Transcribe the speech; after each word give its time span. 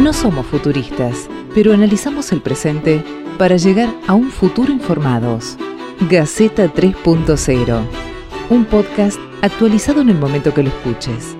No 0.00 0.14
somos 0.14 0.46
futuristas, 0.46 1.28
pero 1.54 1.74
analizamos 1.74 2.32
el 2.32 2.40
presente 2.40 3.04
para 3.36 3.58
llegar 3.58 3.90
a 4.06 4.14
un 4.14 4.30
futuro 4.30 4.72
informados. 4.72 5.58
Gaceta 6.08 6.72
3.0, 6.72 7.84
un 8.48 8.64
podcast 8.64 9.18
actualizado 9.42 10.00
en 10.00 10.08
el 10.08 10.16
momento 10.16 10.54
que 10.54 10.62
lo 10.62 10.70
escuches. 10.70 11.36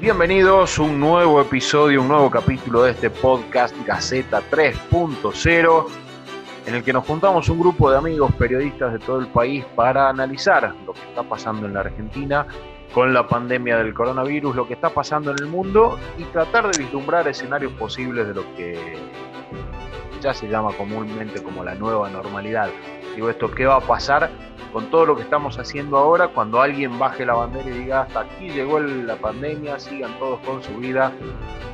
Bienvenidos 0.00 0.76
a 0.76 0.82
un 0.82 0.98
nuevo 0.98 1.40
episodio, 1.40 2.02
un 2.02 2.08
nuevo 2.08 2.28
capítulo 2.28 2.82
de 2.82 2.90
este 2.90 3.08
podcast 3.08 3.72
Gaceta 3.86 4.42
3.0 4.50 6.09
en 6.70 6.76
el 6.76 6.84
que 6.84 6.92
nos 6.92 7.04
juntamos 7.04 7.48
un 7.48 7.58
grupo 7.58 7.90
de 7.90 7.98
amigos 7.98 8.32
periodistas 8.38 8.92
de 8.92 9.00
todo 9.00 9.18
el 9.18 9.26
país 9.26 9.64
para 9.74 10.08
analizar 10.08 10.72
lo 10.86 10.92
que 10.92 11.00
está 11.00 11.24
pasando 11.24 11.66
en 11.66 11.74
la 11.74 11.80
Argentina 11.80 12.46
con 12.94 13.12
la 13.12 13.26
pandemia 13.26 13.76
del 13.78 13.92
coronavirus, 13.92 14.54
lo 14.54 14.68
que 14.68 14.74
está 14.74 14.90
pasando 14.90 15.32
en 15.32 15.38
el 15.40 15.46
mundo 15.46 15.98
y 16.16 16.22
tratar 16.24 16.70
de 16.70 16.78
vislumbrar 16.78 17.26
escenarios 17.26 17.72
posibles 17.72 18.28
de 18.28 18.34
lo 18.34 18.42
que 18.54 18.96
ya 20.20 20.32
se 20.32 20.46
llama 20.48 20.70
comúnmente 20.76 21.42
como 21.42 21.64
la 21.64 21.74
nueva 21.74 22.08
normalidad. 22.08 22.70
Digo 23.14 23.28
esto, 23.28 23.50
¿qué 23.50 23.66
va 23.66 23.76
a 23.76 23.80
pasar 23.80 24.30
con 24.72 24.90
todo 24.90 25.04
lo 25.04 25.16
que 25.16 25.22
estamos 25.22 25.58
haciendo 25.58 25.96
ahora 25.98 26.28
cuando 26.28 26.60
alguien 26.60 26.98
baje 26.98 27.26
la 27.26 27.34
bandera 27.34 27.68
y 27.68 27.72
diga 27.72 28.02
hasta 28.02 28.20
aquí 28.20 28.50
llegó 28.50 28.78
la 28.78 29.16
pandemia, 29.16 29.78
sigan 29.78 30.16
todos 30.18 30.40
con 30.40 30.62
su 30.62 30.76
vida? 30.76 31.12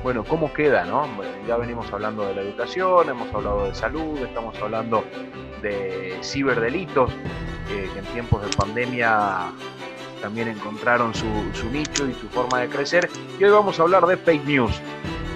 Bueno, 0.02 0.24
¿cómo 0.24 0.52
queda, 0.52 0.84
no? 0.84 1.06
Ya 1.46 1.56
venimos 1.56 1.92
hablando 1.92 2.24
de 2.26 2.34
la 2.34 2.42
educación, 2.42 3.08
hemos 3.08 3.32
hablado 3.34 3.66
de 3.66 3.74
salud, 3.74 4.18
estamos 4.22 4.56
hablando 4.60 5.04
de 5.62 6.18
ciberdelitos, 6.22 7.10
que 7.68 7.98
en 7.98 8.04
tiempos 8.06 8.42
de 8.42 8.56
pandemia 8.56 9.50
también 10.22 10.48
encontraron 10.48 11.14
su, 11.14 11.26
su 11.52 11.68
nicho 11.70 12.08
y 12.08 12.14
su 12.14 12.28
forma 12.28 12.60
de 12.60 12.68
crecer. 12.68 13.10
Y 13.38 13.44
hoy 13.44 13.50
vamos 13.50 13.78
a 13.78 13.82
hablar 13.82 14.06
de 14.06 14.16
fake 14.16 14.44
news. 14.44 14.80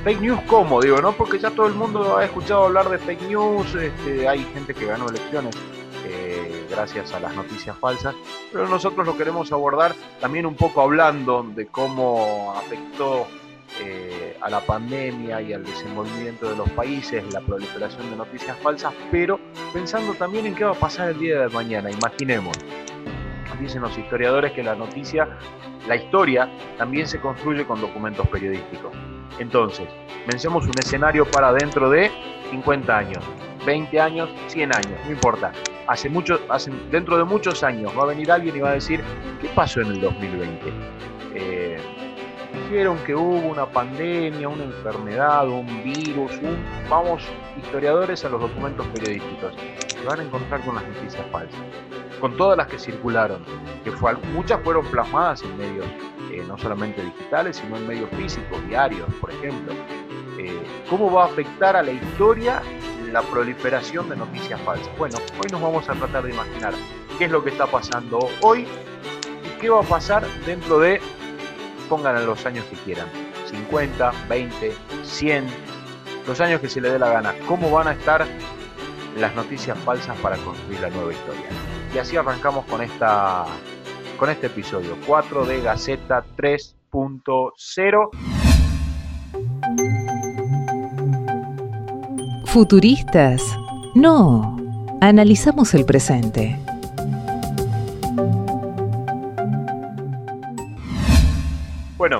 Fake 0.04 0.20
news 0.20 0.40
cómo, 0.46 0.80
digo, 0.80 1.02
¿no? 1.02 1.12
Porque 1.12 1.38
ya 1.38 1.50
todo 1.50 1.66
el 1.66 1.74
mundo 1.74 2.16
ha 2.16 2.24
escuchado 2.24 2.64
hablar 2.64 2.88
de 2.88 2.98
fake 2.98 3.22
news, 3.28 3.74
este, 3.74 4.26
hay 4.26 4.42
gente 4.54 4.72
que 4.72 4.86
ganó 4.86 5.06
elecciones 5.08 5.54
eh, 5.56 5.79
gracias 6.70 7.12
a 7.12 7.20
las 7.20 7.34
noticias 7.34 7.76
falsas, 7.76 8.14
pero 8.52 8.68
nosotros 8.68 9.06
lo 9.06 9.16
queremos 9.16 9.52
abordar 9.52 9.94
también 10.20 10.46
un 10.46 10.54
poco 10.54 10.80
hablando 10.80 11.42
de 11.42 11.66
cómo 11.66 12.54
afectó 12.56 13.26
eh, 13.82 14.36
a 14.40 14.50
la 14.50 14.60
pandemia 14.60 15.40
y 15.40 15.52
al 15.52 15.64
desenvolvimiento 15.64 16.50
de 16.50 16.56
los 16.56 16.68
países, 16.70 17.24
la 17.32 17.40
proliferación 17.40 18.10
de 18.10 18.16
noticias 18.16 18.56
falsas, 18.58 18.92
pero 19.10 19.38
pensando 19.72 20.14
también 20.14 20.46
en 20.46 20.54
qué 20.54 20.64
va 20.64 20.72
a 20.72 20.74
pasar 20.74 21.10
el 21.10 21.18
día 21.18 21.42
de 21.42 21.48
mañana. 21.48 21.90
Imaginemos, 21.90 22.56
dicen 23.60 23.82
los 23.82 23.96
historiadores 23.96 24.52
que 24.52 24.62
la 24.62 24.74
noticia, 24.74 25.28
la 25.86 25.96
historia, 25.96 26.48
también 26.78 27.06
se 27.06 27.20
construye 27.20 27.64
con 27.64 27.80
documentos 27.80 28.26
periodísticos. 28.28 28.92
Entonces, 29.38 29.88
pensemos 30.26 30.66
un 30.66 30.78
escenario 30.78 31.24
para 31.24 31.52
dentro 31.52 31.88
de 31.90 32.10
50 32.50 32.96
años, 32.96 33.24
20 33.64 34.00
años, 34.00 34.30
100 34.48 34.74
años, 34.74 35.00
no 35.04 35.10
importa. 35.10 35.52
Hace 35.86 36.08
mucho, 36.08 36.38
dentro 36.90 37.16
de 37.16 37.24
muchos 37.24 37.62
años 37.62 37.92
va 37.98 38.04
a 38.04 38.06
venir 38.06 38.30
alguien 38.30 38.56
y 38.56 38.60
va 38.60 38.70
a 38.70 38.74
decir, 38.74 39.02
¿qué 39.40 39.48
pasó 39.48 39.80
en 39.80 39.88
el 39.88 40.00
2020? 40.00 40.72
Eh, 41.34 41.78
dijeron 42.52 42.98
que 43.04 43.14
hubo 43.14 43.48
una 43.48 43.66
pandemia, 43.66 44.48
una 44.48 44.64
enfermedad, 44.64 45.48
un 45.48 45.66
virus, 45.82 46.32
un... 46.42 46.58
Vamos, 46.88 47.22
historiadores, 47.56 48.24
a 48.24 48.28
los 48.28 48.40
documentos 48.40 48.86
periodísticos. 48.88 49.54
Se 49.88 50.04
van 50.04 50.20
a 50.20 50.22
encontrar 50.22 50.60
con 50.64 50.76
las 50.76 50.84
noticias 50.86 51.24
falsas, 51.30 51.60
con 52.20 52.36
todas 52.36 52.56
las 52.56 52.68
que 52.68 52.78
circularon, 52.78 53.44
que 53.84 53.90
muchas 54.32 54.60
fueron 54.62 54.86
plasmadas 54.86 55.42
en 55.42 55.56
medios 55.58 55.86
eh, 56.32 56.44
no 56.46 56.56
solamente 56.56 57.02
digitales, 57.02 57.56
sino 57.56 57.76
en 57.76 57.86
medios 57.86 58.08
físicos, 58.10 58.64
diarios, 58.68 59.08
por 59.20 59.30
ejemplo. 59.30 59.74
Eh, 60.38 60.62
¿Cómo 60.88 61.12
va 61.12 61.24
a 61.24 61.26
afectar 61.26 61.76
a 61.76 61.82
la 61.82 61.90
historia 61.90 62.62
la 63.10 63.22
proliferación 63.22 64.08
de 64.08 64.16
noticias 64.16 64.60
falsas? 64.62 64.90
Bueno, 64.98 65.18
hoy 65.38 65.46
nos 65.50 65.60
vamos 65.60 65.88
a 65.88 65.94
tratar 65.94 66.24
de 66.24 66.30
imaginar 66.30 66.74
qué 67.18 67.26
es 67.26 67.30
lo 67.30 67.42
que 67.42 67.50
está 67.50 67.66
pasando 67.66 68.28
hoy 68.40 68.66
y 69.44 69.60
qué 69.60 69.70
va 69.70 69.80
a 69.80 69.84
pasar 69.84 70.26
dentro 70.46 70.78
de, 70.78 71.00
pongan 71.88 72.24
los 72.26 72.44
años 72.46 72.64
que 72.66 72.76
quieran, 72.76 73.08
50, 73.50 74.12
20, 74.28 74.72
100, 75.02 75.46
los 76.26 76.40
años 76.40 76.60
que 76.60 76.68
se 76.68 76.80
le 76.80 76.90
dé 76.90 76.98
la 76.98 77.10
gana, 77.10 77.34
cómo 77.46 77.70
van 77.70 77.88
a 77.88 77.92
estar 77.92 78.26
las 79.16 79.34
noticias 79.34 79.76
falsas 79.78 80.16
para 80.18 80.36
construir 80.38 80.80
la 80.80 80.90
nueva 80.90 81.12
historia. 81.12 81.46
Y 81.94 81.98
así 81.98 82.16
arrancamos 82.16 82.64
con 82.66 82.82
esta 82.82 83.46
con 84.18 84.28
este 84.28 84.48
episodio 84.48 84.98
4 85.06 85.46
de 85.46 85.62
Gaceta 85.62 86.22
3.0. 86.36 88.39
Futuristas. 92.52 93.56
No, 93.94 94.56
analizamos 95.00 95.72
el 95.74 95.84
presente. 95.84 96.58
Bueno, 101.96 102.18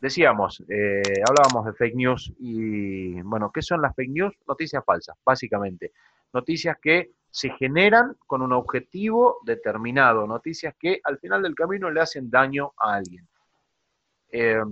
decíamos, 0.00 0.64
eh, 0.66 1.02
hablábamos 1.28 1.66
de 1.66 1.74
fake 1.74 1.94
news 1.94 2.32
y, 2.38 3.20
bueno, 3.20 3.50
¿qué 3.52 3.60
son 3.60 3.82
las 3.82 3.94
fake 3.94 4.08
news? 4.08 4.34
Noticias 4.48 4.82
falsas, 4.82 5.14
básicamente. 5.26 5.92
Noticias 6.32 6.78
que 6.80 7.10
se 7.30 7.50
generan 7.50 8.16
con 8.26 8.40
un 8.40 8.54
objetivo 8.54 9.40
determinado, 9.44 10.26
noticias 10.26 10.74
que 10.78 11.02
al 11.04 11.18
final 11.18 11.42
del 11.42 11.54
camino 11.54 11.90
le 11.90 12.00
hacen 12.00 12.30
daño 12.30 12.72
a 12.78 12.94
alguien. 12.94 13.28
Eh, 14.32 14.62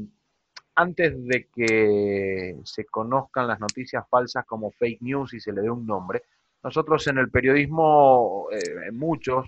antes 0.79 1.27
de 1.27 1.49
que 1.55 2.57
se 2.65 2.85
conozcan 2.85 3.49
las 3.49 3.61
noticias 3.61 4.05
falsas 4.09 4.45
como 4.47 4.71
fake 4.71 5.03
news 5.03 5.35
y 5.35 5.41
se 5.41 5.53
le 5.53 5.63
dé 5.63 5.71
un 5.71 5.87
nombre, 5.87 6.23
nosotros 6.63 7.07
en 7.09 7.19
el 7.19 7.31
periodismo, 7.31 8.47
eh, 8.53 8.91
muchos, 8.93 9.47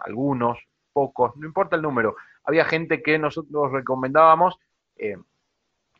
algunos, 0.00 0.58
pocos, 0.92 1.36
no 1.36 1.46
importa 1.46 1.76
el 1.76 1.82
número, 1.82 2.16
había 2.44 2.64
gente 2.64 3.02
que 3.02 3.18
nosotros 3.18 3.72
recomendábamos 3.72 4.58
eh, 4.96 5.16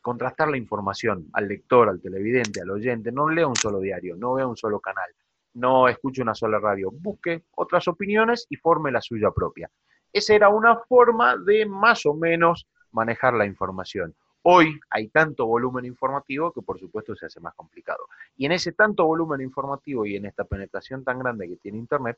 contrastar 0.03 0.49
la 0.49 0.57
información 0.57 1.29
al 1.33 1.49
lector, 1.49 1.89
al 1.89 2.01
televidente, 2.01 2.61
al 2.61 2.71
oyente, 2.71 3.11
no 3.11 3.29
lea 3.29 3.47
un 3.47 3.57
solo 3.57 3.81
diario, 3.81 4.15
no 4.17 4.35
vea 4.35 4.47
un 4.47 4.57
solo 4.57 4.79
canal 4.81 5.11
no 5.57 5.89
escuche 5.89 6.21
una 6.21 6.35
sola 6.35 6.59
radio, 6.59 6.91
busque 6.93 7.45
otras 7.53 7.89
opiniones 7.89 8.47
y 8.51 8.57
forme 8.57 8.93
la 8.93 9.01
suya 9.01 9.31
propia. 9.31 9.71
Esa 10.13 10.35
era 10.35 10.51
una 10.51 10.77
forma 10.81 11.39
de 11.39 11.65
más 11.65 12.05
o 12.05 12.13
menos 12.13 12.69
manejar 12.93 13.33
la 13.33 13.47
información. 13.47 14.15
Hoy 14.49 14.79
hay 14.91 15.09
tanto 15.09 15.45
volumen 15.45 15.87
informativo 15.87 16.53
que 16.53 16.63
por 16.63 16.79
supuesto 16.79 17.17
se 17.17 17.27
hace 17.27 17.41
más 17.41 17.53
complicado. 17.55 18.07
Y 18.37 18.47
en 18.47 18.53
ese 18.53 18.71
tanto 18.71 19.05
volumen 19.05 19.41
informativo 19.41 20.07
y 20.07 20.15
en 20.15 20.25
esta 20.25 20.45
penetración 20.45 21.03
tan 21.03 21.19
grande 21.19 21.49
que 21.49 21.57
tiene 21.57 21.79
Internet, 21.79 22.17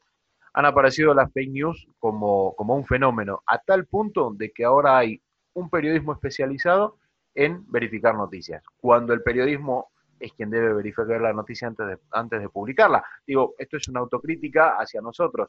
han 0.52 0.66
aparecido 0.66 1.14
las 1.14 1.32
fake 1.32 1.50
news 1.50 1.88
como, 1.98 2.54
como 2.54 2.76
un 2.76 2.84
fenómeno, 2.84 3.42
a 3.46 3.56
tal 3.56 3.86
punto 3.86 4.30
de 4.34 4.50
que 4.50 4.66
ahora 4.66 4.98
hay 4.98 5.22
un 5.54 5.70
periodismo 5.70 6.12
especializado 6.12 6.98
en 7.34 7.64
verificar 7.72 8.14
noticias. 8.14 8.62
Cuando 8.76 9.14
el 9.14 9.22
periodismo 9.22 9.88
es 10.20 10.30
quien 10.34 10.50
debe 10.50 10.74
verificar 10.74 11.22
la 11.22 11.32
noticia 11.32 11.68
antes 11.68 11.86
de, 11.86 11.98
antes 12.10 12.42
de 12.42 12.50
publicarla. 12.50 13.02
Digo, 13.26 13.54
esto 13.56 13.78
es 13.78 13.88
una 13.88 14.00
autocrítica 14.00 14.76
hacia 14.78 15.00
nosotros. 15.00 15.48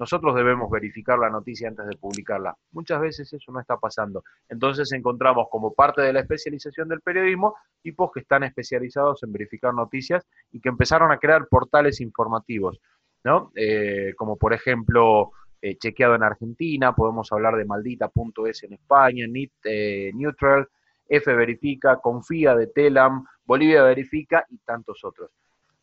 Nosotros 0.00 0.34
debemos 0.34 0.70
verificar 0.70 1.18
la 1.18 1.28
noticia 1.28 1.68
antes 1.68 1.86
de 1.86 1.94
publicarla. 1.94 2.56
Muchas 2.72 3.02
veces 3.02 3.30
eso 3.34 3.52
no 3.52 3.60
está 3.60 3.76
pasando. 3.76 4.24
Entonces 4.48 4.90
encontramos 4.92 5.48
como 5.50 5.74
parte 5.74 6.00
de 6.00 6.14
la 6.14 6.20
especialización 6.20 6.88
del 6.88 7.02
periodismo 7.02 7.54
tipos 7.82 8.10
que 8.10 8.20
están 8.20 8.42
especializados 8.44 9.22
en 9.24 9.32
verificar 9.32 9.74
noticias 9.74 10.26
y 10.52 10.60
que 10.60 10.70
empezaron 10.70 11.12
a 11.12 11.18
crear 11.18 11.46
portales 11.48 12.00
informativos, 12.00 12.80
¿no? 13.24 13.52
Eh, 13.54 14.14
como 14.16 14.38
por 14.38 14.54
ejemplo 14.54 15.32
eh, 15.60 15.76
Chequeado 15.76 16.14
en 16.14 16.22
Argentina, 16.22 16.94
podemos 16.94 17.30
hablar 17.30 17.56
de 17.56 17.66
Maldita.es 17.66 18.62
en 18.62 18.72
España, 18.72 19.26
Nit, 19.26 19.52
eh, 19.64 20.12
Neutral, 20.14 20.66
F 21.06 21.34
Verifica, 21.34 22.00
Confía 22.00 22.54
de 22.54 22.68
Telam, 22.68 23.26
Bolivia 23.44 23.82
Verifica 23.82 24.46
y 24.48 24.56
tantos 24.60 25.04
otros. 25.04 25.30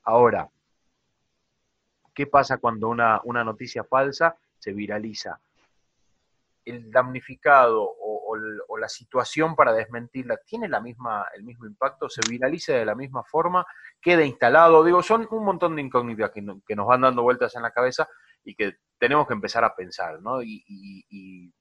Ahora, 0.06 0.50
¿qué 2.18 2.26
pasa 2.26 2.58
cuando 2.58 2.90
una, 2.90 3.22
una 3.26 3.44
noticia 3.44 3.84
falsa 3.84 4.36
se 4.58 4.74
viraliza? 4.74 5.40
El 6.66 6.90
damnificado 6.90 7.80
o, 7.80 8.36
la 8.80 8.90
situación 8.90 9.56
para 9.56 9.72
desmentirla 9.72 10.38
tiene 10.38 10.68
la 10.68 10.82
misma, 10.82 11.28
el 11.36 11.44
mismo 11.44 11.68
impacto, 11.68 12.10
se 12.10 12.22
viraliza 12.28 12.74
de 12.74 12.86
la 12.86 12.96
misma 12.96 13.24
forma, 13.24 13.66
queda 14.02 14.24
instalado. 14.24 14.84
Digo, 14.84 15.02
son 15.04 15.28
un 15.30 15.46
montón 15.46 15.76
de 15.76 15.84
incógnitas 15.84 16.32
que, 16.32 16.42
nos 16.42 16.88
van 16.88 17.02
dando 17.02 17.22
vueltas 17.22 17.56
en 17.56 17.62
la 17.62 17.72
cabeza 17.72 18.08
y 18.44 18.56
que 18.56 18.78
tenemos 18.98 19.28
que 19.28 19.34
empezar 19.34 19.64
a 19.64 19.76
pensar, 19.76 20.20
¿no? 20.22 20.42
Y, 20.42 21.54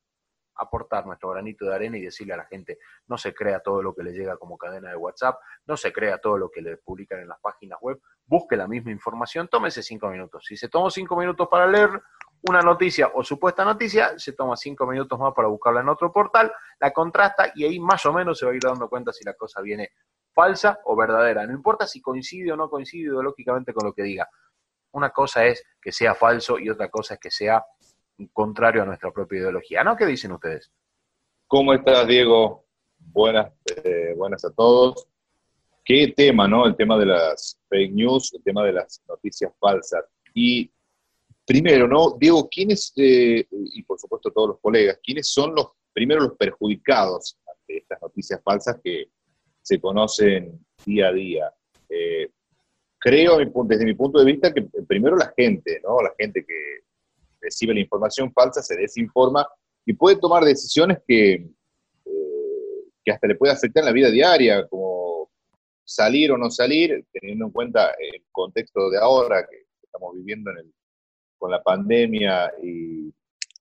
aportar 0.56 1.06
nuestro 1.06 1.30
granito 1.30 1.66
de 1.66 1.74
arena 1.74 1.98
y 1.98 2.02
decirle 2.02 2.34
a 2.34 2.38
la 2.38 2.46
gente, 2.46 2.78
no 3.06 3.18
se 3.18 3.34
crea 3.34 3.60
todo 3.60 3.82
lo 3.82 3.94
que 3.94 4.02
le 4.02 4.12
llega 4.12 4.36
como 4.36 4.56
cadena 4.56 4.90
de 4.90 4.96
WhatsApp, 4.96 5.38
no 5.66 5.76
se 5.76 5.92
crea 5.92 6.18
todo 6.18 6.38
lo 6.38 6.50
que 6.50 6.62
le 6.62 6.76
publican 6.78 7.20
en 7.20 7.28
las 7.28 7.40
páginas 7.40 7.78
web, 7.80 8.00
busque 8.26 8.56
la 8.56 8.66
misma 8.66 8.90
información, 8.90 9.48
tómese 9.48 9.82
cinco 9.82 10.08
minutos. 10.08 10.44
Si 10.46 10.56
se 10.56 10.68
tomó 10.68 10.90
cinco 10.90 11.16
minutos 11.16 11.48
para 11.48 11.66
leer 11.66 11.90
una 12.48 12.60
noticia 12.60 13.10
o 13.14 13.24
supuesta 13.24 13.64
noticia, 13.64 14.18
se 14.18 14.32
toma 14.32 14.56
cinco 14.56 14.86
minutos 14.86 15.18
más 15.18 15.32
para 15.34 15.48
buscarla 15.48 15.80
en 15.80 15.88
otro 15.88 16.12
portal, 16.12 16.52
la 16.80 16.92
contrasta 16.92 17.52
y 17.54 17.64
ahí 17.64 17.80
más 17.80 18.04
o 18.06 18.12
menos 18.12 18.38
se 18.38 18.46
va 18.46 18.52
a 18.52 18.54
ir 18.54 18.62
dando 18.62 18.88
cuenta 18.88 19.12
si 19.12 19.24
la 19.24 19.34
cosa 19.34 19.60
viene 19.60 19.90
falsa 20.32 20.80
o 20.84 20.94
verdadera. 20.94 21.46
No 21.46 21.52
importa 21.54 21.86
si 21.86 22.00
coincide 22.00 22.52
o 22.52 22.56
no 22.56 22.68
coincide 22.68 23.08
ideológicamente 23.08 23.72
con 23.72 23.86
lo 23.86 23.92
que 23.92 24.02
diga. 24.02 24.28
Una 24.92 25.10
cosa 25.10 25.44
es 25.44 25.64
que 25.80 25.92
sea 25.92 26.14
falso 26.14 26.58
y 26.58 26.70
otra 26.70 26.88
cosa 26.88 27.14
es 27.14 27.20
que 27.20 27.30
sea 27.30 27.64
contrario 28.32 28.82
a 28.82 28.86
nuestra 28.86 29.10
propia 29.12 29.38
ideología. 29.38 29.84
¿No? 29.84 29.96
¿Qué 29.96 30.06
dicen 30.06 30.32
ustedes? 30.32 30.72
¿Cómo 31.46 31.72
estás, 31.72 32.06
Diego? 32.06 32.64
Buenas, 32.98 33.52
eh, 33.84 34.14
buenas 34.16 34.44
a 34.44 34.52
todos. 34.52 35.06
Qué 35.84 36.12
tema, 36.16 36.48
¿no? 36.48 36.66
El 36.66 36.74
tema 36.74 36.98
de 36.98 37.06
las 37.06 37.60
fake 37.68 37.92
news, 37.92 38.34
el 38.34 38.42
tema 38.42 38.64
de 38.64 38.72
las 38.72 39.00
noticias 39.08 39.52
falsas. 39.60 40.04
Y 40.34 40.70
primero, 41.46 41.86
¿no? 41.86 42.16
Diego, 42.18 42.48
¿quiénes, 42.48 42.92
eh, 42.96 43.46
y 43.50 43.82
por 43.84 43.98
supuesto 43.98 44.32
todos 44.32 44.48
los 44.48 44.60
colegas, 44.60 44.98
quiénes 45.02 45.28
son 45.28 45.54
los, 45.54 45.68
primero 45.92 46.22
los 46.22 46.36
perjudicados 46.36 47.38
ante 47.46 47.78
estas 47.78 48.02
noticias 48.02 48.40
falsas 48.42 48.80
que 48.82 49.10
se 49.62 49.80
conocen 49.80 50.66
día 50.84 51.08
a 51.08 51.12
día? 51.12 51.54
Eh, 51.88 52.30
creo, 52.98 53.38
desde 53.38 53.84
mi 53.84 53.94
punto 53.94 54.18
de 54.18 54.24
vista, 54.24 54.52
que 54.52 54.62
primero 54.88 55.16
la 55.16 55.32
gente, 55.36 55.80
¿no? 55.84 56.02
La 56.02 56.12
gente 56.18 56.44
que 56.44 56.80
recibe 57.46 57.75
la 57.75 57.81
información 57.81 58.32
falsa, 58.32 58.62
se 58.62 58.76
desinforma 58.76 59.46
y 59.84 59.94
puede 59.94 60.16
tomar 60.16 60.44
decisiones 60.44 60.98
que, 61.06 61.34
eh, 61.34 61.50
que 63.04 63.12
hasta 63.12 63.28
le 63.28 63.37
puede 63.37 63.52
afectar 63.52 63.82
en 63.82 63.87
la 63.87 63.93
vida 63.93 64.10
diaria, 64.10 64.66
como 64.66 65.31
salir 65.84 66.32
o 66.32 66.37
no 66.37 66.50
salir, 66.50 67.04
teniendo 67.12 67.46
en 67.46 67.52
cuenta 67.52 67.94
el 67.98 68.25
contexto 68.32 68.90
de 68.90 68.98
ahora 68.98 69.46
que 69.48 69.66
estamos 69.82 70.14
viviendo 70.14 70.50
con 71.38 71.50
la 71.50 71.62
pandemia 71.62 72.52
y, 72.62 73.12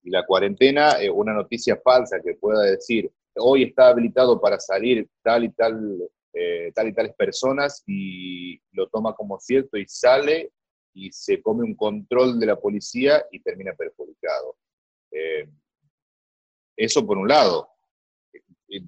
la 0.07 0.23
cuarentena, 0.23 1.01
eh, 1.01 1.09
una 1.09 1.33
noticia 1.33 1.81
falsa 1.83 2.19
que 2.23 2.35
pueda 2.35 2.61
decir, 2.61 3.11
hoy 3.37 3.63
está 3.63 3.87
habilitado 3.87 4.39
para 4.39 4.59
salir 4.59 5.09
tal 5.23 5.45
y 5.45 5.49
tal, 5.49 5.97
eh, 6.31 6.71
tal 6.75 6.89
y 6.89 6.93
tales 6.93 7.15
personas 7.15 7.83
y 7.87 8.61
lo 8.73 8.87
toma 8.89 9.15
como 9.15 9.39
cierto 9.39 9.77
y 9.77 9.87
sale 9.87 10.51
y 10.95 11.11
se 11.11 11.41
come 11.41 11.63
un 11.63 11.75
control 11.75 12.39
de 12.39 12.45
la 12.47 12.55
policía 12.55 13.23
y 13.31 13.41
termina 13.41 13.73
perjudicado. 13.73 14.55
Eh, 15.11 15.47
eso 16.75 17.05
por 17.05 17.17
un 17.17 17.27
lado. 17.27 17.69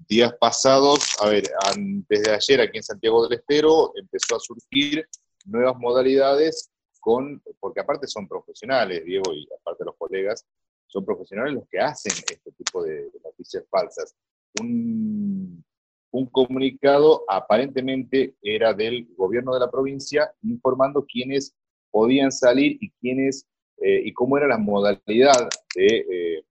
Días 0.07 0.33
pasados, 0.39 1.15
a 1.21 1.29
ver, 1.29 1.43
antes 1.75 2.23
de 2.23 2.31
ayer 2.31 2.61
aquí 2.61 2.77
en 2.77 2.83
Santiago 2.83 3.27
del 3.27 3.39
Estero 3.39 3.91
empezó 3.95 4.37
a 4.37 4.39
surgir 4.39 5.07
nuevas 5.45 5.77
modalidades 5.77 6.71
con, 6.99 7.41
porque 7.59 7.81
aparte 7.81 8.07
son 8.07 8.27
profesionales, 8.27 9.05
Diego, 9.05 9.31
y 9.33 9.47
aparte 9.59 9.85
los 9.85 9.95
colegas, 9.97 10.45
son 10.87 11.05
profesionales 11.05 11.53
los 11.53 11.67
que 11.69 11.79
hacen 11.79 12.11
este 12.11 12.51
tipo 12.53 12.83
de, 12.83 13.11
noticias 13.23 13.65
falsas. 13.69 14.15
Un, 14.59 15.63
un 16.11 16.25
comunicado 16.27 17.23
aparentemente 17.27 18.35
era 18.41 18.73
del 18.73 19.07
gobierno 19.15 19.53
de 19.53 19.59
la 19.59 19.69
provincia 19.69 20.33
informando 20.41 21.05
quiénes 21.05 21.55
podían 21.91 22.31
salir 22.31 22.77
y 22.81 22.91
quiénes 22.91 23.47
eh, 23.79 24.01
y 24.05 24.13
cómo 24.13 24.37
era 24.37 24.47
la 24.47 24.57
modalidad 24.57 25.49
de 25.75 25.85
eh, 25.85 26.45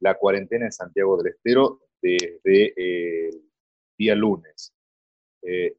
la 0.00 0.14
cuarentena 0.16 0.66
en 0.66 0.72
Santiago 0.72 1.16
del 1.16 1.32
Estero 1.32 1.80
desde 2.02 2.32
el 2.46 2.72
eh, 2.76 3.30
día 3.96 4.14
lunes. 4.14 4.72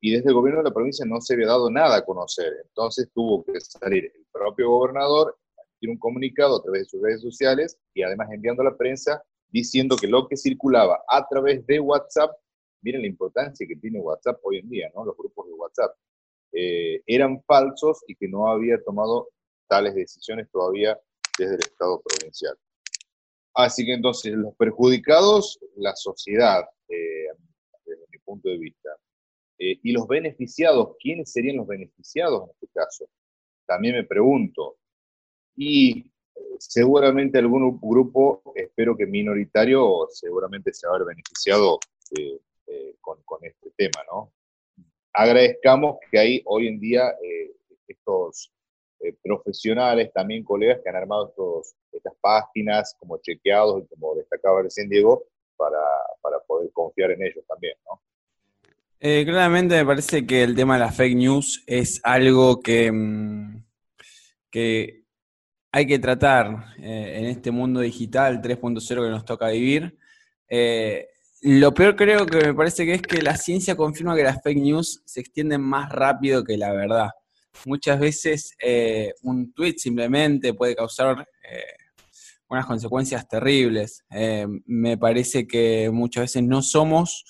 y 0.02 0.12
desde 0.12 0.30
el 0.30 0.34
gobierno 0.34 0.62
de 0.62 0.70
la 0.70 0.74
provincia 0.74 1.06
no 1.06 1.20
se 1.22 1.34
había 1.34 1.48
dado 1.48 1.70
nada 1.70 1.98
a 1.98 2.06
conocer. 2.06 2.52
Entonces 2.66 3.10
tuvo 3.14 3.44
que 3.44 3.60
salir 3.60 4.06
el 4.06 4.26
propio 4.32 4.70
gobernador, 4.70 5.38
emitir 5.58 5.90
un 5.90 6.00
comunicado 6.00 6.58
a 6.58 6.64
través 6.64 6.84
de 6.84 6.90
sus 6.90 7.02
redes 7.02 7.22
sociales 7.22 7.78
y 7.94 8.02
además 8.02 8.30
enviando 8.32 8.62
a 8.62 8.66
la 8.66 8.78
prensa 8.78 9.22
diciendo 9.50 9.96
que 9.98 10.08
lo 10.08 10.28
que 10.28 10.38
circulaba 10.38 11.04
a 11.08 11.28
través 11.28 11.66
de 11.68 11.80
WhatsApp, 11.80 12.32
miren 12.82 13.02
la 13.02 13.08
importancia 13.08 13.68
que 13.68 13.76
tiene 13.76 14.00
WhatsApp 14.00 14.40
hoy 14.44 14.58
en 14.58 14.70
día, 14.70 14.90
¿no? 14.96 15.06
Los 15.06 15.18
grupos 15.18 15.48
de 15.48 15.54
WhatsApp 15.54 15.92
eh, 16.52 17.02
eran 17.06 17.44
falsos 17.44 18.04
y 18.08 18.16
que 18.16 18.28
no 18.28 18.48
había 18.48 18.82
tomado 18.84 19.30
tales 19.68 19.94
decisiones 19.94 20.50
todavía 20.52 21.00
desde 21.38 21.56
el 21.56 21.62
Estado 21.62 22.02
provincial. 22.02 22.58
Así 23.54 23.86
que 23.86 23.94
entonces 23.94 24.34
los 24.34 24.56
perjudicados, 24.56 25.60
la 25.76 25.96
sociedad, 25.96 26.64
eh, 26.88 27.28
desde 27.86 28.06
mi 28.12 28.18
punto 28.20 28.50
de 28.50 28.58
vista, 28.58 28.90
eh, 29.60 29.80
y 29.84 29.92
los 29.92 30.08
beneficiados, 30.08 30.96
¿quiénes 31.00 31.32
serían 31.32 31.58
los 31.58 31.68
beneficiados 31.68 32.44
en 32.44 32.50
este 32.52 32.68
caso? 32.74 33.10
También 33.66 33.96
me 33.96 34.04
pregunto. 34.06 34.78
Y 35.56 36.12
seguramente 36.58 37.38
algún 37.38 37.80
grupo, 37.82 38.42
espero 38.56 38.96
que 38.96 39.06
minoritario, 39.06 40.08
seguramente 40.12 40.74
se 40.74 40.88
va 40.88 40.98
beneficiado 41.04 41.80
con, 43.02 43.22
con, 43.24 43.46
este 43.46 43.72
tema, 43.76 44.04
¿no? 44.12 44.32
Agradezcamos 45.14 45.98
que 46.12 46.20
hay 46.20 46.42
hoy 46.46 46.68
en 46.68 46.80
día 46.80 47.10
eh, 47.24 47.52
estos 47.88 48.52
eh, 49.00 49.16
profesionales, 49.24 50.12
también 50.14 50.44
colegas 50.44 50.80
que 50.84 50.90
han 50.90 50.96
armado 50.96 51.30
estos, 51.30 51.76
estas 51.92 52.14
páginas 52.22 52.96
como 53.00 53.18
chequeados 53.18 53.84
y 53.84 53.88
como 53.88 54.16
destacaba 54.16 54.62
recién 54.62 54.90
Diego, 54.90 55.26
para, 55.58 55.80
poder 56.48 56.72
confiar 56.72 57.12
en 57.12 57.24
ellos 57.24 57.46
también, 57.48 57.76
¿no? 57.86 58.02
Eh, 59.02 59.24
claramente 59.26 59.76
me 59.76 59.86
parece 59.86 60.26
que 60.26 60.44
el 60.44 60.56
tema 60.56 60.74
de 60.74 60.80
la 60.80 60.92
fake 60.92 61.16
news 61.16 61.64
es 61.68 62.02
algo 62.04 62.60
que, 62.60 62.92
mm, 62.92 63.64
que 64.50 65.04
hay 65.72 65.86
que 65.86 66.00
tratar 66.00 66.66
en 66.78 67.26
este 67.26 67.52
mundo 67.52 67.82
digital 67.82 68.42
3.0 68.42 69.04
que 69.04 69.10
nos 69.10 69.26
toca 69.26 69.50
vivir. 69.50 69.98
Lo 71.42 71.74
peor 71.74 71.96
creo 71.96 72.26
que 72.26 72.48
me 72.48 72.54
parece 72.54 72.86
que 72.86 72.96
es 72.96 73.02
que 73.02 73.22
la 73.22 73.38
ciencia 73.38 73.78
confirma 73.78 74.16
que 74.16 74.24
las 74.24 74.42
fake 74.44 74.58
news 74.58 75.02
se 75.06 75.22
extienden 75.22 75.62
más 75.62 75.90
rápido 75.90 76.44
que 76.44 76.58
la 76.58 76.74
verdad. 76.74 77.10
Muchas 77.66 77.98
veces 78.00 78.56
eh, 78.62 79.14
un 79.22 79.54
tweet 79.54 79.76
simplemente 79.78 80.54
puede 80.54 80.76
causar 80.76 81.26
eh, 81.50 81.64
unas 82.50 82.66
consecuencias 82.66 83.26
terribles. 83.28 84.04
Eh, 84.12 84.48
me 84.66 84.98
parece 84.98 85.48
que 85.48 85.90
muchas 85.92 86.24
veces 86.24 86.44
no 86.44 86.62
somos 86.62 87.26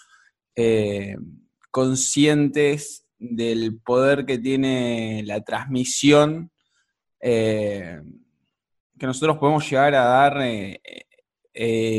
conscientes 1.71 3.05
del 3.17 3.79
poder 3.79 4.25
que 4.25 4.39
tiene 4.39 5.23
la 5.25 5.39
transmisión 5.41 6.51
que 7.21 8.01
nosotros 8.99 9.37
podemos 9.37 9.69
llegar 9.69 9.95
a 9.95 10.03
dar 10.03 10.37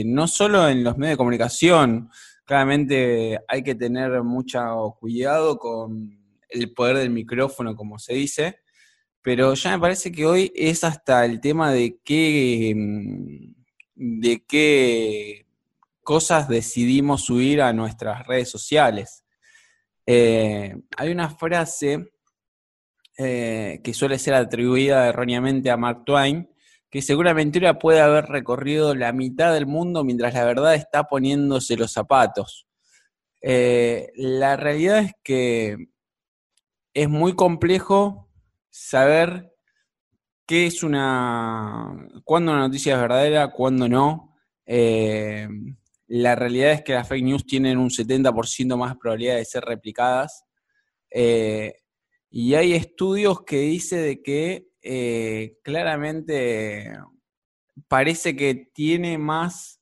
no 0.07 0.27
solo 0.27 0.69
en 0.69 0.83
los 0.83 0.97
medios 0.97 1.15
de 1.15 1.19
comunicación, 1.19 2.11
claramente 2.45 3.39
hay 3.47 3.63
que 3.63 3.75
tener 3.75 4.23
mucho 4.23 4.97
cuidado 4.99 5.59
con 5.59 6.19
el 6.49 6.73
poder 6.73 6.97
del 6.97 7.11
micrófono, 7.11 7.77
como 7.77 7.99
se 7.99 8.15
dice, 8.15 8.61
pero 9.23 9.55
ya 9.55 9.71
me 9.71 9.79
parece 9.79 10.11
que 10.11 10.27
hoy 10.27 10.53
es 10.57 10.83
hasta 10.83 11.25
el 11.25 11.41
tema 11.41 11.73
de 11.73 11.99
qué, 12.05 12.75
mm, 12.77 13.55
de 13.95 14.45
qué 14.49 15.47
cosas 16.03 16.49
decidimos 16.49 17.25
subir 17.25 17.63
a 17.63 17.73
nuestras 17.73 18.27
redes 18.27 18.51
sociales. 18.51 19.25
Eh, 20.05 20.75
hay 20.97 21.11
una 21.11 21.31
frase 21.31 22.13
eh, 23.17 23.81
que 23.85 23.95
suele 23.95 24.19
ser 24.19 24.35
atribuida 24.35 25.07
erróneamente 25.07 25.71
a 25.71 25.77
Mark 25.77 26.05
Twain, 26.05 26.50
que 26.91 27.03
seguramente 27.03 27.61
puede 27.75 28.01
haber 28.01 28.27
recorrido 28.27 28.95
la 28.95 29.13
mitad 29.13 29.55
del 29.55 29.67
mundo 29.67 30.03
mientras 30.03 30.35
la 30.35 30.45
verdad 30.45 30.75
está 30.75 31.05
poniéndose 31.05 31.77
los 31.77 31.93
zapatos. 31.93 32.67
Eh, 33.41 34.11
la 34.17 34.57
realidad 34.57 34.99
es 34.99 35.13
que 35.23 35.77
es 36.93 37.09
muy 37.09 37.35
complejo 37.35 38.29
saber 38.71 39.53
qué 40.47 40.67
es 40.67 40.83
una. 40.83 42.09
cuándo 42.25 42.53
una 42.53 42.63
noticia 42.63 42.95
es 42.95 43.01
verdadera, 43.01 43.53
cuándo 43.53 43.89
no. 43.89 44.37
Eh, 44.67 45.49
la 46.09 46.35
realidad 46.35 46.73
es 46.73 46.83
que 46.83 46.95
las 46.95 47.09
fake 47.09 47.25
news 47.25 47.47
tienen 47.47 47.79
un 47.79 47.91
70% 47.91 48.77
más 48.77 48.97
probabilidad 48.97 49.37
de 49.37 49.45
ser 49.45 49.63
replicadas. 49.63 50.45
Eh, 51.09 51.73
y 52.31 52.55
hay 52.55 52.75
estudios 52.75 53.45
que 53.45 53.59
dicen 53.59 54.03
de 54.03 54.23
que 54.23 54.70
eh, 54.83 55.59
claramente 55.63 56.97
parece 57.89 58.37
que 58.37 58.71
tiene 58.73 59.19
más, 59.19 59.81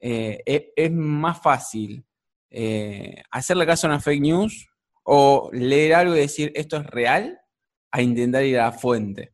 eh, 0.00 0.42
e, 0.46 0.72
es, 0.76 0.92
más 0.92 1.40
fácil 1.40 2.04
eh, 2.50 3.22
hacerle 3.30 3.66
caso 3.66 3.86
a 3.86 3.90
una 3.90 4.00
fake 4.00 4.20
news 4.20 4.68
o 5.02 5.50
leer 5.52 5.94
algo 5.94 6.14
y 6.14 6.20
decir 6.20 6.52
esto 6.54 6.76
es 6.76 6.86
real 6.86 7.40
a 7.90 8.02
intentar 8.02 8.44
ir 8.44 8.60
a 8.60 8.66
la 8.66 8.72
fuente. 8.72 9.32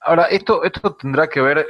Ahora, 0.00 0.24
esto, 0.26 0.62
esto 0.62 0.96
tendrá 0.96 1.28
que 1.28 1.40
ver 1.40 1.66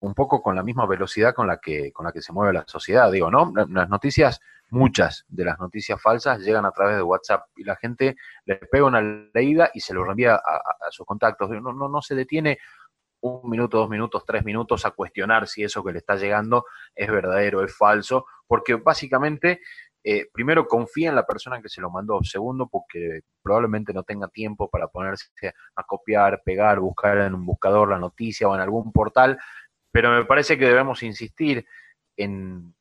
un 0.00 0.14
poco 0.14 0.42
con 0.42 0.54
la 0.54 0.62
misma 0.62 0.86
velocidad 0.86 1.34
con 1.34 1.46
la 1.46 1.58
que, 1.58 1.92
con 1.92 2.04
la 2.04 2.12
que 2.12 2.20
se 2.20 2.32
mueve 2.32 2.52
la 2.52 2.64
sociedad. 2.66 3.10
Digo, 3.10 3.30
¿no? 3.30 3.52
Las 3.68 3.88
noticias, 3.88 4.40
muchas 4.74 5.24
de 5.28 5.44
las 5.44 5.58
noticias 5.58 6.00
falsas 6.02 6.40
llegan 6.40 6.66
a 6.66 6.72
través 6.72 6.96
de 6.96 7.02
WhatsApp 7.02 7.46
y 7.54 7.64
la 7.64 7.76
gente 7.76 8.16
le 8.44 8.56
pega 8.56 8.84
una 8.84 9.00
leída 9.00 9.70
y 9.72 9.80
se 9.80 9.94
lo 9.94 10.04
reenvía 10.04 10.34
a, 10.34 10.90
sus 10.90 11.06
contactos. 11.06 11.48
No, 11.50 11.72
no, 11.72 11.88
no 11.88 12.02
se 12.02 12.14
detiene 12.14 12.58
un 13.20 13.48
minuto, 13.48 13.78
dos 13.78 13.88
minutos, 13.88 14.24
tres 14.26 14.44
minutos 14.44 14.84
a 14.84 14.90
cuestionar 14.90 15.46
si 15.46 15.62
eso 15.62 15.82
que 15.82 15.92
le 15.92 15.98
está 15.98 16.16
llegando 16.16 16.66
es 16.94 17.10
verdadero, 17.10 17.64
es 17.64 17.74
falso, 17.74 18.26
porque 18.46 18.74
básicamente 18.74 19.60
eh, 20.02 20.28
primero 20.32 20.66
confía 20.66 21.08
en 21.08 21.14
la 21.14 21.24
persona 21.24 21.62
que 21.62 21.70
se 21.70 21.80
lo 21.80 21.88
mandó, 21.88 22.22
segundo 22.22 22.68
porque 22.68 23.20
probablemente 23.42 23.94
no 23.94 24.02
tenga 24.02 24.28
tiempo 24.28 24.68
para 24.68 24.88
ponerse 24.88 25.30
a 25.76 25.84
copiar, 25.84 26.42
pegar, 26.44 26.80
buscar 26.80 27.16
en 27.18 27.34
un 27.34 27.46
buscador 27.46 27.88
la 27.88 27.98
noticia 27.98 28.48
o 28.48 28.54
en 28.54 28.60
algún 28.60 28.92
portal, 28.92 29.38
pero 29.90 30.10
me 30.10 30.24
parece 30.26 30.58
que 30.58 30.66
debemos 30.66 31.02
insistir 31.02 31.64
en, 32.16 32.74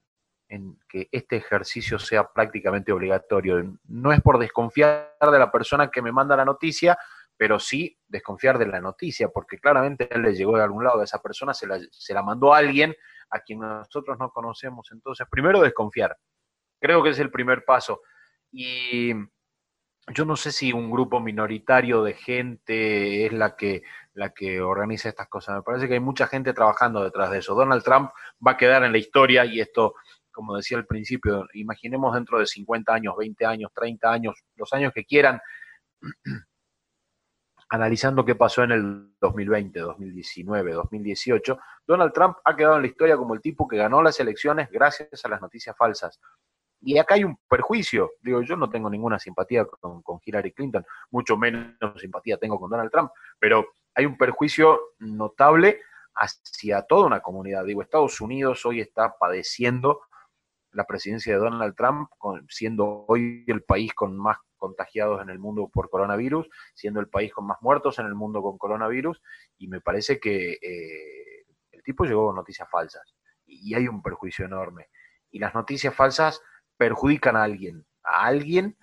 en 0.54 0.78
que 0.88 1.10
este 1.12 1.38
ejercicio 1.38 1.98
sea 1.98 2.32
prácticamente 2.32 2.92
obligatorio. 2.92 3.80
No 3.86 4.12
es 4.14 4.22
por 4.22 4.38
desconfiar 4.38 5.16
de 5.20 5.40
la 5.40 5.52
persona 5.52 5.90
que 5.90 6.02
me 6.04 6.12
manda 6.12 6.36
la 6.36 6.46
noticia, 6.46 6.98
pero 7.36 7.60
sí 7.60 7.98
desconfiar 8.08 8.60
de 8.60 8.68
la 8.68 8.80
noticia, 8.80 9.30
porque 9.30 9.58
claramente 9.58 10.08
él 10.12 10.22
le 10.22 10.36
llegó 10.36 10.56
de 10.56 10.64
algún 10.64 10.84
lado, 10.84 11.00
de 11.00 11.06
esa 11.06 11.22
persona 11.22 11.56
se 11.56 11.66
la, 11.66 11.80
se 11.90 12.14
la 12.14 12.22
mandó 12.22 12.54
a 12.54 12.60
alguien 12.60 12.96
a 13.32 13.40
quien 13.40 13.60
nosotros 13.60 14.18
no 14.20 14.30
conocemos. 14.30 14.92
Entonces, 14.92 15.26
primero 15.30 15.60
desconfiar. 15.60 16.16
Creo 16.80 17.02
que 17.02 17.10
es 17.10 17.20
el 17.20 17.32
primer 17.32 17.66
paso. 17.66 18.02
Y 18.52 19.14
yo 20.14 20.26
no 20.26 20.36
sé 20.36 20.52
si 20.52 20.72
un 20.72 20.92
grupo 20.92 21.20
minoritario 21.20 22.04
de 22.04 22.14
gente 22.14 23.26
es 23.26 23.34
la 23.34 23.56
que, 23.56 23.82
la 24.14 24.30
que 24.30 24.62
organiza 24.62 25.10
estas 25.10 25.30
cosas. 25.30 25.56
Me 25.56 25.64
parece 25.64 25.88
que 25.88 25.94
hay 25.94 26.00
mucha 26.00 26.28
gente 26.28 26.54
trabajando 26.54 27.04
detrás 27.04 27.32
de 27.32 27.40
eso. 27.40 27.56
Donald 27.56 27.84
Trump 27.84 28.12
va 28.46 28.52
a 28.52 28.58
quedar 28.58 28.84
en 28.84 28.92
la 28.92 28.98
historia 28.98 29.46
y 29.46 29.62
esto, 29.62 29.96
como 30.34 30.58
decía 30.58 30.78
al 30.78 30.86
principio, 30.86 31.48
imaginemos 31.54 32.14
dentro 32.14 32.40
de 32.40 32.46
50 32.46 32.94
años, 32.94 33.16
20 33.18 33.46
años, 33.46 33.72
30 33.74 34.12
años, 34.12 34.44
los 34.56 34.74
años 34.74 34.92
que 34.94 35.06
quieran, 35.06 35.40
analizando 37.70 38.26
qué 38.26 38.36
pasó 38.36 38.64
en 38.64 38.72
el 38.72 39.14
2020, 39.22 39.80
2019, 39.80 40.74
2018, 40.74 41.60
Donald 41.88 42.14
Trump 42.14 42.38
ha 42.44 42.56
quedado 42.56 42.76
en 42.76 42.82
la 42.82 42.88
historia 42.88 43.18
como 43.18 43.34
el 43.34 43.42
tipo 43.42 43.68
que 43.68 43.78
ganó 43.78 44.02
las 44.02 44.20
elecciones 44.20 44.70
gracias 44.70 45.24
a 45.26 45.30
las 45.30 45.42
noticias 45.42 45.76
falsas. 45.78 46.20
Y 46.82 46.98
acá 46.98 47.16
hay 47.16 47.24
un 47.24 47.38
perjuicio. 47.48 48.12
Digo, 48.22 48.42
yo 48.42 48.58
no 48.58 48.70
tengo 48.70 48.90
ninguna 48.90 49.18
simpatía 49.18 49.66
con, 49.66 50.04
Hillary 50.24 50.52
Clinton, 50.52 50.86
mucho 51.12 51.38
menos 51.38 51.74
simpatía 52.00 52.38
tengo 52.38 52.60
con 52.60 52.70
Donald 52.70 52.92
Trump, 52.92 53.12
pero 53.40 53.66
hay 53.96 54.06
un 54.06 54.18
perjuicio 54.18 54.80
notable 55.00 55.80
hacia 56.16 56.82
toda 56.84 57.08
una 57.08 57.22
comunidad. 57.22 57.66
Digo, 57.66 57.82
Estados 57.82 58.20
Unidos 58.22 58.66
hoy 58.66 58.82
está 58.82 59.16
padeciendo 59.18 60.02
la 60.74 60.86
presidencia 60.86 61.34
de 61.34 61.40
Donald 61.40 61.76
Trump, 61.76 62.10
siendo 62.50 63.06
hoy 63.08 63.46
el 63.48 63.64
país 63.64 63.94
con 63.94 64.18
más 64.18 64.38
contagiados 64.58 65.22
en 65.22 65.30
el 65.30 65.40
mundo 65.40 65.70
por 65.72 65.90
coronavirus, 65.90 66.50
siendo 66.74 67.00
el 67.00 67.10
país 67.10 67.34
con 67.34 67.46
más 67.46 67.58
muertos 67.62 68.00
en 68.00 68.06
el 68.06 68.16
mundo 68.16 68.42
con 68.42 68.58
coronavirus, 68.58 69.22
y 69.58 69.68
me 69.68 69.82
parece 69.82 70.20
que 70.20 70.54
eh, 70.54 71.46
el 71.72 71.84
tipo 71.84 72.06
llegó 72.06 72.28
con 72.28 72.36
noticias 72.36 72.70
falsas, 72.70 73.16
y 73.46 73.76
hay 73.76 73.88
un 73.88 74.02
perjuicio 74.02 74.46
enorme. 74.46 74.90
Y 75.32 75.40
las 75.40 75.54
noticias 75.54 75.94
falsas 75.94 76.42
perjudican 76.78 77.36
a 77.36 77.44
alguien, 77.44 77.86
a 78.04 78.26
alguien 78.26 78.78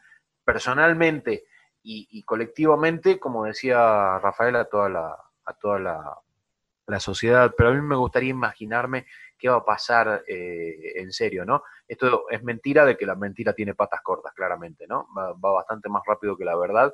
personalmente 0.44 1.44
y, 1.82 2.23
colectivamente, 2.25 3.18
como 3.18 3.44
decía 3.44 4.18
Rafael, 4.18 4.56
a 4.56 4.66
toda 4.66 4.88
la, 4.88 5.16
a 5.44 5.54
toda 5.54 5.78
la, 5.78 7.00
sociedad. 7.00 7.54
Pero 7.56 7.70
a 7.70 7.73
mí 7.73 7.80
me 7.80 7.97
gustaría 7.97 8.30
imaginarme 8.30 9.06
qué 9.40 9.49
va 9.49 9.56
a 9.56 9.64
pasar 9.64 10.23
eh, 10.28 10.92
en 10.97 11.12
serio, 11.12 11.44
¿no? 11.44 11.64
Esto 11.88 12.28
es 12.30 12.42
mentira 12.42 12.85
de 12.85 12.97
que 12.97 13.06
la 13.06 13.16
mentira 13.16 13.54
tiene 13.54 13.75
patas 13.75 14.02
cortas, 14.02 14.32
claramente, 14.35 14.87
¿no? 14.87 15.09
Va, 15.16 15.32
bastante 15.32 15.88
más 15.88 16.02
rápido 16.06 16.37
que 16.37 16.44
la 16.44 16.56
verdad. 16.56 16.92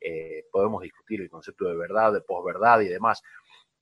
Eh, 0.00 0.44
podemos 0.52 0.80
discutir 0.82 1.20
el 1.20 1.28
concepto 1.28 1.64
de 1.66 1.76
verdad, 1.76 2.12
de 2.12 2.20
posverdad 2.20 2.80
y 2.80 2.88
demás, 2.88 3.22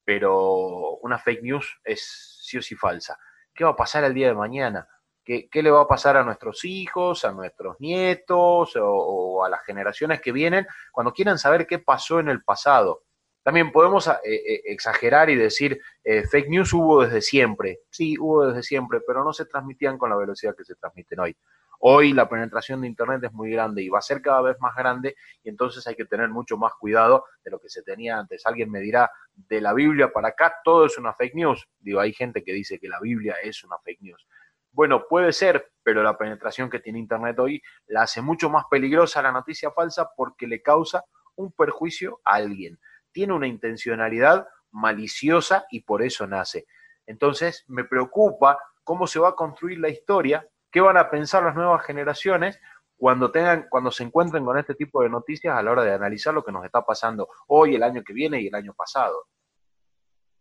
pero 0.03 0.97
una 1.03 1.19
fake 1.19 1.43
news 1.43 1.79
es 1.85 2.41
sí 2.43 2.57
o 2.57 2.63
sí 2.63 2.75
falsa. 2.75 3.19
¿Qué 3.55 3.65
va 3.65 3.71
a 3.71 3.77
pasar 3.77 4.03
el 4.05 4.15
día 4.15 4.29
de 4.29 4.35
mañana? 4.35 4.89
¿Qué, 5.25 5.49
le 5.53 5.71
va 5.73 5.83
a 5.83 5.89
pasar 5.89 6.17
a 6.17 6.23
nuestros 6.23 6.65
hijos, 6.65 7.25
a 7.25 7.33
nuestros 7.33 7.81
nietos 7.81 8.77
o, 8.81 9.45
a 9.45 9.49
las 9.51 9.65
generaciones 9.65 10.21
que 10.21 10.31
vienen 10.31 10.67
cuando 10.93 11.13
quieran 11.13 11.37
saber 11.37 11.67
qué 11.67 11.81
pasó 11.81 12.21
en 12.21 12.29
el 12.29 12.45
pasado? 12.45 13.03
También 13.47 13.71
podemos 13.71 14.09
eh, 14.09 14.13
eh, 14.25 14.63
exagerar 14.65 15.31
y 15.31 15.37
decir, 15.37 15.81
eh, 16.03 16.27
fake 16.27 16.49
news 16.49 16.73
hubo 16.73 17.05
desde 17.05 17.23
siempre. 17.23 17.79
Sí, 17.91 18.17
hubo 18.19 18.45
desde 18.45 18.65
siempre, 18.65 18.99
pero 19.07 19.23
no 19.23 19.33
se 19.33 19.45
transmitían 19.45 19.99
con 19.99 20.11
la 20.11 20.17
velocidad 20.17 20.57
que 20.57 20.65
se 20.65 20.75
transmiten 20.75 21.21
hoy. 21.21 21.37
Hoy 21.79 22.13
la 22.13 22.29
penetración 22.29 22.81
de 22.81 22.89
Internet 22.89 23.23
es 23.23 23.33
muy 23.33 23.53
grande 23.53 23.85
y 23.85 23.89
va 23.89 24.01
a 24.01 24.03
ser 24.03 24.21
cada 24.21 24.43
vez 24.43 24.57
más 24.59 24.75
grande 24.75 25.15
y 25.45 25.49
entonces 25.49 25.87
hay 25.87 25.95
que 25.95 26.07
tener 26.07 26.29
mucho 26.29 26.57
más 26.57 26.73
cuidado 26.75 27.25
de 27.45 27.53
lo 27.53 27.61
que 27.61 27.69
se 27.69 27.83
tenía 27.83 28.19
antes. 28.19 28.45
Alguien 28.47 28.69
me 28.69 28.81
dirá, 28.81 29.13
de 29.33 29.61
la 29.61 29.73
Biblia 29.75 30.13
para 30.13 30.31
acá 30.31 30.57
todo 30.65 30.87
es 30.87 30.99
una 30.99 31.15
fake 31.15 31.37
news. 31.37 31.69
Digo, 31.79 32.01
hay 32.01 32.13
gente 32.13 32.43
que 32.43 32.53
dice 32.53 32.81
que 32.81 32.89
la 32.89 32.99
Biblia 32.99 33.37
es 33.45 33.63
una 33.63 33.79
fake 33.79 34.01
news. 34.01 34.27
Bueno, 34.73 35.07
puede 35.09 35.33
ser, 35.33 35.71
pero 35.85 36.03
la 36.03 36.19
penetración 36.19 36.69
que 36.69 36.81
tiene 36.81 36.99
Internet 36.99 37.39
hoy 37.39 37.63
la 37.87 38.03
hace 38.03 38.23
mucho 38.23 38.51
más 38.51 38.65
peligrosa 38.69 39.23
la 39.23 39.31
noticia 39.31 39.71
falsa 39.71 40.11
porque 40.17 40.49
le 40.49 40.63
causa 40.63 41.05
un 41.37 41.53
perjuicio 41.53 42.21
a 42.25 42.35
alguien. 42.35 42.77
Tiene 43.17 43.33
una 43.33 43.47
intencionalidad 43.47 44.47
maliciosa 44.73 45.65
y 45.71 45.81
por 45.81 46.03
eso 46.03 46.27
nace. 46.27 46.67
Entonces, 47.07 47.65
me 47.67 47.85
preocupa 47.85 48.59
cómo 48.85 49.07
se 49.07 49.19
va 49.19 49.31
a 49.31 49.35
construir 49.35 49.79
la 49.79 49.89
historia, 49.89 50.47
qué 50.71 50.83
van 50.83 50.99
a 50.99 51.09
pensar 51.09 51.43
las 51.43 51.55
nuevas 51.55 51.83
generaciones 51.87 52.61
cuando 52.95 53.31
tengan, 53.31 53.69
cuando 53.71 53.91
se 53.91 54.03
encuentren 54.03 54.45
con 54.45 54.59
este 54.59 54.75
tipo 54.75 55.03
de 55.03 55.09
noticias 55.09 55.57
a 55.57 55.63
la 55.63 55.71
hora 55.71 55.83
de 55.83 55.95
analizar 55.95 56.35
lo 56.35 56.45
que 56.45 56.53
nos 56.53 56.63
está 56.67 56.85
pasando 56.85 57.27
hoy, 57.47 57.75
el 57.75 57.83
año 57.85 58.05
que 58.05 58.13
viene 58.13 58.39
y 58.43 58.49
el 58.49 58.55
año 58.55 58.75
pasado. 58.75 59.29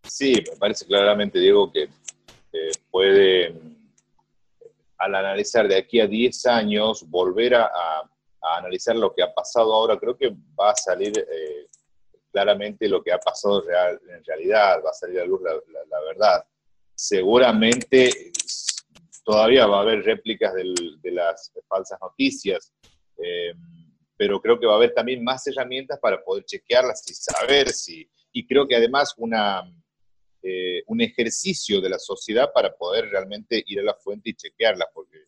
Sí, 0.04 0.34
me 0.52 0.58
parece 0.58 0.86
claramente, 0.86 1.40
Diego, 1.40 1.72
que 1.72 1.84
eh, 1.84 2.72
puede 2.92 3.58
al 4.98 5.16
analizar 5.16 5.66
de 5.66 5.78
aquí 5.78 6.02
a 6.02 6.08
10 6.08 6.46
años, 6.48 7.10
volver 7.10 7.56
a, 7.56 7.72
analizar 8.58 8.98
lo 8.98 9.14
que 9.14 9.24
ha 9.24 9.34
pasado 9.34 9.74
ahora, 9.74 9.98
creo 9.98 10.18
que 10.18 10.36
va 10.60 10.72
a 10.72 10.76
salir 10.76 11.18
eh, 11.18 11.68
claramente 12.36 12.90
lo 12.90 13.02
que 13.02 13.14
ha 13.14 13.18
pasado 13.18 13.64
en 13.64 14.24
realidad, 14.26 14.82
va 14.86 14.90
a 14.90 14.94
salir 14.94 15.22
a 15.22 15.26
luz 15.26 15.40
la, 15.42 16.02
verdad. 16.02 16.46
Seguramente 16.94 18.34
todavía 19.24 19.66
va 19.66 19.78
a 19.78 19.82
haber 19.84 20.04
réplicas 20.04 20.54
de 20.54 21.12
las 21.12 21.54
falsas 21.66 21.98
noticias, 22.02 22.74
eh, 23.24 23.54
pero 24.18 24.42
creo 24.42 24.60
que 24.60 24.66
va 24.66 24.74
a 24.74 24.76
haber 24.76 24.94
también 24.94 25.24
más 25.24 25.48
herramientas 25.48 25.98
para 25.98 26.22
poder 26.22 26.44
chequearlas 26.44 27.10
y 27.10 27.14
saber 27.14 27.70
si, 27.70 28.06
y 28.34 28.46
creo 28.46 28.68
que 28.68 28.76
además 28.76 29.16
eh, 30.44 30.84
un 30.88 31.00
ejercicio 31.00 31.80
de 31.80 31.90
la 31.90 32.00
sociedad 32.00 32.52
para 32.54 32.76
poder 32.76 33.10
realmente 33.12 33.64
ir 33.66 33.80
a 33.80 33.84
la 33.84 33.94
fuente 33.94 34.32
y 34.32 34.34
chequearla, 34.34 34.90
porque 34.94 35.20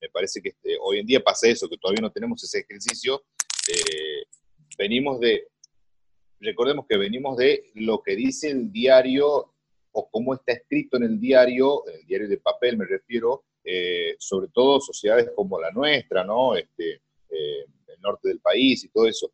me 0.00 0.08
parece 0.08 0.42
que 0.42 0.48
este, 0.48 0.76
hoy 0.80 0.98
en 0.98 1.06
día 1.06 1.20
pasa 1.20 1.46
eso, 1.46 1.68
que 1.68 1.78
todavía 1.78 2.02
no 2.02 2.10
tenemos 2.10 2.42
ese 2.42 2.58
ejercicio. 2.58 3.22
Eh, 3.68 4.24
venimos 4.76 5.20
de, 5.20 5.46
recordemos 6.40 6.86
que 6.88 6.96
venimos 6.96 7.36
de 7.36 7.70
lo 7.74 8.02
que 8.02 8.16
dice 8.16 8.50
el 8.50 8.72
diario 8.72 9.52
o 9.92 10.10
cómo 10.10 10.34
está 10.34 10.52
escrito 10.52 10.96
en 10.96 11.04
el 11.04 11.20
diario, 11.20 11.86
el 11.86 12.06
diario 12.06 12.28
de 12.28 12.38
papel 12.38 12.76
me 12.76 12.84
refiero, 12.84 13.44
eh, 13.64 14.14
sobre 14.18 14.48
todo 14.48 14.80
sociedades 14.80 15.30
como 15.34 15.60
la 15.60 15.70
nuestra, 15.70 16.24
¿no? 16.24 16.56
Este, 16.56 17.02
el 17.30 18.00
norte 18.00 18.28
del 18.28 18.40
país 18.40 18.84
y 18.84 18.88
todo 18.88 19.06
eso. 19.06 19.30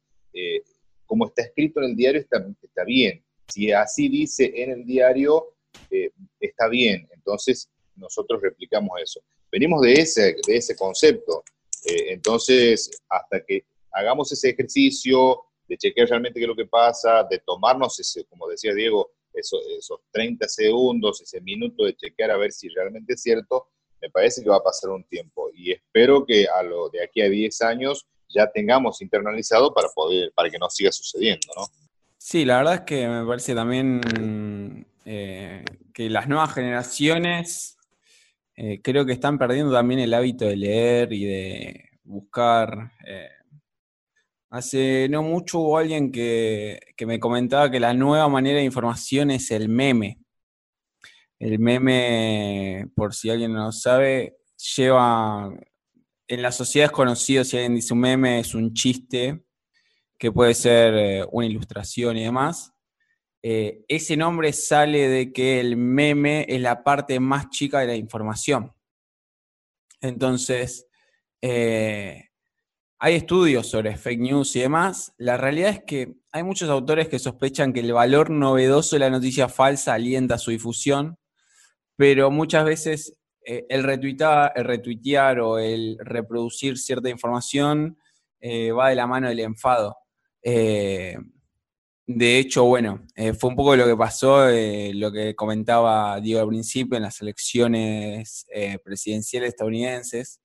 como 1.06 1.26
está 1.26 1.42
escrito 1.42 1.80
en 1.80 1.90
el 1.90 1.96
diario 1.96 2.20
está, 2.20 2.44
está 2.62 2.84
bien, 2.84 3.22
si 3.48 3.72
así 3.72 4.08
dice 4.08 4.52
en 4.54 4.70
el 4.70 4.84
diario, 4.84 5.54
eh, 5.90 6.10
está 6.40 6.68
bien. 6.68 7.08
Entonces, 7.12 7.70
nosotros 7.96 8.40
replicamos 8.42 9.00
eso. 9.02 9.20
Venimos 9.50 9.82
de 9.82 9.92
ese, 9.92 10.36
de 10.46 10.56
ese 10.56 10.74
concepto. 10.76 11.44
Eh, 11.84 12.12
entonces, 12.12 13.02
hasta 13.08 13.44
que 13.44 13.64
hagamos 13.92 14.32
ese 14.32 14.50
ejercicio 14.50 15.42
de 15.68 15.76
chequear 15.76 16.08
realmente 16.08 16.38
qué 16.38 16.44
es 16.44 16.48
lo 16.48 16.56
que 16.56 16.66
pasa, 16.66 17.24
de 17.24 17.38
tomarnos 17.38 17.98
ese, 17.98 18.24
como 18.26 18.48
decía 18.48 18.74
Diego, 18.74 19.10
esos, 19.32 19.60
esos 19.78 20.00
30 20.12 20.46
segundos, 20.48 21.20
ese 21.20 21.40
minuto 21.40 21.84
de 21.84 21.96
chequear 21.96 22.30
a 22.30 22.36
ver 22.36 22.52
si 22.52 22.68
realmente 22.68 23.14
es 23.14 23.22
cierto, 23.22 23.68
me 24.00 24.10
parece 24.10 24.42
que 24.42 24.50
va 24.50 24.56
a 24.56 24.62
pasar 24.62 24.90
un 24.90 25.04
tiempo. 25.04 25.50
Y 25.54 25.72
espero 25.72 26.24
que 26.26 26.46
a 26.46 26.62
lo 26.62 26.88
de 26.90 27.02
aquí 27.02 27.22
a 27.22 27.28
10 27.28 27.62
años 27.62 28.06
ya 28.28 28.50
tengamos 28.50 29.00
internalizado 29.00 29.72
para 29.72 29.88
poder, 29.88 30.32
para 30.34 30.50
que 30.50 30.58
no 30.58 30.68
siga 30.68 30.92
sucediendo, 30.92 31.48
¿no? 31.56 31.66
Sí, 32.18 32.44
la 32.44 32.58
verdad 32.58 32.74
es 32.74 32.80
que 32.82 33.06
me 33.06 33.26
parece 33.26 33.54
también 33.54 34.86
eh, 35.04 35.64
que 35.92 36.08
las 36.08 36.26
nuevas 36.26 36.54
generaciones 36.54 37.76
eh, 38.56 38.80
creo 38.82 39.04
que 39.04 39.12
están 39.12 39.38
perdiendo 39.38 39.72
también 39.72 40.00
el 40.00 40.14
hábito 40.14 40.44
de 40.46 40.56
leer 40.56 41.12
y 41.12 41.24
de 41.24 41.90
buscar. 42.04 42.92
Eh, 43.06 43.28
hace 44.54 45.08
no 45.10 45.24
mucho 45.24 45.58
hubo 45.58 45.78
alguien 45.78 46.12
que, 46.12 46.78
me 47.04 47.18
comentaba 47.18 47.68
que 47.72 47.80
la 47.80 47.92
nueva 47.92 48.28
manera 48.28 48.58
de 48.58 48.64
información 48.64 49.32
es 49.32 49.50
el 49.50 49.68
meme. 49.68 50.20
El 51.40 51.58
meme, 51.58 52.86
por 52.94 53.14
si 53.14 53.30
alguien 53.30 53.52
no 53.52 53.64
lo 53.64 53.72
sabe, 53.72 54.36
lleva, 54.76 55.52
en 56.28 56.42
la 56.42 56.52
sociedad 56.52 56.86
es 56.86 56.92
conocido, 56.92 57.42
si 57.42 57.56
alguien 57.56 57.74
dice 57.74 57.94
un 57.94 58.00
meme, 58.00 58.38
es 58.38 58.54
un 58.54 58.72
chiste, 58.72 59.44
que 60.16 60.30
puede 60.30 60.54
ser 60.54 60.94
eh, 60.94 61.26
una 61.32 61.46
ilustración 61.46 62.16
y 62.16 62.22
demás. 62.22 62.72
Eh, 63.42 63.84
ese 63.88 64.16
nombre 64.16 64.52
sale 64.52 65.08
de 65.08 65.32
que 65.32 65.58
el 65.58 65.76
meme 65.76 66.46
es 66.48 66.60
la 66.60 66.84
parte 66.84 67.18
más 67.18 67.50
chica 67.50 67.80
de 67.80 67.88
la 67.88 67.96
información. 67.96 68.72
Entonces, 70.00 70.86
eh, 71.42 72.28
hay 73.04 73.16
estudios 73.16 73.68
sobre 73.68 73.98
fake 73.98 74.18
news 74.18 74.56
y 74.56 74.60
demás. 74.60 75.12
La 75.18 75.36
realidad 75.36 75.68
es 75.68 75.82
que 75.84 76.14
hay 76.32 76.42
muchos 76.42 76.70
autores 76.70 77.06
que 77.06 77.18
sospechan 77.18 77.74
que 77.74 77.80
el 77.80 77.92
valor 77.92 78.30
novedoso 78.30 78.96
de 78.96 79.00
la 79.00 79.10
noticia 79.10 79.50
falsa 79.50 79.92
alienta 79.92 80.38
su 80.38 80.52
difusión, 80.52 81.18
pero 81.96 82.30
muchas 82.30 82.64
veces 82.64 83.14
eh, 83.44 83.66
el, 83.68 83.82
retuitar, 83.82 84.52
el 84.56 84.64
retuitear 84.64 85.38
o 85.40 85.58
el 85.58 85.98
reproducir 86.00 86.78
cierta 86.78 87.10
información 87.10 87.98
eh, 88.40 88.72
va 88.72 88.88
de 88.88 88.94
la 88.94 89.06
mano 89.06 89.28
del 89.28 89.40
enfado. 89.40 89.98
de 90.42 91.18
hecho, 92.38 92.64
bueno, 92.64 93.06
fue 93.38 93.50
un 93.50 93.56
poco 93.56 93.76
lo 93.76 93.84
que 93.84 93.96
pasó, 93.98 94.46
lo 94.46 95.12
que 95.12 95.34
comentaba 95.36 96.18
Diego 96.22 96.40
al 96.40 96.48
principio 96.48 96.96
en 96.96 97.02
las 97.02 97.20
elecciones 97.20 98.46
presidenciales 98.82 99.50
estadounidenses, 99.50 100.40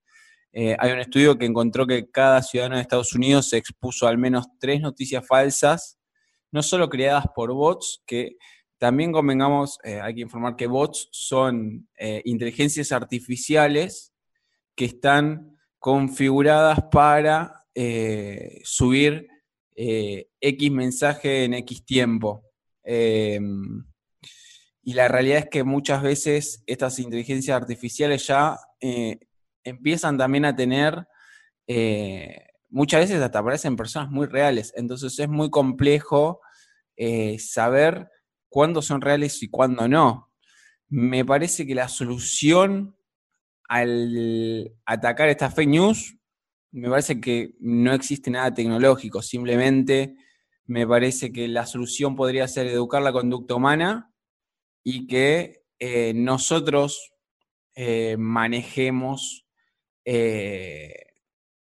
eh, 0.52 0.76
hay 0.80 0.92
un 0.92 1.00
estudio 1.00 1.38
que 1.38 1.46
encontró 1.46 1.86
que 1.86 2.10
cada 2.10 2.42
ciudadano 2.42 2.76
de 2.76 2.82
Estados 2.82 3.14
Unidos 3.14 3.50
se 3.50 3.58
expuso 3.58 4.08
al 4.08 4.18
menos 4.18 4.48
tres 4.60 4.82
noticias 4.82 5.26
falsas, 5.26 6.00
no 6.52 6.64
solo 6.64 6.90
creadas 6.90 7.26
por 7.36 7.54
bots, 7.54 8.02
que 8.06 8.38
también 8.80 9.12
convengamos, 9.12 9.78
eh, 9.84 10.00
hay 10.02 10.16
que 10.16 10.22
informar 10.22 10.56
que 10.56 10.68
bots 10.68 11.10
son 11.12 11.88
eh, 11.98 12.22
inteligencias 12.26 12.92
artificiales 12.92 14.14
que 14.76 14.86
están 14.86 15.58
configuradas 15.78 16.80
para 16.92 17.56
subir 18.64 19.26
X 19.74 20.72
mensaje 20.72 21.46
en 21.46 21.54
X 21.54 21.86
tiempo. 21.86 22.44
Em, 22.84 23.86
y 24.84 24.94
la 24.94 25.08
realidad 25.08 25.40
es 25.40 25.50
que 25.50 25.64
muchas 25.64 26.04
veces 26.04 26.62
estas 26.68 27.00
inteligencias 27.00 27.56
artificiales 27.56 28.28
ya 28.28 28.58
empiezan 29.64 30.18
también 30.18 30.46
a 30.46 30.56
tener, 30.56 31.08
eh, 31.68 32.48
muchas 32.70 33.02
veces 33.02 33.22
hasta 33.22 33.40
aparecen 33.40 33.76
personas 33.76 34.10
muy 34.10 34.28
reales, 34.28 34.74
entonces 34.76 35.18
es 35.20 35.30
muy 35.30 35.50
complejo 35.50 36.42
eh, 36.96 37.38
saber 37.40 38.10
cuándo 38.50 38.82
son 38.82 39.02
reales 39.02 39.42
y 39.44 39.50
cuándo 39.50 39.88
no. 39.88 40.32
Me 40.88 41.24
parece 41.24 41.66
que 41.66 41.76
la 41.76 41.88
solución 41.88 42.96
al 43.68 44.74
atacar 44.86 45.30
estas 45.30 45.54
fake 45.54 45.70
news, 45.70 46.18
me 46.72 46.90
parece 46.90 47.22
que 47.22 47.56
no 47.60 47.94
existe 47.94 48.32
nada 48.32 48.54
tecnológico, 48.54 49.22
simplemente 49.22 50.16
me 50.66 50.88
parece 50.88 51.32
que 51.32 51.48
la 51.48 51.66
solución 51.66 52.16
podría 52.16 52.48
ser 52.48 52.68
educar 52.68 53.02
la 53.02 53.12
conducta 53.12 53.56
humana 53.56 54.12
y 54.84 55.08
que 55.08 55.66
eh, 55.80 56.14
nosotros 56.16 57.14
manejemos 58.18 59.49
eh, 60.06 60.94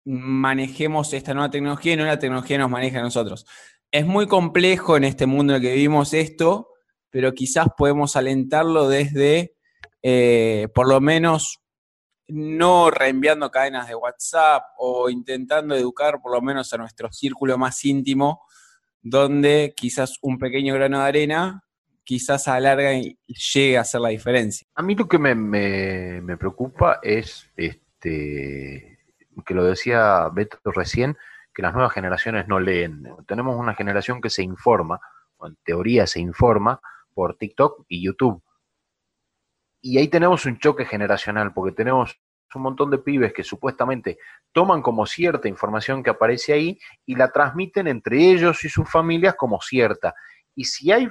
manejemos 0.06 1.14
esta 1.14 1.34
nueva 1.34 1.50
tecnología 1.50 1.94
y 1.94 1.98
no 1.98 2.06
la 2.06 2.20
tecnología 2.20 2.58
nos 2.58 2.70
maneja 2.70 3.00
a 3.00 3.04
nosotros. 3.04 3.46
Es 3.92 4.06
muy 4.06 4.28
complejo 4.28 4.98
en 4.98 5.04
este 5.04 5.26
mundo 5.26 5.54
en 5.54 5.58
el 5.58 5.62
que 5.62 5.74
vivimos 5.74 6.14
esto, 6.14 6.70
pero 7.10 7.34
quizás 7.34 7.68
podemos 7.78 8.16
alentarlo 8.16 8.88
desde, 8.88 9.56
eh, 10.02 10.68
por 10.74 10.88
lo 10.88 11.02
menos, 11.02 11.62
no 12.28 12.92
reenviando 12.92 13.50
cadenas 13.50 13.88
de 13.88 13.96
WhatsApp 13.96 14.64
o 14.78 15.10
intentando 15.10 15.76
educar 15.76 16.22
por 16.22 16.34
lo 16.34 16.42
menos 16.42 16.72
a 16.74 16.78
nuestro 16.78 17.12
círculo 17.12 17.58
más 17.58 17.84
íntimo, 17.86 18.42
donde 19.02 19.74
quizás 19.76 20.18
un 20.22 20.38
pequeño 20.38 20.74
grano 20.74 21.00
de 21.00 21.06
arena 21.06 21.64
quizás 22.08 22.48
a 22.48 22.58
larga 22.62 22.92
llegue 22.94 23.78
a 23.78 23.82
hacer 23.82 24.00
la 24.00 24.10
diferencia. 24.10 24.66
A 24.76 24.82
mí 24.82 24.96
lo 24.96 25.10
que 25.10 25.20
me, 25.20 26.38
preocupa 26.38 27.00
es 27.04 27.52
este, 27.58 27.87
este, 28.00 29.00
que 29.46 29.54
lo 29.54 29.64
decía 29.64 30.30
Beto 30.30 30.60
recién, 30.72 31.18
que 31.54 31.62
las 31.62 31.74
nuevas 31.74 31.94
generaciones 31.94 32.48
no 32.48 32.60
leen. 32.60 33.04
Tenemos 33.28 33.58
una 33.58 33.74
generación 33.74 34.22
que 34.22 34.30
se 34.30 34.44
informa, 34.44 35.00
o 35.38 35.48
en 35.48 35.58
teoría 35.64 36.06
se 36.08 36.20
informa, 36.20 36.80
por 37.14 37.36
TikTok 37.36 37.86
y 37.88 38.06
YouTube. 38.06 38.44
Y 39.82 39.98
ahí 39.98 40.08
tenemos 40.08 40.46
un 40.46 40.60
choque 40.60 40.86
generacional, 40.86 41.54
porque 41.54 41.76
tenemos 41.76 42.20
un 42.54 42.62
montón 42.62 42.90
de 42.90 43.00
pibes 43.00 43.34
que 43.34 43.44
supuestamente 43.44 44.18
toman 44.52 44.82
como 44.82 45.06
cierta 45.06 45.48
información 45.48 46.02
que 46.02 46.10
aparece 46.10 46.54
ahí 46.54 46.80
y 47.06 47.16
la 47.16 47.32
transmiten 47.32 47.88
entre 47.88 48.18
ellos 48.32 48.64
y 48.64 48.70
sus 48.70 48.90
familias 48.90 49.36
como 49.36 49.60
cierta. 49.62 50.16
Y 50.56 50.66
si 50.66 50.92
hay 50.92 51.10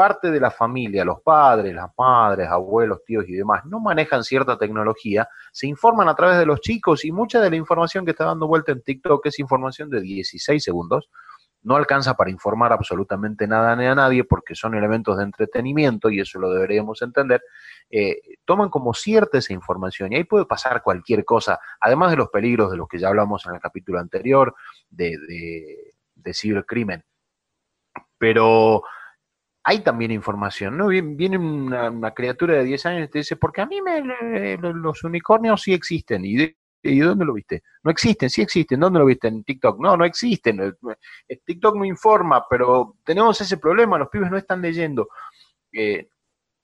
parte 0.00 0.30
de 0.30 0.40
la 0.40 0.50
familia, 0.50 1.04
los 1.04 1.20
padres, 1.20 1.74
las 1.74 1.90
madres, 1.98 2.48
abuelos, 2.48 3.04
tíos 3.04 3.26
y 3.28 3.34
demás, 3.34 3.66
no 3.66 3.80
manejan 3.80 4.24
cierta 4.24 4.56
tecnología, 4.56 5.28
se 5.52 5.66
informan 5.66 6.08
a 6.08 6.14
través 6.14 6.38
de 6.38 6.46
los 6.46 6.62
chicos 6.62 7.04
y 7.04 7.12
mucha 7.12 7.38
de 7.38 7.50
la 7.50 7.56
información 7.56 8.06
que 8.06 8.12
está 8.12 8.24
dando 8.24 8.48
vuelta 8.48 8.72
en 8.72 8.80
TikTok 8.80 9.26
es 9.26 9.38
información 9.40 9.90
de 9.90 10.00
16 10.00 10.64
segundos, 10.64 11.10
no 11.60 11.76
alcanza 11.76 12.14
para 12.14 12.30
informar 12.30 12.72
absolutamente 12.72 13.46
nada 13.46 13.76
ni 13.76 13.84
a 13.84 13.94
nadie 13.94 14.24
porque 14.24 14.54
son 14.54 14.74
elementos 14.74 15.18
de 15.18 15.24
entretenimiento 15.24 16.08
y 16.08 16.20
eso 16.20 16.38
lo 16.38 16.50
deberíamos 16.50 17.02
entender, 17.02 17.42
eh, 17.90 18.22
toman 18.46 18.70
como 18.70 18.94
cierta 18.94 19.36
esa 19.36 19.52
información 19.52 20.14
y 20.14 20.16
ahí 20.16 20.24
puede 20.24 20.46
pasar 20.46 20.82
cualquier 20.82 21.26
cosa, 21.26 21.60
además 21.78 22.10
de 22.10 22.16
los 22.16 22.30
peligros 22.30 22.70
de 22.70 22.78
los 22.78 22.88
que 22.88 22.98
ya 22.98 23.08
hablamos 23.08 23.44
en 23.44 23.54
el 23.54 23.60
capítulo 23.60 24.00
anterior, 24.00 24.54
de, 24.88 25.18
de, 25.28 25.92
de 26.14 26.32
cibercrimen. 26.32 27.04
Pero 28.16 28.82
hay 29.70 29.80
también 29.80 30.10
información, 30.10 30.76
¿no? 30.76 30.88
Viene 30.88 31.38
una, 31.38 32.10
criatura 32.12 32.54
de 32.54 32.64
10 32.64 32.86
años 32.86 33.04
y 33.04 33.08
te 33.08 33.18
dice, 33.20 33.36
porque 33.36 33.60
a 33.60 33.66
mí 33.66 33.80
me, 33.80 34.56
los 34.58 35.04
unicornios 35.04 35.62
sí 35.62 35.72
existen. 35.72 36.24
¿Y, 36.24 36.56
¿Y 36.82 36.98
dónde 36.98 37.24
lo 37.24 37.34
viste? 37.34 37.62
No 37.84 37.92
existen, 37.92 38.28
sí 38.30 38.42
existen. 38.42 38.80
¿Dónde 38.80 38.98
lo 38.98 39.04
viste? 39.06 39.28
En 39.28 39.44
TikTok. 39.44 39.78
No, 39.80 39.96
no 39.96 40.04
existen. 40.04 40.76
TikTok 41.44 41.76
no 41.76 41.84
informa, 41.84 42.44
pero 42.50 42.96
tenemos 43.04 43.40
ese 43.40 43.58
problema, 43.58 43.96
los 43.96 44.08
pibes 44.08 44.28
no 44.28 44.38
están 44.38 44.60
leyendo. 44.60 45.08
Eh, 45.72 46.08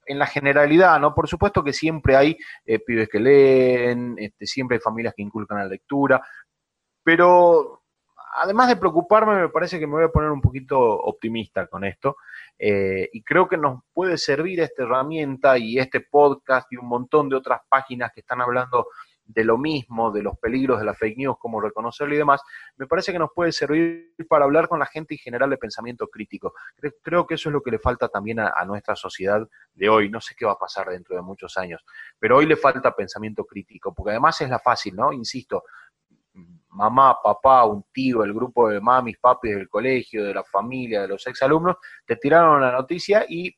en 0.09 0.19
la 0.19 0.27
generalidad, 0.27 0.99
¿no? 0.99 1.15
Por 1.15 1.29
supuesto 1.29 1.63
que 1.63 1.73
siempre 1.73 2.17
hay 2.17 2.37
eh, 2.65 2.81
pibes 2.81 3.09
que 3.09 3.21
leen, 3.21 4.17
este, 4.19 4.47
siempre 4.47 4.77
hay 4.77 4.81
familias 4.81 5.15
que 5.17 5.23
inculcan 5.23 5.59
la 5.59 5.67
lectura, 5.67 6.21
pero 7.05 7.83
además 8.37 8.69
de 8.69 8.77
preocuparme, 8.77 9.43
me 9.43 9.49
parece 9.49 9.79
que 9.79 9.87
me 9.87 9.95
voy 9.95 10.05
a 10.05 10.13
poner 10.13 10.31
un 10.31 10.41
poquito 10.41 10.79
optimista 10.81 11.67
con 11.67 11.85
esto. 11.85 12.17
Eh, 12.59 13.09
y 13.13 13.23
creo 13.23 13.49
que 13.49 13.57
nos 13.57 13.83
puede 13.93 14.17
servir 14.17 14.61
esta 14.61 14.83
herramienta 14.83 15.59
y 15.59 15.79
este 15.79 16.01
podcast 16.01 16.73
y 16.73 16.77
un 16.77 16.89
montón 16.89 17.29
de 17.29 17.37
otras 17.37 17.61
páginas 17.69 18.13
que 18.15 18.21
están 18.21 18.41
hablando 18.41 18.87
de 19.27 19.45
lo 19.45 19.59
mismo, 19.59 20.13
de 20.13 20.23
los 20.23 20.39
peligros 20.39 20.79
de 20.79 20.85
la 20.85 20.95
fake 20.95 21.19
news, 21.19 21.37
cómo 21.39 21.61
reconocerlo 21.61 22.15
y 22.15 22.19
demás, 22.19 22.41
me 22.77 22.87
parece 22.87 23.13
que 23.13 23.19
nos 23.19 23.31
puede 23.35 23.53
servir 23.53 24.15
para 24.29 24.45
hablar 24.45 24.69
con 24.69 24.79
la 24.79 24.87
gente 24.87 25.15
y 25.15 25.19
generar 25.19 25.51
el 25.51 25.59
pensamiento 25.59 26.07
crítico. 26.09 26.55
Creo, 27.03 27.27
que 27.27 27.35
eso 27.35 27.49
es 27.49 27.53
lo 27.53 27.61
que 27.61 27.73
le 27.73 27.79
falta 27.79 28.09
también 28.09 28.39
a, 28.41 28.65
nuestra 28.65 28.95
sociedad 28.95 29.47
de 29.75 29.89
hoy. 29.89 30.09
No 30.09 30.21
sé 30.21 30.35
qué 30.37 30.47
va 30.47 30.53
a 30.53 30.59
pasar 30.59 30.89
dentro 30.89 31.17
de 31.17 31.23
muchos 31.23 31.57
años, 31.57 31.85
pero 32.19 32.37
hoy 32.37 32.47
le 32.47 32.57
falta 32.57 32.95
pensamiento 32.95 33.45
crítico, 33.45 33.93
porque 33.93 34.11
además 34.11 34.41
es 34.41 34.49
la 34.49 34.59
fácil, 34.59 34.95
¿no? 34.95 35.13
Insisto, 35.13 35.65
mamá, 36.77 37.17
papá, 37.23 37.65
un 37.65 37.85
tío, 37.93 38.23
el 38.23 38.35
grupo 38.35 38.69
de 38.69 38.81
mamis, 38.81 39.17
papis 39.19 39.55
del 39.55 39.69
colegio, 39.69 40.25
de 40.25 40.35
la 40.35 40.45
familia, 40.45 41.03
de 41.03 41.09
los 41.09 41.27
exalumnos, 41.27 41.77
te 42.05 42.17
tiraron 42.17 42.61
la 42.61 42.71
noticia 42.71 43.25
y 43.29 43.55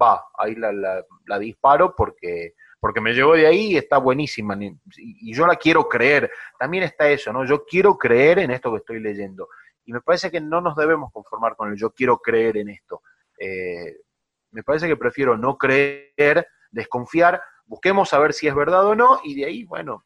va, 0.00 0.24
ahí 0.38 0.54
la, 0.54 1.38
disparo 1.38 1.94
porque, 1.94 2.54
porque 2.80 3.00
me 3.00 3.12
llegó 3.12 3.34
de 3.34 3.46
ahí 3.46 3.72
y 3.72 3.76
está 3.76 3.98
buenísima 3.98 4.56
y, 4.96 5.34
yo 5.34 5.46
la 5.46 5.56
quiero 5.56 5.86
creer. 5.86 6.30
También 6.58 6.84
está 6.84 7.08
eso, 7.08 7.32
¿no? 7.32 7.44
Yo 7.44 7.64
quiero 7.64 7.98
creer 7.98 8.38
en 8.38 8.50
esto 8.50 8.70
que 8.70 8.78
estoy 8.78 9.00
leyendo. 9.00 9.48
Y 9.84 9.92
me 9.92 10.00
parece 10.00 10.30
que 10.30 10.40
no 10.40 10.60
nos 10.62 10.74
debemos 10.74 11.12
conformar 11.12 11.56
con 11.56 11.70
el 11.70 11.76
yo 11.76 11.90
quiero 11.90 12.18
creer 12.18 12.56
en 12.56 12.70
esto. 12.70 13.02
Eh, 13.38 13.98
me 14.50 14.62
parece 14.62 14.88
que 14.88 14.96
prefiero 14.96 15.36
no 15.36 15.58
creer, 15.58 16.46
desconfiar, 16.70 17.42
busquemos 17.66 18.08
saber 18.08 18.32
si 18.32 18.48
es 18.48 18.54
verdad 18.54 18.86
o 18.86 18.94
no 18.94 19.20
y 19.24 19.34
de 19.34 19.44
ahí, 19.44 19.64
bueno, 19.64 20.04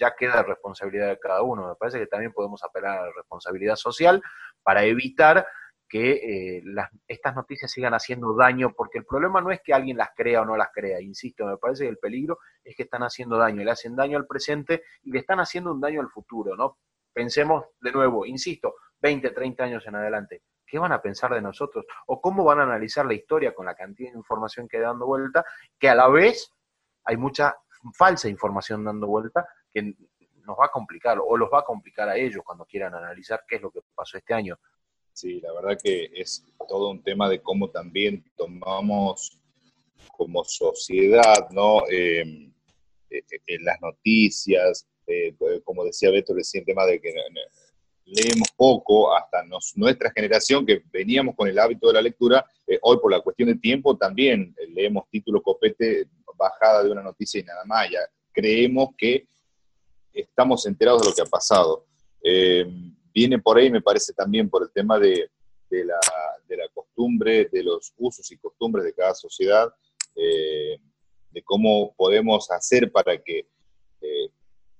ya 0.00 0.14
queda 0.16 0.42
responsabilidad 0.42 1.08
de 1.08 1.18
cada 1.18 1.42
uno. 1.42 1.68
Me 1.68 1.74
parece 1.74 1.98
que 1.98 2.06
también 2.06 2.32
podemos 2.32 2.64
apelar 2.64 2.98
a 2.98 3.06
la 3.06 3.12
responsabilidad 3.12 3.76
social 3.76 4.22
para 4.62 4.82
evitar 4.84 5.46
que 5.88 6.56
eh, 6.58 6.62
estas 7.08 7.34
noticias 7.34 7.70
sigan 7.70 7.94
haciendo 7.94 8.34
daño, 8.34 8.72
porque 8.76 8.98
el 8.98 9.04
problema 9.04 9.40
no 9.40 9.50
es 9.50 9.60
que 9.60 9.74
alguien 9.74 9.96
las 9.96 10.10
crea 10.16 10.42
o 10.42 10.44
no 10.44 10.56
las 10.56 10.70
crea, 10.72 11.00
insisto, 11.00 11.44
me 11.46 11.56
parece 11.56 11.84
que 11.84 11.90
el 11.90 11.98
peligro 11.98 12.38
es 12.62 12.76
que 12.76 12.84
están 12.84 13.02
haciendo 13.02 13.36
daño, 13.36 13.62
le 13.64 13.72
hacen 13.72 13.96
daño 13.96 14.16
al 14.16 14.26
presente 14.26 14.84
y 15.02 15.10
le 15.10 15.18
están 15.18 15.40
haciendo 15.40 15.72
un 15.72 15.80
daño 15.80 16.00
al 16.00 16.08
futuro, 16.08 16.56
¿no? 16.56 16.78
Pensemos 17.12 17.64
de 17.80 17.90
nuevo, 17.90 18.24
insisto, 18.24 18.76
20, 19.00 19.30
30 19.30 19.64
años 19.64 19.86
en 19.86 19.96
adelante, 19.96 20.42
¿Qué 20.70 20.78
van 20.78 20.92
a 20.92 21.02
pensar 21.02 21.34
de 21.34 21.42
nosotros? 21.42 21.84
¿O 22.06 22.20
cómo 22.20 22.44
van 22.44 22.60
a 22.60 22.62
analizar 22.62 23.04
la 23.04 23.14
historia 23.14 23.52
con 23.52 23.66
la 23.66 23.74
cantidad 23.74 24.12
de 24.12 24.18
información 24.18 24.68
que 24.68 24.78
dando 24.78 25.04
vuelta? 25.04 25.44
Que 25.76 25.88
a 25.88 25.96
la 25.96 26.06
vez 26.06 26.54
hay 27.02 27.16
mucha 27.16 27.56
falsa 27.92 28.28
información 28.28 28.84
dando 28.84 29.08
vuelta 29.08 29.48
que 29.72 29.94
nos 30.44 30.58
va 30.58 30.66
a 30.66 30.70
complicar 30.70 31.18
o 31.24 31.36
los 31.36 31.48
va 31.52 31.60
a 31.60 31.64
complicar 31.64 32.08
a 32.08 32.16
ellos 32.16 32.42
cuando 32.44 32.64
quieran 32.64 32.94
analizar 32.94 33.44
qué 33.48 33.56
es 33.56 33.62
lo 33.62 33.70
que 33.70 33.80
pasó 33.94 34.18
este 34.18 34.34
año. 34.34 34.58
Sí, 35.12 35.40
la 35.40 35.52
verdad 35.52 35.78
que 35.82 36.10
es 36.14 36.44
todo 36.68 36.90
un 36.90 37.02
tema 37.02 37.28
de 37.28 37.42
cómo 37.42 37.70
también 37.70 38.24
tomamos 38.36 39.38
como 40.16 40.44
sociedad, 40.44 41.48
¿no? 41.50 41.82
Eh, 41.90 42.50
eh, 43.10 43.58
las 43.60 43.80
noticias, 43.80 44.86
eh, 45.06 45.34
como 45.64 45.84
decía 45.84 46.10
Beto 46.10 46.34
recién, 46.34 46.64
tema 46.64 46.86
de 46.86 47.00
que 47.00 47.12
leemos 48.04 48.48
poco, 48.56 49.14
hasta 49.14 49.44
nuestra 49.76 50.10
generación 50.10 50.64
que 50.64 50.82
veníamos 50.92 51.34
con 51.34 51.48
el 51.48 51.58
hábito 51.58 51.88
de 51.88 51.94
la 51.94 52.02
lectura, 52.02 52.44
hoy 52.82 52.98
por 52.98 53.10
la 53.10 53.20
cuestión 53.20 53.48
de 53.48 53.56
tiempo 53.56 53.96
también 53.96 54.54
leemos 54.68 55.08
título 55.10 55.42
copete, 55.42 56.06
bajada 56.36 56.82
de 56.82 56.90
una 56.90 57.02
noticia 57.02 57.40
y 57.40 57.44
nada 57.44 57.64
más, 57.64 57.90
ya 57.90 58.00
creemos 58.32 58.90
que 58.96 59.26
estamos 60.12 60.66
enterados 60.66 61.02
de 61.02 61.08
lo 61.08 61.14
que 61.14 61.22
ha 61.22 61.26
pasado. 61.26 61.86
viene 63.12 63.38
por 63.38 63.58
ahí, 63.58 63.70
me 63.70 63.82
parece 63.82 64.12
también 64.12 64.48
por 64.48 64.62
el 64.62 64.70
tema 64.70 64.98
de, 64.98 65.30
la, 65.70 65.98
de 66.46 66.56
la 66.56 66.68
costumbre, 66.68 67.48
de 67.50 67.62
los 67.62 67.92
usos 67.98 68.30
y 68.30 68.36
costumbres 68.36 68.84
de 68.84 68.94
cada 68.94 69.14
sociedad, 69.14 69.72
eh, 70.14 70.78
de 71.30 71.42
cómo 71.42 71.94
podemos 71.94 72.50
hacer 72.50 72.90
para 72.90 73.16
que 73.22 73.46
eh, 74.00 74.30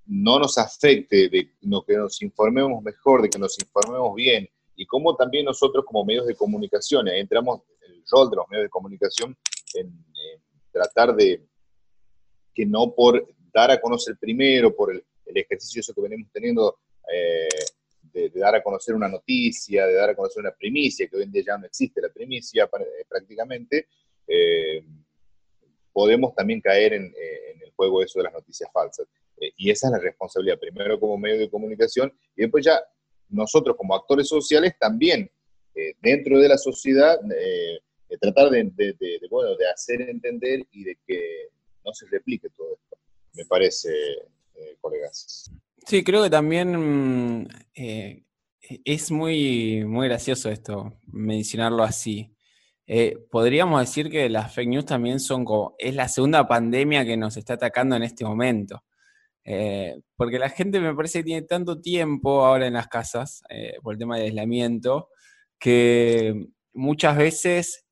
no 0.06 0.38
nos 0.38 0.58
afecte, 0.58 1.28
de 1.28 1.50
que 1.60 1.96
nos 1.96 2.20
informemos 2.22 2.82
mejor, 2.82 3.22
de 3.22 3.30
que 3.30 3.38
nos 3.38 3.56
informemos 3.58 4.14
bien, 4.14 4.48
y 4.74 4.84
cómo 4.86 5.14
también 5.14 5.44
nosotros 5.44 5.84
como 5.86 6.04
medios 6.04 6.26
de 6.26 6.34
comunicación, 6.34 7.06
entramos 7.08 7.60
el 7.86 8.02
rol 8.10 8.30
de 8.30 8.36
los 8.36 8.48
medios 8.48 8.64
de 8.64 8.70
comunicación 8.70 9.36
en, 9.74 10.04
tratar 10.72 11.14
de 11.14 11.44
que 12.54 12.64
no 12.64 12.92
por 12.94 13.26
dar 13.52 13.70
a 13.70 13.80
conocer 13.80 14.16
primero, 14.18 14.74
por 14.74 14.92
el, 14.92 15.04
ejercicio 15.36 15.80
eso 15.80 15.94
que 15.94 16.00
venimos 16.00 16.30
teniendo, 16.32 16.78
eh, 17.12 17.48
de, 18.12 18.30
dar 18.30 18.54
a 18.54 18.62
conocer 18.62 18.94
una 18.94 19.08
noticia, 19.08 19.86
de 19.86 19.94
dar 19.94 20.10
a 20.10 20.16
conocer 20.16 20.40
una 20.40 20.52
primicia, 20.52 21.06
que 21.08 21.16
hoy 21.16 21.24
en 21.24 21.32
día 21.32 21.44
ya 21.46 21.58
no 21.58 21.66
existe 21.66 22.00
la 22.00 22.08
primicia 22.08 22.68
prácticamente, 23.08 23.88
eh, 24.26 24.82
podemos 25.92 26.34
también 26.34 26.60
caer 26.60 26.94
en, 26.94 27.06
eh, 27.06 27.62
el 27.62 27.72
juego 27.72 28.02
eso 28.02 28.18
de 28.18 28.24
las 28.24 28.32
noticias 28.32 28.70
falsas. 28.72 29.06
Eh, 29.36 29.52
y 29.56 29.70
esa 29.70 29.88
es 29.88 29.92
la 29.92 29.98
responsabilidad, 29.98 30.58
primero 30.58 30.98
como 30.98 31.16
medio 31.18 31.38
de 31.38 31.50
comunicación 31.50 32.12
y 32.36 32.42
después 32.42 32.64
ya 32.64 32.80
nosotros 33.28 33.76
como 33.76 33.94
actores 33.94 34.28
sociales 34.28 34.74
también 34.78 35.30
eh, 35.74 35.94
dentro 36.00 36.38
de 36.38 36.48
la 36.48 36.58
sociedad 36.58 37.18
tratar 38.20 38.50
de, 38.50 38.72
bueno, 39.30 39.56
de 39.56 39.68
hacer 39.68 40.02
entender 40.02 40.66
y 40.72 40.84
de 40.84 40.98
que 41.06 41.48
no 41.84 41.92
se 41.94 42.06
replique 42.06 42.48
todo 42.50 42.74
esto, 42.74 42.98
me 43.34 43.44
parece, 43.44 43.90
colegas. 44.81 45.51
Sí, 45.87 46.05
creo 46.05 46.23
que 46.23 46.31
también 46.31 47.49
es 48.85 49.11
muy, 49.11 49.85
muy 49.85 50.09
gracioso 50.09 50.51
esto, 50.51 50.99
mencionarlo 51.07 51.83
así. 51.83 52.35
Eh, 52.87 53.16
podríamos 53.31 53.81
decir 53.81 54.11
que 54.11 54.29
las 54.29 54.53
fake 54.55 54.68
news 54.68 54.85
también 54.85 55.20
son 55.20 55.44
como, 55.44 55.75
es 55.79 55.94
la 55.94 56.09
segunda 56.09 56.46
pandemia 56.49 57.05
que 57.05 57.16
nos 57.16 57.37
está 57.37 57.55
atacando 57.55 57.96
en 57.96 58.03
este 58.03 58.25
momento. 58.25 58.85
Eh, 59.44 60.01
porque 60.16 60.38
la 60.38 60.51
gente 60.51 60.81
me 60.81 60.94
parece 60.94 61.20
que 61.20 61.25
tiene 61.25 61.42
tanto 61.42 61.81
tiempo 61.81 62.44
ahora 62.44 62.66
en 62.66 62.75
las 62.75 62.88
casas, 62.88 63.42
eh, 63.49 63.75
por 63.83 63.94
el 63.94 63.99
tema 63.99 64.16
del 64.16 64.27
aislamiento, 64.27 65.09
que 65.59 66.49
muchas 66.73 67.16
veces 67.16 67.85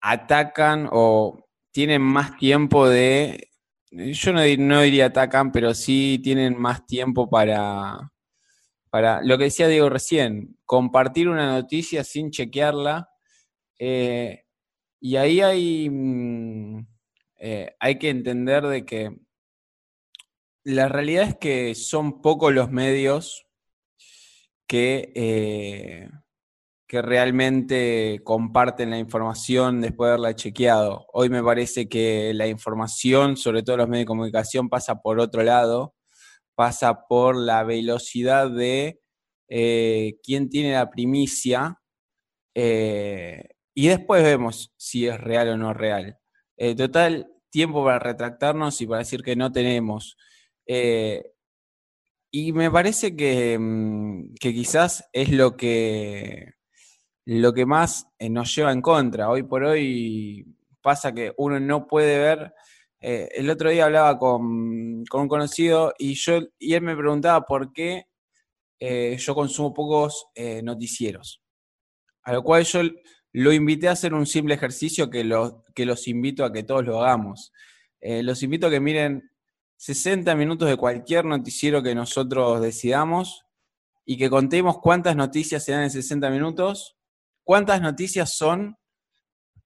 atacan 0.00 0.88
o 0.92 1.46
tienen 1.72 2.02
más 2.02 2.36
tiempo 2.36 2.88
de, 2.88 3.47
yo 3.90 4.32
no, 4.32 4.40
no 4.58 4.80
diría 4.82 5.06
atacan, 5.06 5.52
pero 5.52 5.74
sí 5.74 6.20
tienen 6.22 6.58
más 6.58 6.86
tiempo 6.86 7.28
para, 7.28 8.12
para 8.90 9.22
lo 9.22 9.38
que 9.38 9.44
decía 9.44 9.68
Diego 9.68 9.88
recién, 9.88 10.56
compartir 10.64 11.28
una 11.28 11.52
noticia 11.52 12.04
sin 12.04 12.30
chequearla. 12.30 13.08
Eh, 13.78 14.44
y 15.00 15.16
ahí 15.16 15.40
hay, 15.40 15.88
mm, 15.90 16.86
eh, 17.38 17.76
hay 17.78 17.98
que 17.98 18.10
entender 18.10 18.66
de 18.66 18.84
que 18.84 19.16
la 20.64 20.88
realidad 20.88 21.28
es 21.28 21.36
que 21.36 21.74
son 21.74 22.20
pocos 22.20 22.52
los 22.52 22.70
medios 22.70 23.46
que, 24.66 25.12
eh, 25.14 26.10
que 26.88 27.02
realmente 27.02 28.20
comparten 28.24 28.90
la 28.90 28.98
información 28.98 29.80
después 29.80 30.08
de 30.08 30.12
haberla 30.14 30.34
chequeado. 30.34 31.06
Hoy 31.12 31.28
me 31.28 31.42
parece 31.44 31.88
que 31.88 32.32
la 32.34 32.48
información, 32.48 33.36
sobre 33.36 33.62
todo 33.62 33.76
los 33.76 33.88
medios 33.88 34.06
de 34.06 34.08
comunicación, 34.08 34.68
pasa 34.68 34.96
por 35.00 35.20
otro 35.20 35.42
lado 35.42 35.94
pasa 36.58 37.06
por 37.06 37.36
la 37.36 37.62
velocidad 37.62 38.50
de 38.50 39.00
eh, 39.48 40.16
quién 40.24 40.50
tiene 40.50 40.72
la 40.72 40.90
primicia 40.90 41.80
eh, 42.52 43.50
y 43.76 43.86
después 43.86 44.24
vemos 44.24 44.72
si 44.76 45.06
es 45.06 45.20
real 45.20 45.50
o 45.50 45.56
no 45.56 45.72
real. 45.72 46.18
Eh, 46.56 46.74
total, 46.74 47.30
tiempo 47.50 47.84
para 47.84 48.00
retractarnos 48.00 48.80
y 48.80 48.88
para 48.88 48.98
decir 48.98 49.22
que 49.22 49.36
no 49.36 49.52
tenemos. 49.52 50.16
y 52.32 52.52
me 52.52 52.70
parece 52.72 53.14
que, 53.14 53.56
mm, 53.58 54.34
que, 54.40 54.52
quizás 54.52 55.08
es 55.12 55.30
lo 55.30 55.56
que, 55.56 56.54
lo 57.30 57.52
que 57.52 57.66
más 57.66 58.08
nos 58.20 58.54
lleva 58.54 58.72
en 58.72 58.80
contra. 58.80 59.28
Hoy 59.28 59.42
por 59.42 59.62
hoy 59.62 60.46
pasa 60.80 61.12
que 61.12 61.34
uno 61.36 61.60
no 61.60 61.86
puede 61.86 62.18
ver 62.18 62.54
eh, 63.00 63.28
el 63.34 63.48
otro 63.48 63.70
día 63.70 63.84
hablaba 63.84 64.18
con, 64.18 64.42
un 64.42 65.28
conocido 65.28 65.94
y, 65.98 66.14
yo, 66.14 66.40
y 66.58 66.74
él 66.74 66.82
me 66.82 66.96
preguntaba 66.96 67.42
por 67.42 67.72
qué 67.72 68.06
eh, 68.80 69.16
yo 69.18 69.34
consumo 69.34 69.72
pocos 69.72 70.26
eh, 70.34 70.62
noticieros. 70.62 71.42
A 72.22 72.32
lo 72.32 72.42
cual 72.42 72.64
yo 72.64 72.80
lo 73.32 73.52
invité 73.52 73.88
a 73.88 73.92
hacer 73.92 74.14
un 74.14 74.26
simple 74.26 74.54
ejercicio 74.54 75.08
que, 75.10 75.28
que 75.74 75.86
los 75.86 76.08
invito 76.08 76.44
a 76.44 76.52
que 76.52 76.62
todos 76.62 76.84
lo 76.84 77.00
hagamos. 77.00 77.52
los 78.00 78.42
invito 78.42 78.66
a 78.66 78.70
que 78.70 78.80
miren 78.80 79.30
60 79.76 80.34
minutos 80.34 80.68
de 80.68 80.76
cualquier 80.76 81.24
noticiero 81.24 81.82
que 81.82 81.94
nosotros 81.94 82.60
decidamos 82.60 83.44
y 84.04 84.16
que 84.16 84.28
contemos 84.28 84.78
cuántas 84.78 85.14
noticias 85.14 85.64
se 85.64 85.72
dan 85.72 85.84
en 85.84 85.90
60 85.90 86.30
minutos, 86.30 86.97
cuántas 87.48 87.80
noticias 87.80 88.34
son 88.34 88.76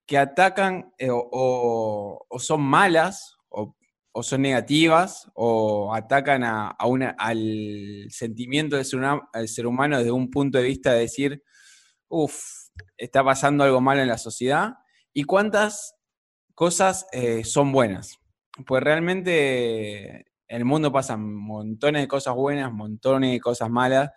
que 0.07 0.17
atacan 0.17 0.93
eh, 0.99 1.09
o, 1.11 2.25
son 2.39 2.61
malas 2.61 3.35
o, 3.49 3.75
son 4.23 4.43
negativas 4.43 5.29
o 5.35 5.93
atacan 5.93 6.45
a, 6.45 6.77
al 6.79 8.07
sentimiento 8.09 8.77
del 8.77 8.85
ser, 9.49 9.67
humano 9.67 9.99
desde 9.99 10.13
un 10.13 10.31
punto 10.31 10.59
de 10.59 10.65
vista 10.65 10.93
de 10.93 11.01
decir, 11.01 11.43
uff, 12.09 12.41
está 12.97 13.25
pasando 13.25 13.65
algo 13.65 13.81
malo 13.81 14.01
en 14.01 14.07
la 14.07 14.19
sociedad 14.19 14.75
y 15.13 15.25
cuántas 15.25 15.97
cosas 16.55 17.09
eh, 17.11 17.43
son 17.43 17.73
buenas. 17.73 18.21
Pues 18.65 18.81
realmente 18.81 20.19
en 20.47 20.57
el 20.57 20.65
mundo 20.65 20.93
pasan 20.93 21.35
montones 21.35 22.03
de 22.03 22.07
cosas 22.09 22.37
buenas, 22.37 22.73
montones 22.73 23.33
de 23.33 23.41
cosas 23.41 23.69
malas. 23.71 24.11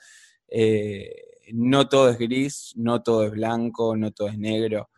Eh, 0.49 1.34
no 1.53 1.87
todo 1.87 2.09
es 2.09 2.17
gris, 2.17 2.73
no 2.75 3.01
todo 3.01 3.25
es 3.25 3.31
blanco, 3.31 3.95
no 3.95 4.11
todo 4.11 4.27
es 4.29 4.37
negro. 4.37 4.89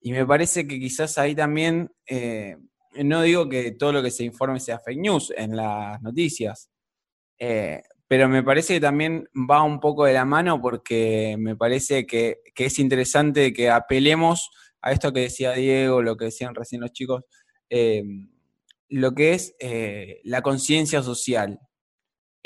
Y 0.00 0.12
me 0.12 0.24
parece 0.26 0.66
que 0.66 0.78
quizás 0.78 1.18
ahí 1.18 1.34
también, 1.34 1.90
eh, 2.06 2.56
no 3.04 3.22
digo 3.22 3.48
que 3.48 3.72
todo 3.72 3.92
lo 3.92 4.02
que 4.02 4.10
se 4.10 4.24
informe 4.24 4.60
sea 4.60 4.78
fake 4.78 5.00
news 5.00 5.32
en 5.36 5.56
las 5.56 6.00
noticias, 6.02 6.70
eh, 7.38 7.82
pero 8.06 8.28
me 8.28 8.42
parece 8.42 8.74
que 8.74 8.80
también 8.80 9.28
va 9.50 9.62
un 9.62 9.80
poco 9.80 10.04
de 10.04 10.14
la 10.14 10.24
mano 10.24 10.60
porque 10.60 11.36
me 11.38 11.56
parece 11.56 12.06
que, 12.06 12.38
es 12.56 12.78
interesante 12.78 13.52
que 13.52 13.70
apelemos 13.70 14.50
a 14.80 14.92
esto 14.92 15.12
que 15.12 15.20
decía 15.20 15.52
Diego, 15.52 16.00
lo 16.00 16.16
que 16.16 16.26
decían 16.26 16.54
recién 16.54 16.80
los 16.80 16.92
chicos, 16.92 17.24
eh, 17.68 18.02
lo 18.88 19.12
que 19.12 19.34
es 19.34 19.54
la 20.24 20.40
conciencia 20.40 21.02
social. 21.02 21.60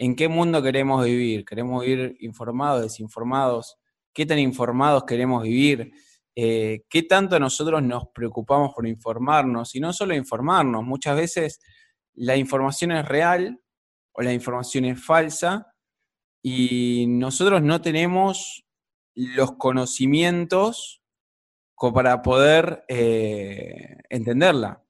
¿En 0.02 0.16
qué 0.16 0.26
mundo 0.26 0.60
queremos 0.60 1.04
vivir? 1.04 1.44
¿Queremos 1.44 1.84
vivir 1.84 2.16
informados, 2.18 2.82
desinformados? 2.82 3.76
¿Qué 4.12 4.26
tan 4.26 4.40
informados 4.40 5.04
queremos 5.04 5.44
vivir? 5.44 5.92
Eh, 6.34 6.82
qué 6.90 7.04
tanto 7.04 7.38
nosotros 7.38 7.80
nos 7.84 8.08
preocupamos 8.08 8.74
por 8.74 8.84
informarnos, 8.84 9.76
y 9.76 9.80
no 9.80 9.92
solo 9.92 10.12
informarnos, 10.16 10.82
muchas 10.82 11.14
veces 11.14 11.60
la 12.14 12.36
información 12.36 12.90
es 12.90 13.06
real 13.06 13.60
o 14.10 14.22
la 14.22 14.32
información 14.32 14.86
es 14.86 15.00
falsa 15.00 15.72
y 16.42 17.06
nosotros 17.06 17.62
no 17.62 17.80
tenemos 17.80 18.64
los 19.14 19.52
conocimientos 19.52 21.00
para 21.94 22.22
poder 22.22 22.84
eh, 22.88 23.98
entenderla. 24.08 24.82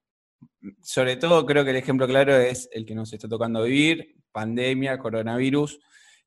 Sobre 0.81 1.17
todo 1.17 1.45
creo 1.45 1.65
que 1.65 1.71
el 1.73 1.77
ejemplo 1.77 2.07
claro 2.07 2.35
es 2.35 2.71
el 2.73 2.87
que 2.87 2.95
nos 2.95 3.13
está 3.13 3.29
tocando 3.29 3.65
vivir, 3.65 4.22
pandemia, 4.33 4.99
coronavirus. 4.99 5.79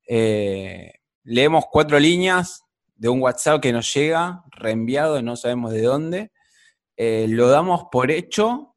Eh, 0.08 0.94
leemos 1.24 1.66
cuatro 1.72 2.00
líneas 2.00 2.64
de 2.96 3.10
un 3.10 3.22
WhatsApp 3.22 3.62
que 3.62 3.74
nos 3.74 3.94
llega, 3.94 4.44
reenviado, 4.52 5.22
no 5.22 5.36
sabemos 5.36 5.74
de 5.74 5.82
dónde, 5.82 6.32
eh, 6.96 7.26
lo 7.30 7.50
damos 7.50 7.86
por 7.92 8.10
hecho 8.12 8.76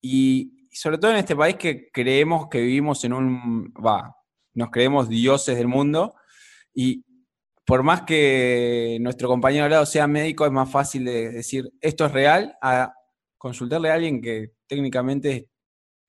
y 0.00 0.68
sobre 0.72 0.98
todo 0.98 1.12
en 1.12 1.18
este 1.18 1.36
país 1.36 1.56
que 1.56 1.88
creemos 1.90 2.48
que 2.48 2.60
vivimos 2.60 3.04
en 3.04 3.12
un, 3.12 3.72
va, 3.74 4.16
nos 4.54 4.70
creemos 4.70 5.08
dioses 5.08 5.56
del 5.56 5.68
mundo 5.68 6.14
y 6.74 7.04
por 7.64 7.82
más 7.82 8.02
que 8.02 8.98
nuestro 9.00 9.28
compañero 9.28 9.64
al 9.64 9.70
lado 9.70 9.86
sea 9.86 10.06
médico, 10.06 10.46
es 10.46 10.52
más 10.52 10.70
fácil 10.70 11.04
de 11.04 11.30
decir 11.30 11.72
esto 11.80 12.06
es 12.06 12.12
real 12.12 12.56
a 12.60 12.92
consultarle 13.38 13.90
a 13.90 13.94
alguien 13.94 14.20
que 14.20 14.52
técnicamente 14.66 15.48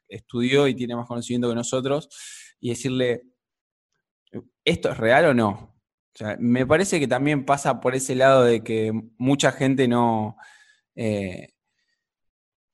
estudió 0.07 0.67
y 0.67 0.75
tiene 0.75 0.95
más 0.95 1.07
conocimiento 1.07 1.49
que 1.49 1.55
nosotros 1.55 2.09
y 2.59 2.69
decirle, 2.69 3.23
¿esto 4.63 4.91
es 4.91 4.97
real 4.97 5.25
o 5.25 5.33
no? 5.33 5.73
me 6.39 6.65
parece 6.65 6.99
que 6.99 7.07
también 7.07 7.45
pasa 7.45 7.79
por 7.79 7.93
ese 7.93 8.15
lado 8.15 8.43
de 8.43 8.63
que 8.63 8.91
mucha 9.19 9.51
gente 9.51 9.87
no, 9.87 10.35
eh, 10.95 11.49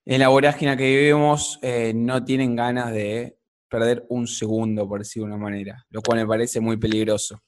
en 0.06 0.20
la 0.20 0.30
vorágine 0.30 0.78
que 0.78 0.96
vivimos, 0.96 1.60
eh, 1.62 1.94
no 1.94 2.24
tienen 2.24 2.56
ganas 2.56 2.92
de 2.92 3.38
perder 3.70 4.06
un 4.10 4.28
segundo, 4.28 4.88
por 4.88 5.00
decirlo 5.00 5.28
de 5.28 5.34
una 5.34 5.44
manera, 5.44 5.86
lo 5.90 6.02
cual 6.02 6.20
me 6.20 6.28
parece 6.28 6.60
muy 6.60 6.78
peligroso. 6.78 7.40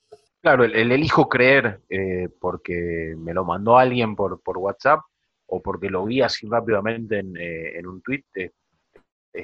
Claro, 0.41 0.63
el, 0.63 0.91
elijo 0.91 1.27
creer 1.27 1.81
eh, 1.89 2.29
porque 2.39 3.15
me 3.17 3.33
lo 3.33 3.45
mandó 3.45 3.77
alguien 3.77 4.15
por, 4.15 4.41
por 4.41 4.57
WhatsApp 4.57 4.99
o 5.47 5.61
porque 5.61 5.89
lo 5.89 6.05
vi 6.05 6.21
así 6.21 6.47
rápidamente 6.47 7.19
en, 7.19 7.87
un 7.87 8.01
tweet 8.01 8.23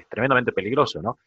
tremendamente 0.09 0.51
peligroso, 0.51 1.01
¿no? 1.01 1.17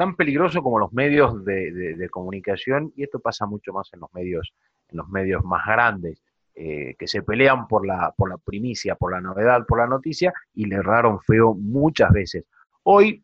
tan 0.00 0.16
peligroso 0.16 0.62
como 0.62 0.78
los 0.78 0.94
medios 0.94 1.44
de, 1.44 2.08
comunicación, 2.10 2.90
y 2.96 3.02
esto 3.02 3.18
pasa 3.18 3.44
mucho 3.44 3.74
más 3.74 3.90
en 3.92 4.00
los 4.00 4.10
medios, 4.14 4.54
en 4.88 4.96
los 4.96 5.06
medios 5.10 5.44
más 5.44 5.66
grandes, 5.66 6.22
eh, 6.54 6.94
que 6.98 7.06
se 7.06 7.22
pelean 7.22 7.68
por 7.68 7.86
la, 7.86 8.10
por 8.16 8.30
la 8.30 8.38
primicia, 8.38 8.94
por 8.94 9.12
la 9.12 9.20
novedad, 9.20 9.66
por 9.66 9.76
la 9.76 9.86
noticia, 9.86 10.32
y 10.54 10.64
le 10.64 10.76
erraron 10.76 11.20
feo 11.20 11.52
muchas 11.52 12.10
veces. 12.12 12.44
Hoy, 12.82 13.22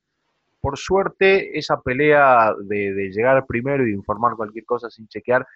por 0.60 0.76
suerte, 0.76 1.58
esa 1.58 1.80
pelea 1.80 2.52
de, 2.62 3.10
llegar 3.10 3.46
primero 3.46 3.88
y 3.88 3.94
informar 3.94 4.36
cualquier 4.36 4.66
cosa 4.66 4.90
sin 4.90 5.08
chequear, 5.08 5.46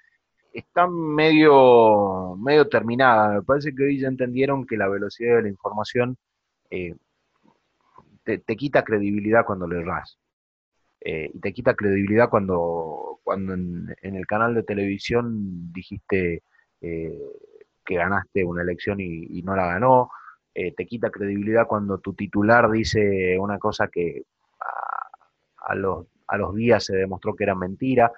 está 0.54 0.86
medio, 0.88 2.34
medio 2.36 2.66
terminada. 2.66 3.34
Me 3.34 3.42
parece 3.42 3.74
que 3.74 3.82
hoy 3.82 4.00
ya 4.00 4.08
entendieron 4.08 4.66
que 4.66 4.78
la 4.78 4.88
velocidad 4.88 5.36
de 5.36 5.42
la 5.42 5.48
información 5.50 6.16
eh, 6.70 6.94
te, 8.24 8.38
te, 8.38 8.56
quita 8.56 8.84
credibilidad 8.84 9.44
cuando 9.44 9.66
le 9.66 9.80
erras. 9.80 10.18
Eh, 11.02 11.30
y 11.32 11.40
te 11.40 11.52
quita 11.52 11.74
credibilidad 11.74 12.28
cuando, 12.28 13.20
cuando 13.24 13.54
en, 13.54 13.96
el 14.02 14.26
canal 14.26 14.54
de 14.54 14.62
televisión 14.62 15.72
dijiste 15.72 16.42
eh, 16.82 17.18
que 17.84 17.94
ganaste 17.94 18.44
una 18.44 18.62
elección 18.62 19.00
y, 19.00 19.42
no 19.42 19.56
la 19.56 19.66
ganó, 19.66 20.10
eh, 20.54 20.74
te 20.74 20.84
quita 20.86 21.10
credibilidad 21.10 21.66
cuando 21.66 21.98
tu 21.98 22.12
titular 22.12 22.70
dice 22.70 23.38
una 23.38 23.58
cosa 23.58 23.88
que 23.88 24.24
a, 25.56 25.74
los, 25.74 26.06
a 26.26 26.36
los 26.36 26.54
días 26.54 26.84
se 26.84 26.96
demostró 26.96 27.34
que 27.34 27.44
era 27.44 27.54
mentira, 27.54 28.12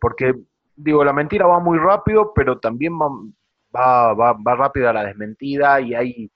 porque 0.00 0.34
digo, 0.76 1.04
la 1.04 1.12
mentira 1.12 1.46
va 1.46 1.58
muy 1.58 1.78
rápido, 1.78 2.32
pero 2.32 2.58
también 2.58 2.92
va, 2.94 4.14
va, 4.14 4.32
va, 4.34 4.54
va 4.54 4.92
la 4.92 5.04
desmentida 5.04 5.80
y 5.80 5.94
hay 5.94 6.30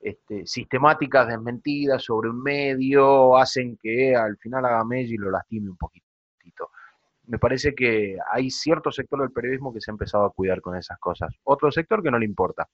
este, 0.00 0.46
sistemáticas 0.46 1.28
desmentidas 1.28 2.02
sobre 2.02 2.30
un 2.30 2.42
medio 2.42 3.36
hacen 3.36 3.76
que 3.76 4.16
al 4.16 4.38
final 4.38 4.64
haga 4.64 4.84
y 4.96 5.16
lo 5.16 5.30
lastime 5.30 5.70
un 5.70 5.76
poquitito. 5.76 6.70
Me 7.26 7.38
parece 7.38 7.74
que 7.74 8.16
hay 8.32 8.50
cierto 8.50 8.90
sector 8.90 9.20
del 9.20 9.30
periodismo 9.30 9.72
que 9.72 9.80
se 9.80 9.90
ha 9.90 9.92
empezado 9.92 10.24
a 10.24 10.32
cuidar 10.32 10.60
con 10.60 10.76
esas 10.76 10.98
cosas. 10.98 11.32
Otro 11.44 11.70
sector 11.70 12.02
que 12.02 12.10
no 12.10 12.18
le 12.18 12.24
importa, 12.24 12.66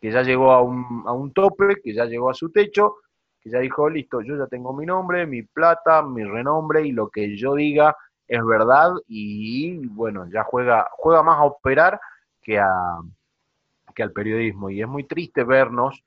que 0.00 0.10
ya 0.10 0.22
llegó 0.22 0.50
a 0.52 0.60
un, 0.60 1.04
a 1.06 1.12
un 1.12 1.32
tope, 1.32 1.76
que 1.82 1.94
ya 1.94 2.04
llegó 2.04 2.28
a 2.28 2.34
su 2.34 2.50
techo, 2.50 2.96
que 3.40 3.48
ya 3.48 3.60
dijo, 3.60 3.88
listo, 3.88 4.20
yo 4.20 4.36
ya 4.36 4.46
tengo 4.48 4.74
mi 4.74 4.84
nombre, 4.84 5.26
mi 5.26 5.42
plata, 5.42 6.02
mi 6.02 6.24
renombre 6.24 6.86
y 6.86 6.92
lo 6.92 7.08
que 7.08 7.36
yo 7.36 7.54
diga 7.54 7.96
es 8.28 8.44
verdad 8.44 8.92
y 9.06 9.86
bueno, 9.86 10.28
ya 10.28 10.42
juega, 10.42 10.88
juega 10.92 11.22
más 11.22 11.38
a 11.38 11.44
operar 11.44 12.00
que, 12.42 12.58
a, 12.58 12.68
que 13.94 14.02
al 14.02 14.12
periodismo. 14.12 14.68
Y 14.68 14.82
es 14.82 14.88
muy 14.88 15.04
triste 15.04 15.44
vernos 15.44 16.02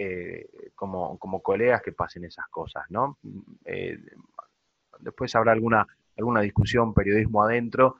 eh, 0.00 0.70
como, 0.76 1.18
como, 1.18 1.42
colegas 1.42 1.82
que 1.82 1.90
pasen 1.90 2.24
esas 2.24 2.46
cosas, 2.50 2.84
¿no? 2.88 3.18
Eh, 3.64 3.98
después 5.00 5.34
habrá 5.34 5.50
alguna, 5.50 5.84
alguna 6.16 6.40
discusión 6.40 6.94
periodismo 6.94 7.42
adentro 7.42 7.96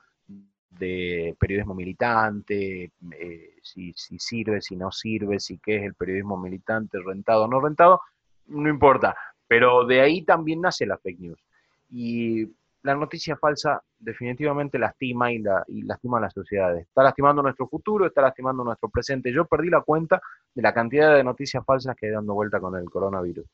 de 0.69 1.35
periodismo 1.37 1.75
militante, 1.75 2.93
eh, 3.19 3.55
si, 3.61 3.91
si, 3.97 4.17
sirve, 4.17 4.61
si 4.61 4.77
no 4.77 4.93
sirve, 4.93 5.41
si 5.41 5.57
qué 5.57 5.75
es 5.75 5.83
el 5.83 5.93
periodismo 5.93 6.37
militante, 6.37 6.99
rentado 7.05 7.43
o 7.43 7.47
no 7.49 7.59
rentado, 7.59 7.99
no 8.47 8.69
importa. 8.69 9.17
Pero 9.45 9.85
de 9.85 9.99
ahí 9.99 10.21
también 10.21 10.61
nace 10.61 10.85
la 10.85 10.97
fake 10.97 11.19
news. 11.19 11.43
Y 11.89 12.47
la 12.83 12.95
noticia 12.95 13.35
falsa 13.35 13.83
definitivamente 13.99 14.79
lastima 14.79 15.33
y, 15.33 15.39
la, 15.39 15.65
y 15.67 15.81
lastima 15.81 16.19
a 16.19 16.21
las 16.21 16.33
sociedades. 16.33 16.87
Está 16.87 17.03
lastimando 17.03 17.41
nuestro 17.41 17.67
futuro, 17.67 18.05
está 18.05 18.21
lastimando 18.21 18.63
nuestro 18.63 18.87
presente. 18.87 19.33
Yo 19.33 19.43
perdí 19.43 19.69
la 19.69 19.81
cuenta 19.81 20.21
de 20.53 20.61
la 20.61 20.73
cantidad 20.73 21.15
de 21.15 21.23
noticias 21.23 21.63
falsas 21.65 21.95
que 21.95 22.07
hay 22.07 22.11
dando 22.11 22.33
vuelta 22.33 22.59
con 22.59 22.75
el 22.75 22.89
coronavirus. 22.89 23.45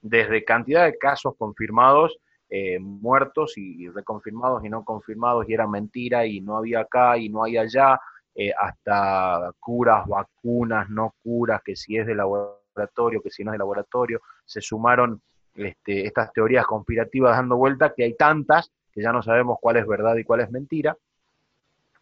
Desde 0.00 0.44
cantidad 0.44 0.84
de 0.84 0.96
casos 0.98 1.34
confirmados, 1.36 2.18
eh, 2.48 2.78
muertos 2.78 3.56
y, 3.56 3.88
reconfirmados 3.88 4.64
y 4.64 4.68
no 4.68 4.84
confirmados, 4.84 5.48
y 5.48 5.54
era 5.54 5.66
mentira, 5.66 6.26
y 6.26 6.40
no 6.40 6.56
había 6.56 6.80
acá 6.80 7.16
y 7.18 7.28
no 7.28 7.42
hay 7.42 7.56
allá, 7.56 7.98
eh, 8.34 8.52
hasta 8.58 9.52
curas, 9.60 10.06
vacunas, 10.06 10.88
no 10.90 11.14
curas, 11.22 11.62
que 11.62 11.74
si 11.74 11.96
es 11.96 12.06
de 12.06 12.14
laboratorio, 12.14 13.22
que 13.22 13.30
si 13.30 13.44
no 13.44 13.50
es 13.50 13.54
de 13.54 13.58
laboratorio, 13.58 14.20
se 14.44 14.60
sumaron 14.60 15.20
este, 15.54 16.06
estas 16.06 16.32
teorías 16.32 16.66
conspirativas 16.66 17.36
dando 17.36 17.56
vuelta, 17.56 17.94
que 17.94 18.04
hay 18.04 18.14
tantas 18.14 18.70
que 18.92 19.02
ya 19.02 19.12
no 19.12 19.22
sabemos 19.22 19.58
cuál 19.60 19.76
es 19.76 19.86
verdad 19.86 20.14
y 20.16 20.24
cuál 20.24 20.40
es 20.40 20.50
mentira, 20.50 20.96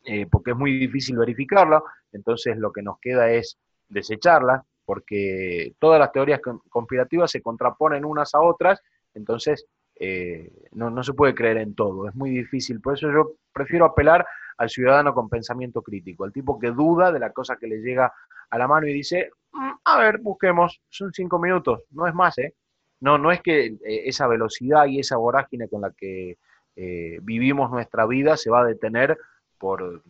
eh, 0.05 0.27
porque 0.31 0.51
es 0.51 0.57
muy 0.57 0.79
difícil 0.79 1.17
verificarla, 1.17 1.83
entonces 2.12 2.57
lo 2.59 2.73
que 2.73 2.83
nos 2.83 2.99
queda 2.99 3.31
es 3.31 3.57
desecharla, 3.92 4.64
porque 4.85 5.74
todas 5.78 5.98
las 6.00 6.12
teorías 6.12 6.40
conspirativas 6.68 7.31
se 7.31 7.40
contraponen 7.40 8.05
unas 8.05 8.35
a 8.35 8.40
otras, 8.40 8.83
entonces 9.14 9.66
eh, 9.94 10.50
no, 10.72 10.90
no, 10.90 11.02
se 11.02 11.12
puede 11.12 11.35
creer 11.35 11.59
en 11.59 11.74
todo, 11.74 12.09
es 12.09 12.14
muy 12.14 12.31
difícil, 12.31 12.81
por 12.81 12.94
eso 12.94 13.11
yo 13.12 13.33
prefiero 13.52 13.85
apelar 13.85 14.26
al 14.59 14.70
ciudadano 14.70 15.14
con 15.14 15.28
pensamiento 15.28 15.83
crítico, 15.83 16.24
al 16.24 16.33
tipo 16.33 16.59
que 16.59 16.70
duda 16.70 17.12
de 17.12 17.20
la 17.20 17.31
cosa 17.31 17.57
que 17.57 17.66
le 17.66 17.78
llega 17.78 18.12
a 18.50 18.59
la 18.59 18.68
mano 18.68 18.87
y 18.87 18.92
dice, 18.92 19.31
mm, 19.52 19.72
a 19.85 19.98
ver, 19.98 20.18
busquemos, 20.18 20.81
son 20.88 21.12
cinco 21.12 21.38
minutos, 21.38 21.85
no 21.90 22.07
es 22.07 22.14
más, 22.14 22.37
¿eh? 22.38 22.55
No, 23.00 23.18
no 23.18 23.33
es 23.33 23.40
que 23.40 23.66
eh, 23.66 23.78
esa 23.85 24.26
velocidad 24.26 24.87
y 24.87 25.00
esa 25.00 25.16
vorágine 25.16 25.68
con 25.68 25.81
la 25.83 25.90
que 25.90 26.38
eh, 26.76 27.18
vivimos 27.22 27.70
nuestra 27.70 28.07
vida 28.07 28.37
se 28.37 28.50
va 28.50 28.61
a 28.61 28.64
detener 28.64 29.18
por 29.59 30.02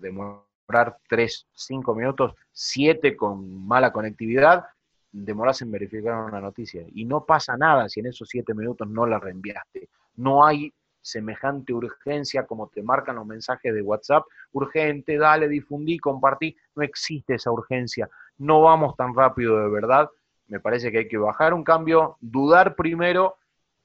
demorar 0.72 0.96
3, 1.08 1.46
5 1.52 1.94
minutos, 1.94 2.34
7 2.52 3.16
con 3.16 3.66
mala 3.66 3.92
conectividad, 3.92 4.64
demoras 5.10 5.60
en 5.62 5.70
verificar 5.70 6.24
una 6.24 6.40
noticia. 6.40 6.84
Y 6.94 7.04
no 7.04 7.24
pasa 7.24 7.56
nada 7.56 7.88
si 7.88 8.00
en 8.00 8.06
esos 8.06 8.28
7 8.28 8.54
minutos 8.54 8.88
no 8.88 9.06
la 9.06 9.18
reenviaste. 9.18 9.88
No 10.16 10.44
hay 10.44 10.72
semejante 11.00 11.72
urgencia 11.72 12.46
como 12.46 12.68
te 12.68 12.82
marcan 12.82 13.16
los 13.16 13.26
mensajes 13.26 13.74
de 13.74 13.82
WhatsApp. 13.82 14.24
Urgente, 14.52 15.18
dale, 15.18 15.48
difundí, 15.48 15.98
compartí. 15.98 16.56
No 16.74 16.82
existe 16.82 17.34
esa 17.34 17.50
urgencia. 17.50 18.08
No 18.38 18.62
vamos 18.62 18.96
tan 18.96 19.14
rápido 19.14 19.58
de 19.58 19.68
verdad 19.68 20.08
me 20.52 20.60
parece 20.60 20.92
que 20.92 20.98
hay 20.98 21.08
que 21.08 21.16
bajar 21.16 21.54
un 21.54 21.64
cambio, 21.64 22.18
dudar 22.20 22.74
primero, 22.76 23.38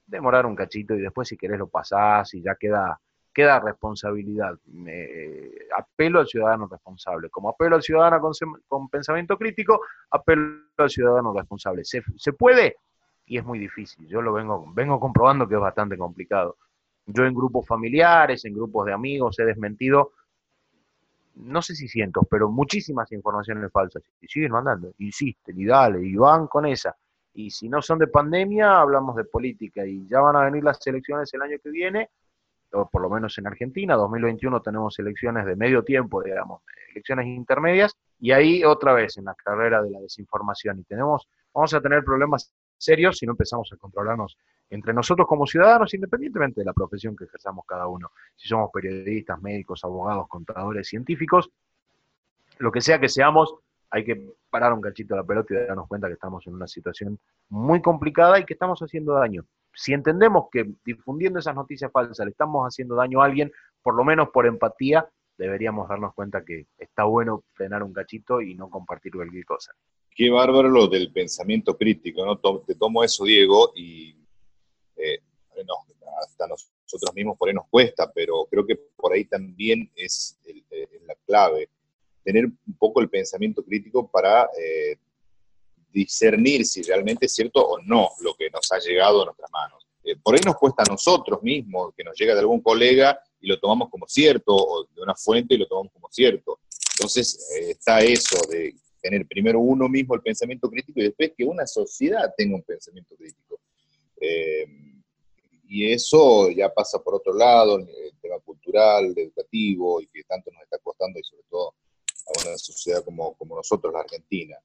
demorar 0.05 0.45
un 0.45 0.53
cachito 0.53 0.95
y 0.95 0.99
después 0.99 1.29
si 1.29 1.37
querés 1.37 1.59
lo 1.59 1.67
pasás 1.67 2.33
y 2.33 2.41
ya 2.41 2.55
queda, 2.55 2.99
queda 3.37 3.59
responsabilidad. 3.59 4.57
apelo 5.77 6.21
al 6.21 6.25
ciudadano 6.25 6.67
responsable. 6.67 7.29
Como 7.29 7.49
apelo 7.49 7.75
al 7.75 7.83
ciudadano 7.83 8.19
con, 8.67 8.89
pensamiento 8.89 9.37
crítico, 9.37 9.79
apelo 10.09 10.63
al 10.75 10.89
ciudadano 10.89 11.31
responsable. 11.35 11.85
¿Se, 11.85 12.01
¿Se, 12.15 12.33
puede? 12.33 12.77
Y 13.27 13.37
es 13.37 13.45
muy 13.45 13.59
difícil. 13.59 14.07
Yo 14.07 14.23
lo 14.23 14.33
vengo, 14.33 14.65
vengo 14.73 14.99
comprobando 14.99 15.47
que 15.47 15.53
es 15.53 15.61
bastante 15.61 15.99
complicado. 15.99 16.57
Yo 17.05 17.25
en 17.25 17.35
grupos 17.35 17.67
familiares, 17.67 18.43
en 18.43 18.55
grupos 18.55 18.87
de 18.87 18.93
amigos, 18.93 19.37
he 19.37 19.45
desmentido 19.45 20.13
no 21.35 21.61
sé 21.61 21.75
si 21.75 21.87
cientos, 21.87 22.25
pero 22.27 22.49
muchísimas 22.49 23.11
informaciones 23.11 23.71
falsas. 23.71 24.01
Y 24.19 24.27
siguen 24.27 24.51
mandando, 24.51 24.93
insisten 24.97 25.59
y 25.59 25.65
dale, 25.67 26.03
y 26.03 26.15
van 26.15 26.47
con 26.47 26.65
esa. 26.65 26.97
Y 27.35 27.51
si 27.51 27.69
no 27.69 27.83
son 27.83 27.99
de 27.99 28.07
pandemia, 28.07 28.79
hablamos 28.79 29.15
de 29.15 29.25
política. 29.25 29.85
Y 29.85 30.07
ya 30.07 30.21
van 30.21 30.37
a 30.37 30.45
venir 30.45 30.63
las 30.63 30.79
elecciones 30.87 31.31
el 31.35 31.43
año 31.43 31.57
que 31.61 31.69
viene, 31.69 32.09
o 32.73 32.89
por 32.89 33.01
lo 33.01 33.09
menos 33.09 33.37
en 33.37 33.47
Argentina, 33.47 33.95
2021 33.95 34.61
tenemos 34.61 34.97
elecciones 34.99 35.45
de 35.45 35.55
medio 35.55 35.83
tiempo, 35.83 36.21
digamos, 36.21 36.61
elecciones 36.91 37.27
intermedias, 37.27 37.95
y 38.19 38.31
ahí 38.31 38.63
otra 38.63 38.93
vez 38.93 39.17
en 39.17 39.25
la 39.25 39.35
carrera 39.35 39.81
de 39.81 39.91
la 39.91 39.99
desinformación. 39.99 40.79
Y 40.79 40.83
tenemos, 40.83 41.27
vamos 41.53 41.73
a 41.73 41.81
tener 41.81 42.03
problemas 42.03 42.51
serios 42.77 43.17
si 43.17 43.25
no 43.25 43.33
empezamos 43.33 43.71
a 43.73 43.77
controlarnos 43.77 44.37
entre 44.69 44.93
nosotros 44.93 45.27
como 45.27 45.45
ciudadanos, 45.45 45.93
independientemente 45.93 46.61
de 46.61 46.65
la 46.65 46.73
profesión 46.73 47.15
que 47.15 47.25
ejerzamos 47.25 47.65
cada 47.65 47.87
uno, 47.87 48.11
si 48.35 48.47
somos 48.47 48.69
periodistas, 48.71 49.41
médicos, 49.41 49.83
abogados, 49.83 50.27
contadores, 50.27 50.87
científicos, 50.87 51.49
lo 52.59 52.71
que 52.71 52.81
sea 52.81 52.99
que 52.99 53.07
seamos, 53.07 53.55
hay 53.89 54.03
que 54.03 54.21
parar 54.49 54.73
un 54.73 54.81
cachito 54.81 55.15
la 55.15 55.23
pelota 55.23 55.53
y 55.53 55.57
darnos 55.57 55.87
cuenta 55.87 56.07
que 56.07 56.13
estamos 56.13 56.45
en 56.47 56.55
una 56.55 56.67
situación 56.67 57.19
muy 57.49 57.81
complicada 57.81 58.39
y 58.39 58.45
que 58.45 58.53
estamos 58.53 58.79
haciendo 58.81 59.13
daño. 59.13 59.45
Si 59.77 59.93
entendemos 59.93 60.45
que 60.51 60.65
difundiendo 60.83 61.37
esas 61.37 61.53
noticias 61.53 61.91
falsas 61.91 62.25
le 62.25 62.31
estamos 62.31 62.65
haciendo 62.65 62.95
daño 62.95 63.21
a 63.21 63.25
alguien, 63.25 63.51
por 63.83 63.93
lo 63.93 64.03
menos 64.03 64.29
por 64.33 64.47
empatía, 64.47 65.07
deberíamos 65.37 65.87
darnos 65.87 66.15
cuenta 66.15 66.43
que 66.43 66.65
está 66.79 67.03
bueno 67.03 67.43
frenar 67.53 67.83
un 67.83 67.93
cachito 67.93 68.41
y 68.41 68.55
no 68.55 68.71
compartir 68.71 69.13
cualquier 69.13 69.45
cosa. 69.45 69.71
Qué 70.09 70.31
bárbaro 70.31 70.67
lo 70.67 70.87
del 70.87 71.11
pensamiento 71.11 71.77
crítico, 71.77 72.25
¿no? 72.25 72.39
Te 72.61 72.73
tomo 72.73 73.03
eso, 73.03 73.23
Diego, 73.23 73.71
y 73.75 74.15
eh, 74.95 75.21
hasta 76.19 76.47
nosotros 76.47 77.13
mismos 77.13 77.37
por 77.37 77.49
ahí 77.49 77.53
nos 77.53 77.67
cuesta, 77.67 78.11
pero 78.11 78.47
creo 78.49 78.65
que 78.65 78.75
por 78.95 79.13
ahí 79.13 79.25
también 79.25 79.91
es 79.95 80.39
eh, 80.45 80.87
la 81.05 81.13
clave, 81.27 81.69
tener 82.23 82.45
un 82.45 82.77
poco 82.79 82.99
el 82.99 83.09
pensamiento 83.09 83.63
crítico 83.63 84.09
para 84.09 84.49
eh, 84.59 84.97
discernir 85.97 86.65
si 86.65 86.83
realmente 86.83 87.25
es 87.25 87.33
cierto 87.33 87.59
o 87.65 87.79
no 87.81 88.11
lo 88.21 88.35
que 88.35 88.49
nos 88.51 88.71
ha 88.71 88.77
llegado 88.79 89.23
a 89.23 89.25
nuestras 89.25 89.51
manos. 89.51 89.85
por 90.23 90.35
ahí 90.35 90.41
nos 90.45 90.55
cuesta 90.55 90.83
a 90.83 90.91
nosotros 90.91 91.41
mismos, 91.43 91.93
que 91.95 92.03
nos 92.03 92.17
llega 92.17 92.33
de 92.33 92.39
algún 92.39 92.61
colega 92.61 93.19
y 93.41 93.47
lo 93.47 93.59
tomamos 93.59 93.89
como 93.89 94.07
cierto, 94.07 94.55
o 94.55 94.85
de 94.85 95.01
una 95.01 95.15
fuente 95.15 95.55
y 95.55 95.57
lo 95.57 95.67
tomamos 95.67 95.91
como 95.91 96.07
cierto. 96.09 96.59
Entonces 96.93 97.49
está 97.51 97.99
eso 97.99 98.37
de 98.49 98.75
tener 99.01 99.27
primero 99.27 99.59
uno 99.59 99.89
mismo 99.89 100.15
el 100.15 100.21
pensamiento 100.21 100.69
crítico 100.69 100.99
y 100.99 101.03
después 101.03 101.31
que 101.35 101.43
una 101.43 101.65
sociedad 101.67 102.33
tenga 102.37 102.55
un 102.55 102.63
pensamiento 102.63 103.15
crítico. 103.15 103.59
Eh, 104.21 104.65
y 105.69 105.91
eso 105.91 106.49
ya 106.49 106.73
pasa 106.73 106.99
por 107.03 107.15
otro 107.15 107.33
lado, 107.33 107.77
el 107.77 108.13
tema 108.21 108.39
cultural, 108.39 109.13
educativo, 109.15 109.99
y 110.01 110.07
que 110.07 110.23
tanto 110.23 110.49
nos 110.51 110.63
está 110.63 110.77
costando, 110.77 111.19
y 111.19 111.23
sobre 111.23 111.43
todo 111.49 111.73
a 112.27 112.47
una 112.47 112.57
sociedad 112.57 113.03
como 113.03 113.35
nosotros, 113.55 113.91
la 113.91 113.99
Argentina. 113.99 114.57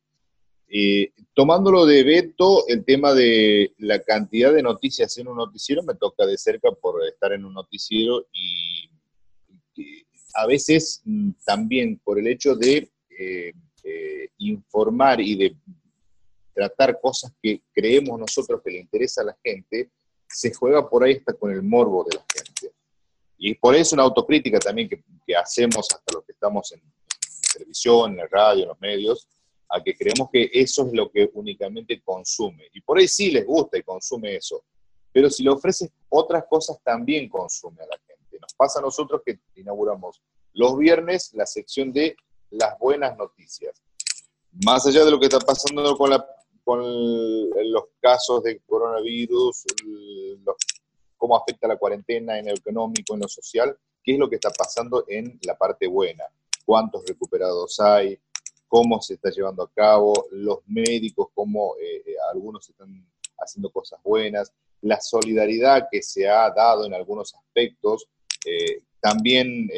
Eh, 0.74 1.12
tomándolo 1.34 1.84
de 1.84 2.02
veto, 2.02 2.66
el 2.66 2.82
tema 2.82 3.12
de 3.12 3.74
la 3.76 4.02
cantidad 4.02 4.54
de 4.54 4.62
noticias 4.62 5.18
en 5.18 5.28
un 5.28 5.36
noticiero 5.36 5.82
me 5.82 5.94
toca 5.94 6.24
de 6.24 6.38
cerca 6.38 6.72
por 6.72 7.06
estar 7.06 7.34
en 7.34 7.44
un 7.44 7.52
noticiero 7.52 8.26
y, 8.32 8.88
a 10.34 10.46
veces 10.46 11.02
mm, 11.04 11.32
también 11.44 12.00
por 12.02 12.18
el 12.18 12.26
hecho 12.26 12.56
de 12.56 12.90
eh, 13.10 13.52
eh, 13.84 14.28
informar 14.38 15.20
y 15.20 15.36
de 15.36 15.56
tratar 16.54 16.98
cosas 16.98 17.34
que 17.42 17.60
creemos 17.74 18.18
nosotros 18.18 18.62
que 18.64 18.70
le 18.70 18.78
interesa 18.78 19.20
a 19.20 19.26
la 19.26 19.36
gente, 19.44 19.90
se 20.26 20.54
juega 20.54 20.88
por 20.88 21.04
ahí 21.04 21.16
hasta 21.16 21.34
con 21.34 21.52
el 21.52 21.62
morbo 21.62 22.02
de 22.04 22.16
la 22.16 22.24
gente. 22.32 22.74
Y 23.36 23.54
por 23.56 23.74
eso 23.74 23.94
una 23.94 24.04
autocrítica 24.04 24.58
también 24.58 24.88
que, 24.88 25.02
hacemos 25.36 25.86
hasta 25.92 26.14
los 26.14 26.24
que 26.24 26.32
estamos 26.32 26.72
en, 26.72 26.80
televisión, 27.52 28.12
en 28.12 28.16
la 28.18 28.26
radio, 28.26 28.62
en 28.62 28.68
los 28.68 28.80
medios, 28.80 29.28
a 29.72 29.82
que 29.82 29.96
creemos 29.96 30.28
que 30.30 30.50
eso 30.52 30.86
es 30.86 30.92
lo 30.92 31.10
que 31.10 31.30
únicamente 31.32 32.02
consume. 32.02 32.68
Y 32.74 32.82
por 32.82 32.98
ahí 32.98 33.08
sí 33.08 33.30
les 33.30 33.46
gusta 33.46 33.78
y 33.78 33.82
consume 33.82 34.36
eso. 34.36 34.64
Pero 35.10 35.30
si 35.30 35.42
le 35.42 35.50
ofreces 35.50 35.90
otras 36.10 36.44
cosas, 36.48 36.78
también 36.84 37.28
consume 37.28 37.82
a 37.82 37.86
la 37.86 37.98
gente. 38.06 38.38
Nos 38.38 38.52
pasa 38.54 38.80
a 38.80 38.82
nosotros 38.82 39.22
que 39.24 39.40
inauguramos 39.54 40.22
los 40.52 40.76
viernes 40.76 41.32
la 41.32 41.46
sección 41.46 41.90
de 41.92 42.16
las 42.50 42.78
buenas 42.78 43.16
noticias. 43.16 43.82
Más 44.64 44.86
allá 44.86 45.04
de 45.06 45.10
lo 45.10 45.18
que 45.18 45.26
está 45.26 45.38
pasando 45.38 45.96
con, 45.96 46.10
la, 46.10 46.26
con 46.64 46.80
los 46.82 47.84
casos 47.98 48.42
de 48.42 48.60
coronavirus, 48.66 49.64
cómo 51.16 51.34
afecta 51.34 51.66
la 51.66 51.76
cuarentena 51.76 52.38
en 52.38 52.46
lo 52.46 52.52
económico, 52.52 53.14
en 53.14 53.20
lo 53.20 53.28
social, 53.28 53.74
qué 54.02 54.12
es 54.12 54.18
lo 54.18 54.28
que 54.28 54.34
está 54.34 54.50
pasando 54.50 55.04
en 55.08 55.38
la 55.46 55.56
parte 55.56 55.86
buena, 55.86 56.24
cuántos 56.66 57.06
recuperados 57.06 57.80
hay, 57.80 58.18
cómo 58.72 59.02
se 59.02 59.14
está 59.14 59.28
llevando 59.28 59.62
a 59.64 59.70
cabo, 59.70 60.14
los 60.30 60.60
médicos, 60.66 61.28
cómo 61.34 61.76
eh, 61.76 62.02
eh, 62.06 62.14
algunos 62.32 62.70
están 62.70 63.06
haciendo 63.36 63.70
cosas 63.70 64.00
buenas, 64.02 64.50
la 64.80 64.98
solidaridad 64.98 65.88
que 65.92 66.00
se 66.00 66.26
ha 66.26 66.50
dado 66.50 66.86
en 66.86 66.94
algunos 66.94 67.34
aspectos. 67.34 68.06
Eh, 68.46 68.82
también 68.98 69.68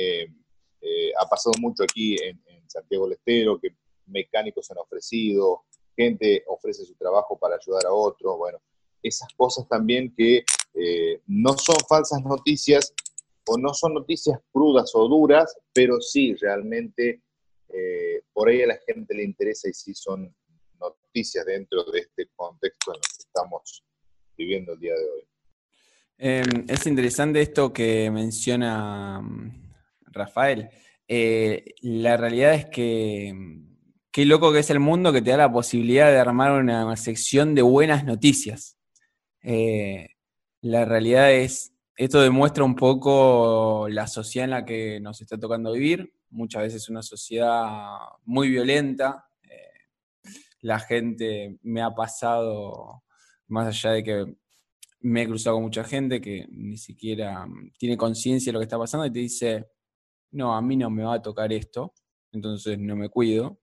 ha 1.19 1.29
pasado 1.29 1.55
mucho 1.59 1.83
aquí 1.83 2.17
en, 2.23 2.41
Santiago 2.69 3.07
del 3.07 3.15
Estero, 3.15 3.59
que 3.59 3.71
mecánicos 4.07 4.71
han 4.71 4.79
ofrecido, 4.79 5.65
gente 5.97 6.45
ofrece 6.47 6.85
su 6.85 6.95
trabajo 6.95 7.37
para 7.37 7.57
ayudar 7.57 7.87
a 7.87 7.93
otros, 7.93 8.37
bueno, 8.39 8.59
esas 9.03 9.29
cosas 9.37 9.67
también 9.69 10.15
que 10.17 10.45
no 11.27 11.57
son 11.59 11.77
falsas 11.89 12.23
noticias 12.23 12.93
o 13.47 13.59
no 13.59 13.75
son 13.75 13.95
noticias 13.95 14.41
crudas 14.53 14.93
o 14.95 15.09
duras, 15.09 15.57
pero 15.73 16.01
sí 16.01 16.35
realmente 16.35 17.23
eh, 17.69 18.23
por 18.33 18.49
ahí 18.49 18.63
a 18.63 18.67
la 18.67 18.79
gente 18.87 19.15
le 19.15 19.25
interesa 19.25 19.69
y 19.69 19.73
sí 19.73 19.95
son 19.95 20.35
noticias 20.81 21.45
dentro 21.47 21.85
de 21.85 22.01
este 22.01 22.29
contexto 22.35 22.93
en 22.93 22.97
el 22.97 23.01
que 23.01 23.23
estamos 23.23 23.85
viviendo 24.37 24.73
el 24.73 24.81
día 24.81 24.95
de 24.95 25.05
hoy. 25.05 25.29
Em, 26.19 26.65
es 26.69 26.87
interesante 26.87 27.41
esto 27.41 27.73
que 27.73 28.11
menciona 28.11 29.21
mm, 29.21 29.73
Rafael. 30.07 30.71
Eh, 31.07 31.75
la 31.83 32.17
realidad 32.17 32.55
es 32.55 32.67
que 32.67 33.33
mm, 33.35 33.75
qué 34.15 34.25
loco 34.25 34.53
que 34.53 34.61
es 34.61 34.71
el 34.71 34.81
mundo 34.81 35.13
que 35.13 35.23
te 35.23 35.31
da 35.31 35.37
la 35.39 35.53
posibilidad 35.53 36.11
de 36.11 36.19
armar 36.19 36.53
una 36.53 36.97
sección 36.97 37.55
de 37.55 37.63
buenas 37.63 38.05
noticias. 38.05 38.79
Eh, 39.43 40.09
la 40.63 40.85
realidad 40.85 41.33
es, 41.33 41.74
esto 41.97 42.21
demuestra 42.21 42.65
un 42.65 42.75
poco 42.75 43.87
la 43.89 44.07
sociedad 44.07 44.45
en 44.45 44.51
la 44.51 44.65
que 44.65 44.99
nos 45.01 45.21
está 45.21 45.39
tocando 45.39 45.73
vivir. 45.73 46.13
Muchas 46.31 46.63
veces 46.63 46.89
una 46.89 47.03
sociedad 47.03 47.99
muy 48.25 48.49
violenta. 48.49 49.29
Eh, 49.43 50.29
la 50.63 50.81
gente 50.81 51.59
me 51.63 51.83
ha 51.83 51.95
pasado, 51.95 53.05
más 53.47 53.69
allá 53.69 53.95
de 53.95 54.03
que 54.03 54.37
me 55.01 55.23
he 55.23 55.27
cruzado 55.27 55.57
con 55.57 55.65
mucha 55.65 55.85
gente 55.85 56.21
que 56.21 56.47
ni 56.51 56.79
siquiera 56.79 57.47
mm, 57.47 57.73
tiene 57.79 57.97
conciencia 57.97 58.51
de 58.51 58.55
lo 58.55 58.59
que 58.61 58.65
está 58.65 58.79
pasando 58.79 59.07
y 59.07 59.13
te 59.13 59.21
dice, 59.21 59.67
no, 60.33 60.57
a 60.57 60.63
mí 60.63 60.77
no 60.77 60.91
me 60.91 61.05
va 61.05 61.15
a 61.15 61.23
tocar 61.23 61.53
esto, 61.53 61.95
entonces 62.33 62.79
no 62.79 62.97
me 62.97 63.09
cuido. 63.09 63.61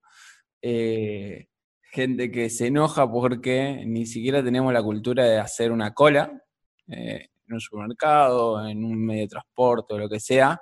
Eh, 0.62 1.48
gente 1.92 2.32
que 2.32 2.50
se 2.50 2.68
enoja 2.68 3.12
porque 3.12 3.84
ni 3.86 4.06
siquiera 4.06 4.42
tenemos 4.44 4.72
la 4.72 4.82
cultura 4.82 5.26
de 5.26 5.40
hacer 5.40 5.72
una 5.74 5.94
cola 5.94 6.42
eh, 6.88 7.32
en 7.52 7.56
un 7.56 7.62
supermercado, 7.62 8.68
en 8.68 8.84
un 8.84 9.06
medio 9.06 9.22
de 9.22 9.28
transporte 9.28 9.94
o 9.94 9.98
lo 9.98 10.10
que 10.10 10.20
sea, 10.20 10.60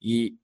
y 0.00 0.38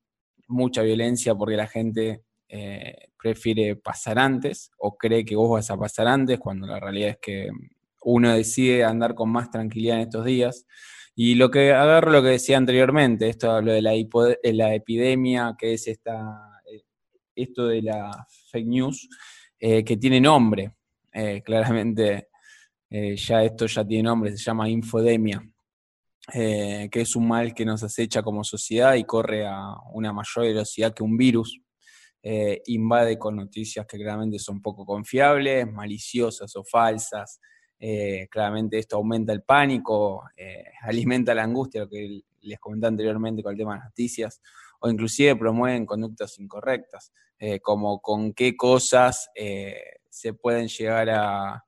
mucha 0.48 0.82
violencia 0.82 1.34
porque 1.34 1.56
la 1.56 1.66
gente 1.66 2.22
eh, 2.48 3.10
prefiere 3.20 3.76
pasar 3.76 4.18
antes 4.18 4.70
o 4.78 4.96
cree 4.96 5.24
que 5.24 5.36
vos 5.36 5.50
vas 5.50 5.70
a 5.70 5.76
pasar 5.76 6.08
antes, 6.08 6.38
cuando 6.38 6.66
la 6.66 6.80
realidad 6.80 7.10
es 7.10 7.18
que 7.20 7.50
uno 8.02 8.32
decide 8.32 8.84
andar 8.84 9.14
con 9.14 9.30
más 9.30 9.50
tranquilidad 9.50 9.96
en 9.96 10.02
estos 10.02 10.24
días. 10.24 10.66
Y 11.14 11.34
lo 11.34 11.50
que 11.50 11.72
agarro 11.72 12.12
lo 12.12 12.22
que 12.22 12.28
decía 12.28 12.56
anteriormente, 12.56 13.28
esto 13.28 13.50
hablo 13.50 13.72
de 13.72 13.82
la, 13.82 14.74
epidemia, 14.74 15.56
que 15.58 15.74
es 15.74 15.88
esta, 15.88 16.62
eh, 16.72 16.82
esto 17.34 17.66
de 17.66 17.82
la 17.82 18.26
fake 18.50 18.66
news, 18.66 19.08
eh, 19.58 19.84
que 19.84 19.96
tiene 19.96 20.20
nombre. 20.20 20.72
Claramente 21.44 22.28
ya 22.90 23.42
esto 23.42 23.66
ya 23.66 23.84
tiene 23.84 24.04
nombre, 24.04 24.30
se 24.30 24.44
llama 24.44 24.68
infodemia, 24.68 25.42
que 26.32 26.90
es 26.92 27.16
un 27.16 27.26
mal 27.26 27.54
que 27.54 27.64
nos 27.64 27.82
acecha 27.82 28.22
como 28.22 28.44
sociedad 28.44 28.94
y 28.94 29.04
corre 29.04 29.46
a 29.46 29.74
una 29.92 30.12
mayor 30.12 30.44
velocidad 30.44 30.94
que 30.94 31.02
un 31.02 31.16
virus. 31.16 31.60
invade 32.66 33.18
con 33.18 33.36
noticias 33.36 33.86
que 33.86 33.96
claramente 33.96 34.38
son 34.38 34.60
poco 34.60 34.84
confiables, 34.84 35.70
maliciosas 35.72 36.54
o 36.56 36.64
falsas, 36.64 37.40
eh, 37.80 38.26
claramente 38.28 38.76
esto 38.78 38.96
aumenta 38.96 39.32
el 39.32 39.42
pánico, 39.42 40.24
eh, 40.36 40.64
alimenta 40.82 41.34
la 41.34 41.44
angustia, 41.44 41.82
lo 41.82 41.88
que 41.88 42.22
les 42.40 42.58
comenté 42.58 42.86
anteriormente 42.86 43.42
con 43.42 43.52
el 43.52 43.58
tema 43.58 43.74
de 43.74 43.78
las 43.78 43.86
noticias, 43.86 44.40
o 44.80 44.88
inclusive 44.88 45.36
promueven 45.36 45.86
conductas 45.86 46.38
incorrectas, 46.38 47.12
eh, 47.38 47.60
como 47.60 48.00
con 48.00 48.32
qué 48.32 48.56
cosas 48.56 49.28
se 50.10 50.34
pueden 50.34 50.68
llegar 50.68 51.10
a... 51.10 51.64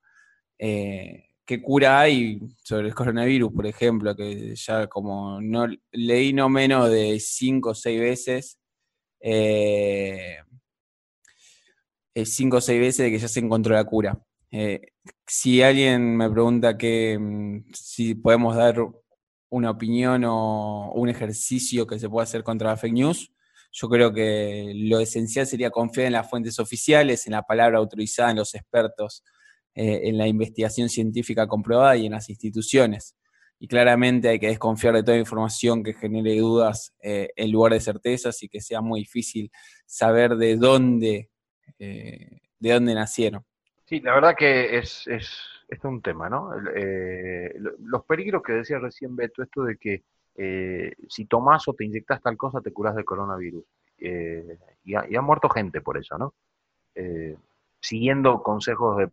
¿Qué 1.50 1.60
cura 1.60 1.98
hay 1.98 2.38
sobre 2.62 2.86
el 2.86 2.94
coronavirus, 2.94 3.52
por 3.52 3.66
ejemplo? 3.66 4.14
Que 4.14 4.54
ya 4.54 4.86
como 4.86 5.40
no 5.40 5.66
leí 5.90 6.32
no 6.32 6.48
menos 6.48 6.88
de 6.88 7.18
cinco 7.18 7.70
o 7.70 7.74
seis 7.74 8.00
veces 8.00 8.56
cinco 12.24 12.58
o 12.58 12.60
seis 12.60 12.80
veces 12.80 13.04
de 13.04 13.10
que 13.10 13.18
ya 13.18 13.26
se 13.26 13.40
encontró 13.40 13.74
la 13.74 13.82
cura. 13.82 14.16
Eh, 14.52 14.80
si 15.26 15.60
alguien 15.60 16.16
me 16.16 16.30
pregunta 16.30 16.78
que 16.78 17.18
mm, 17.18 17.72
si 17.74 18.14
podemos 18.14 18.54
dar 18.54 18.76
una 19.48 19.70
opinión 19.70 20.22
o 20.26 20.92
un 20.94 21.08
ejercicio 21.08 21.84
que 21.84 21.98
se 21.98 22.08
pueda 22.08 22.22
hacer 22.22 22.44
contra 22.44 22.68
la 22.70 22.76
fake 22.76 22.94
news, 22.94 23.32
yo 23.72 23.88
creo 23.88 24.12
que 24.12 24.72
lo 24.72 25.00
esencial 25.00 25.48
sería 25.48 25.70
confiar 25.70 26.06
en 26.06 26.12
las 26.12 26.30
fuentes 26.30 26.60
oficiales, 26.60 27.26
en 27.26 27.32
la 27.32 27.42
palabra 27.42 27.78
autorizada, 27.78 28.30
en 28.30 28.36
los 28.36 28.54
expertos 28.54 29.24
eh, 29.82 30.10
en 30.10 30.18
la 30.18 30.26
investigación 30.26 30.90
científica 30.90 31.46
comprobada 31.46 31.96
y 31.96 32.04
en 32.04 32.12
las 32.12 32.28
instituciones. 32.28 33.16
Y 33.58 33.66
claramente 33.66 34.28
hay 34.28 34.38
que 34.38 34.48
desconfiar 34.48 34.92
de 34.92 35.02
toda 35.02 35.16
información 35.16 35.82
que 35.82 35.94
genere 35.94 36.36
dudas 36.36 36.94
eh, 37.02 37.30
en 37.34 37.50
lugar 37.50 37.72
de 37.72 37.80
certezas 37.80 38.42
y 38.42 38.50
que 38.50 38.60
sea 38.60 38.82
muy 38.82 39.00
difícil 39.00 39.50
saber 39.86 40.36
de 40.36 40.56
dónde, 40.56 41.30
de 41.78 42.40
dónde 42.58 42.94
nacieron. 42.94 43.42
Sí, 43.86 44.00
la 44.00 44.16
verdad 44.16 44.34
que 44.36 44.76
es, 44.76 45.06
es, 45.06 45.40
es 45.66 45.82
un 45.82 46.02
tema, 46.02 46.28
¿no? 46.28 46.50
los 47.78 48.04
peligros 48.04 48.42
que 48.42 48.52
decía 48.52 48.78
recién 48.78 49.16
Beto, 49.16 49.42
esto 49.42 49.64
de 49.64 49.78
que 49.78 50.02
si 51.08 51.24
tomás 51.24 51.66
o 51.68 51.72
te 51.72 51.86
inyectas 51.86 52.20
tal 52.20 52.36
cosa 52.36 52.60
te 52.60 52.70
curas 52.70 52.94
del 52.94 53.06
coronavirus. 53.06 53.64
y, 53.96 54.94
ha, 54.94 55.22
muerto 55.22 55.48
gente 55.48 55.80
por 55.80 55.96
eso, 55.96 56.18
¿no? 56.18 56.34
siguiendo 57.80 58.42
consejos 58.42 58.98
de, 58.98 59.08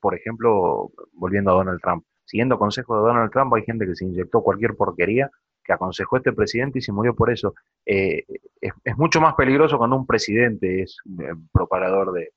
por 0.00 0.14
ejemplo, 0.14 0.90
volviendo 1.12 1.50
a 1.50 1.54
Donald 1.54 1.80
Trump, 1.80 2.04
siguiendo 2.24 2.58
consejos 2.58 2.96
de 2.98 3.08
Donald 3.08 3.30
Trump, 3.32 3.52
hay 3.54 3.64
gente 3.64 3.86
que 3.86 3.96
se 3.96 4.04
inyectó 4.04 4.42
cualquier 4.42 4.76
porquería 4.76 5.30
que 5.64 5.72
aconsejó 5.72 6.16
este 6.16 6.32
presidente 6.32 6.78
y 6.78 6.82
se 6.82 6.92
murió 6.92 7.14
por 7.14 7.30
eso. 7.30 7.54
Eh, 7.84 8.24
es, 8.60 8.96
mucho 8.96 9.20
más 9.20 9.34
peligroso 9.34 9.78
cuando 9.78 9.96
un 9.96 10.06
presidente 10.06 10.82
es 10.82 10.96
eh, 11.20 11.34
propagador 11.52 12.12
de, 12.12 12.32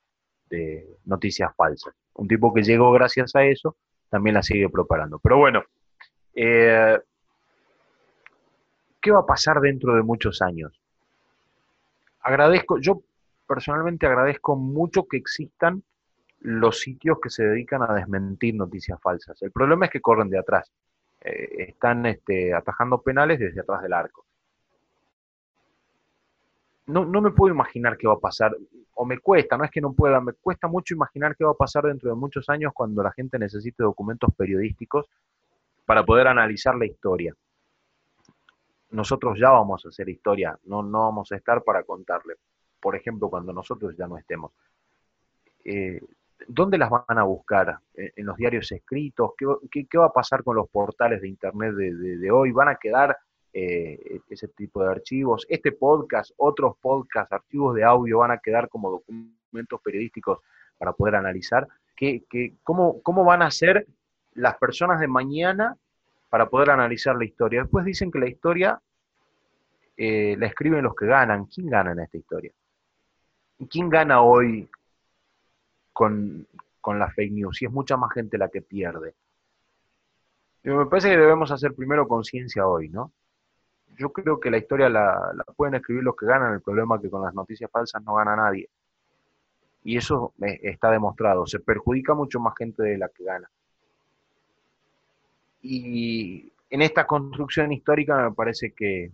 noticias 1.05 1.51
falsas. 1.55 1.95
Un 2.13 2.27
tipo 2.27 2.53
que 2.53 2.61
llegó 2.61 2.91
gracias 2.91 3.35
a 3.35 3.43
eso, 3.43 3.75
también 4.09 4.35
la 4.35 4.43
sigue 4.43 4.69
propagando. 4.69 5.17
Pero 5.17 5.39
bueno, 5.39 5.63
eh, 6.35 6.99
¿qué 9.01 9.11
va 9.11 9.21
a 9.21 9.25
pasar 9.25 9.59
dentro 9.61 9.95
de 9.95 10.03
muchos 10.03 10.43
años? 10.43 10.79
Agradezco, 12.21 12.77
yo 12.77 13.01
personalmente 13.47 14.05
agradezco 14.05 14.55
mucho 14.55 15.07
que 15.07 15.17
existan 15.17 15.83
los 16.43 16.79
sitios 16.79 17.17
que 17.21 17.29
se 17.29 17.43
dedican 17.43 17.81
a 17.81 17.93
desmentir 17.93 18.55
noticias 18.55 19.01
falsas. 19.01 19.41
El 19.41 19.51
problema 19.51 19.85
es 19.85 19.91
que 19.91 20.01
corren 20.01 20.29
de 20.29 20.39
atrás. 20.39 20.71
Eh, 21.21 21.65
están 21.69 22.05
este, 22.05 22.53
atajando 22.53 23.01
penales 23.01 23.39
desde 23.39 23.61
atrás 23.61 23.81
del 23.81 23.93
arco. 23.93 24.25
No, 26.85 27.05
no, 27.05 27.21
me 27.21 27.31
puedo 27.31 27.53
imaginar 27.53 27.97
qué 27.97 28.07
va 28.07 28.15
a 28.15 28.19
pasar, 28.19 28.55
o 28.95 29.05
me 29.05 29.19
cuesta, 29.19 29.57
no 29.57 29.63
es 29.63 29.71
que 29.71 29.79
no 29.79 29.93
pueda, 29.93 30.19
me 30.19 30.33
cuesta 30.33 30.67
mucho 30.67 30.93
imaginar 30.93 31.33
qué 31.35 31.45
va 31.45 31.51
a 31.51 31.55
pasar 31.55 31.85
dentro 31.85 32.09
de 32.09 32.15
muchos 32.15 32.49
años 32.49 32.73
cuando 32.73 33.01
la 33.01 33.13
gente 33.13 33.39
necesite 33.39 33.83
documentos 33.83 34.29
periodísticos 34.35 35.09
para 35.85 36.03
poder 36.03 36.27
analizar 36.27 36.75
la 36.75 36.85
historia. 36.85 37.33
Nosotros 38.91 39.39
ya 39.39 39.49
vamos 39.49 39.85
a 39.85 39.89
hacer 39.89 40.09
historia, 40.09 40.59
no, 40.65 40.83
no 40.83 40.99
vamos 40.99 41.31
a 41.31 41.37
estar 41.37 41.63
para 41.63 41.83
contarle 41.83 42.35
por 42.83 42.97
ejemplo, 42.97 43.29
cuando 43.29 43.53
nosotros 43.53 43.95
ya 43.97 44.07
no 44.07 44.17
estemos. 44.17 44.51
Eh, 45.63 46.01
¿Dónde 46.47 46.77
las 46.77 46.89
van 46.89 47.17
a 47.17 47.23
buscar? 47.23 47.79
¿En, 47.93 48.25
los 48.25 48.37
diarios 48.37 48.71
escritos? 48.71 49.31
¿Qué, 49.37 49.97
va 49.97 50.05
a 50.05 50.13
pasar 50.13 50.43
con 50.43 50.55
los 50.55 50.69
portales 50.69 51.21
de 51.21 51.27
Internet 51.27 51.73
de, 51.73 52.31
hoy? 52.31 52.51
¿Van 52.51 52.69
a 52.69 52.75
quedar 52.75 53.17
eh, 53.53 54.19
ese 54.29 54.47
tipo 54.49 54.83
de 54.83 54.91
archivos? 54.91 55.45
¿Este 55.49 55.71
podcast, 55.71 56.31
otros 56.37 56.75
podcasts, 56.81 57.31
archivos 57.31 57.75
de 57.75 57.83
audio 57.83 58.19
van 58.19 58.31
a 58.31 58.37
quedar 58.37 58.69
como 58.69 58.91
documentos 58.91 59.81
periodísticos 59.81 60.39
para 60.77 60.93
poder 60.93 61.15
analizar? 61.15 61.67
¿Qué, 61.95 62.23
cómo, 62.63 63.01
¿Cómo 63.01 63.23
van 63.23 63.41
a 63.41 63.51
ser 63.51 63.87
las 64.33 64.57
personas 64.57 64.99
de 64.99 65.07
mañana 65.07 65.77
para 66.29 66.49
poder 66.49 66.71
analizar 66.71 67.15
la 67.15 67.25
historia? 67.25 67.61
Después 67.61 67.85
dicen 67.85 68.11
que 68.11 68.19
la 68.19 68.27
historia 68.27 68.81
eh, 69.95 70.35
la 70.37 70.47
escriben 70.47 70.83
los 70.83 70.95
que 70.95 71.05
ganan. 71.05 71.45
¿Quién 71.45 71.67
gana 71.67 71.91
en 71.91 71.99
esta 71.99 72.17
historia? 72.17 72.51
¿quién 73.69 73.89
gana 73.89 74.21
hoy 74.21 74.69
con, 75.93 76.47
la 76.85 77.09
fake 77.09 77.31
news? 77.31 77.57
Si 77.57 77.65
es 77.65 77.71
mucha 77.71 77.95
más 77.95 78.11
gente 78.13 78.37
la 78.37 78.49
que 78.49 78.61
pierde. 78.61 79.15
me 80.63 80.85
parece 80.87 81.09
que 81.09 81.17
debemos 81.17 81.51
hacer 81.51 81.73
primero 81.73 82.07
conciencia 82.07 82.67
hoy, 82.67 82.89
¿no? 82.89 83.11
Yo 83.97 84.11
creo 84.11 84.39
que 84.39 84.49
la 84.49 84.57
historia 84.57 84.89
la, 84.89 85.33
pueden 85.55 85.75
escribir 85.75 86.03
los 86.03 86.15
que 86.15 86.25
ganan, 86.25 86.53
el 86.53 86.61
problema 86.61 86.95
es 86.95 87.01
que 87.03 87.09
con 87.09 87.21
las 87.21 87.33
noticias 87.33 87.69
falsas 87.69 88.03
no 88.03 88.15
gana 88.15 88.35
nadie. 88.35 88.69
Y 89.83 89.97
eso 89.97 90.33
está 90.39 90.91
demostrado, 90.91 91.45
se 91.45 91.59
perjudica 91.59 92.13
mucho 92.13 92.39
más 92.39 92.55
gente 92.57 92.81
de 92.83 92.97
la 92.97 93.09
que 93.09 93.23
gana. 93.23 93.49
Y 95.61 96.51
en 96.69 96.81
esta 96.81 97.05
construcción 97.05 97.71
histórica 97.71 98.29
me 98.29 98.35
parece 98.35 98.71
que, 98.71 99.11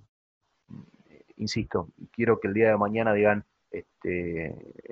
insisto, 1.38 1.90
quiero 2.12 2.40
que 2.40 2.48
el 2.48 2.54
día 2.54 2.70
de 2.70 2.78
mañana 2.78 3.14
digan, 3.14 3.44
este, 3.72 4.46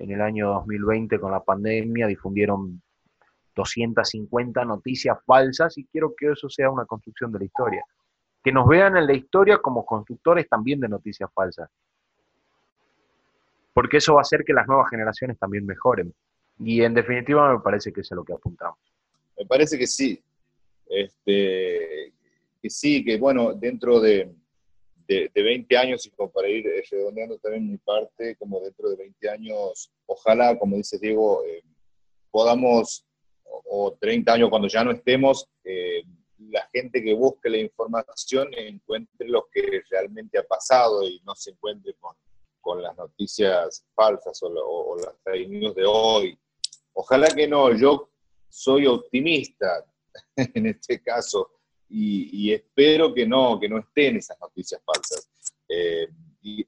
en 0.03 0.11
el 0.11 0.21
año 0.21 0.49
2020 0.49 1.19
con 1.19 1.31
la 1.31 1.43
pandemia 1.43 2.07
difundieron 2.07 2.81
250 3.55 4.65
noticias 4.65 5.17
falsas 5.25 5.77
y 5.77 5.85
quiero 5.85 6.13
que 6.15 6.31
eso 6.31 6.47
sea 6.49 6.69
una 6.69 6.85
construcción 6.85 7.31
de 7.31 7.39
la 7.39 7.45
historia. 7.45 7.83
Que 8.43 8.51
nos 8.51 8.67
vean 8.67 8.95
en 8.95 9.07
la 9.07 9.13
historia 9.13 9.57
como 9.57 9.85
constructores 9.85 10.47
también 10.47 10.79
de 10.79 10.87
noticias 10.87 11.29
falsas. 11.33 11.69
Porque 13.73 13.97
eso 13.97 14.13
va 14.13 14.21
a 14.21 14.21
hacer 14.21 14.43
que 14.43 14.53
las 14.53 14.67
nuevas 14.67 14.89
generaciones 14.89 15.37
también 15.37 15.65
mejoren. 15.65 16.13
Y 16.59 16.81
en 16.81 16.93
definitiva 16.93 17.53
me 17.53 17.59
parece 17.59 17.91
que 17.91 18.01
eso 18.01 18.13
es 18.13 18.17
lo 18.17 18.23
que 18.23 18.33
apuntamos. 18.33 18.77
Me 19.37 19.45
parece 19.45 19.77
que 19.77 19.87
sí. 19.87 20.21
Este, 20.87 22.13
que 22.61 22.69
sí, 22.69 23.03
que 23.03 23.17
bueno, 23.17 23.53
dentro 23.53 23.99
de, 23.99 24.33
de, 25.07 25.31
20 25.33 25.77
años 25.77 26.05
y 26.05 26.11
como 26.11 26.31
para 26.31 26.49
ir 26.49 26.67
eh, 26.67 26.83
redondeando 26.89 27.37
también 27.37 27.71
mi 27.71 27.77
parte, 27.77 28.35
como 28.35 28.59
dentro 28.59 28.89
de 28.89 28.97
20 28.97 29.29
años, 29.29 29.91
ojalá, 30.05 30.57
como 30.57 30.75
dice 30.75 30.99
Diego, 30.99 31.43
eh, 31.45 31.63
podamos, 32.29 33.05
o, 33.43 33.95
30 33.99 34.33
años 34.33 34.49
cuando 34.49 34.67
ya 34.67 34.83
no 34.83 34.91
estemos, 34.91 35.47
eh, 35.63 36.03
la 36.49 36.67
gente 36.73 37.03
que 37.03 37.13
busque 37.13 37.49
la 37.49 37.57
información 37.57 38.49
encuentre 38.53 39.27
lo 39.27 39.47
que 39.51 39.81
realmente 39.89 40.37
ha 40.37 40.43
pasado 40.43 41.03
y 41.03 41.19
no 41.25 41.33
se 41.35 41.51
encuentre 41.51 41.93
con, 41.95 42.15
con 42.61 42.81
las 42.81 42.95
noticias 42.95 43.85
falsas 43.95 44.41
o, 44.43 44.47
o, 44.47 44.97
las 44.97 45.15
fake 45.23 45.49
news 45.49 45.75
de 45.75 45.85
hoy. 45.85 46.37
Ojalá 46.93 47.27
que 47.29 47.47
no, 47.47 47.75
yo 47.75 48.09
soy 48.49 48.85
optimista 48.85 49.85
en 50.35 50.67
este 50.67 51.01
caso 51.01 51.56
y, 51.89 52.51
espero 52.51 53.13
que 53.13 53.25
no, 53.25 53.59
que 53.59 53.69
no 53.69 53.79
estén 53.79 54.17
esas 54.17 54.39
noticias 54.39 54.81
falsas. 54.83 55.29
Eh, 55.69 56.07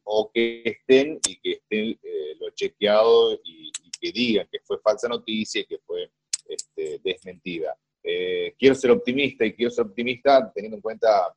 o 0.03 0.29
que 0.33 0.61
estén 0.65 1.19
y 1.25 1.37
que 1.37 1.51
estén 1.53 1.97
eh, 2.03 2.35
lo 2.39 2.49
chequeado 2.51 3.39
y, 3.43 3.71
que 4.01 4.11
digan 4.13 4.47
que 4.49 4.59
fue 4.61 4.79
falsa 4.79 5.09
noticia 5.09 5.59
y 5.59 5.65
que 5.65 5.77
fue 5.79 6.09
este, 6.47 7.01
desmentida. 7.03 7.77
Eh, 8.01 8.55
quiero 8.57 8.73
ser 8.73 8.91
optimista 8.91 9.45
y 9.45 9.53
quiero 9.53 9.71
ser 9.71 9.87
optimista 9.87 10.49
teniendo 10.55 10.77
en 10.77 10.81
cuenta 10.81 11.35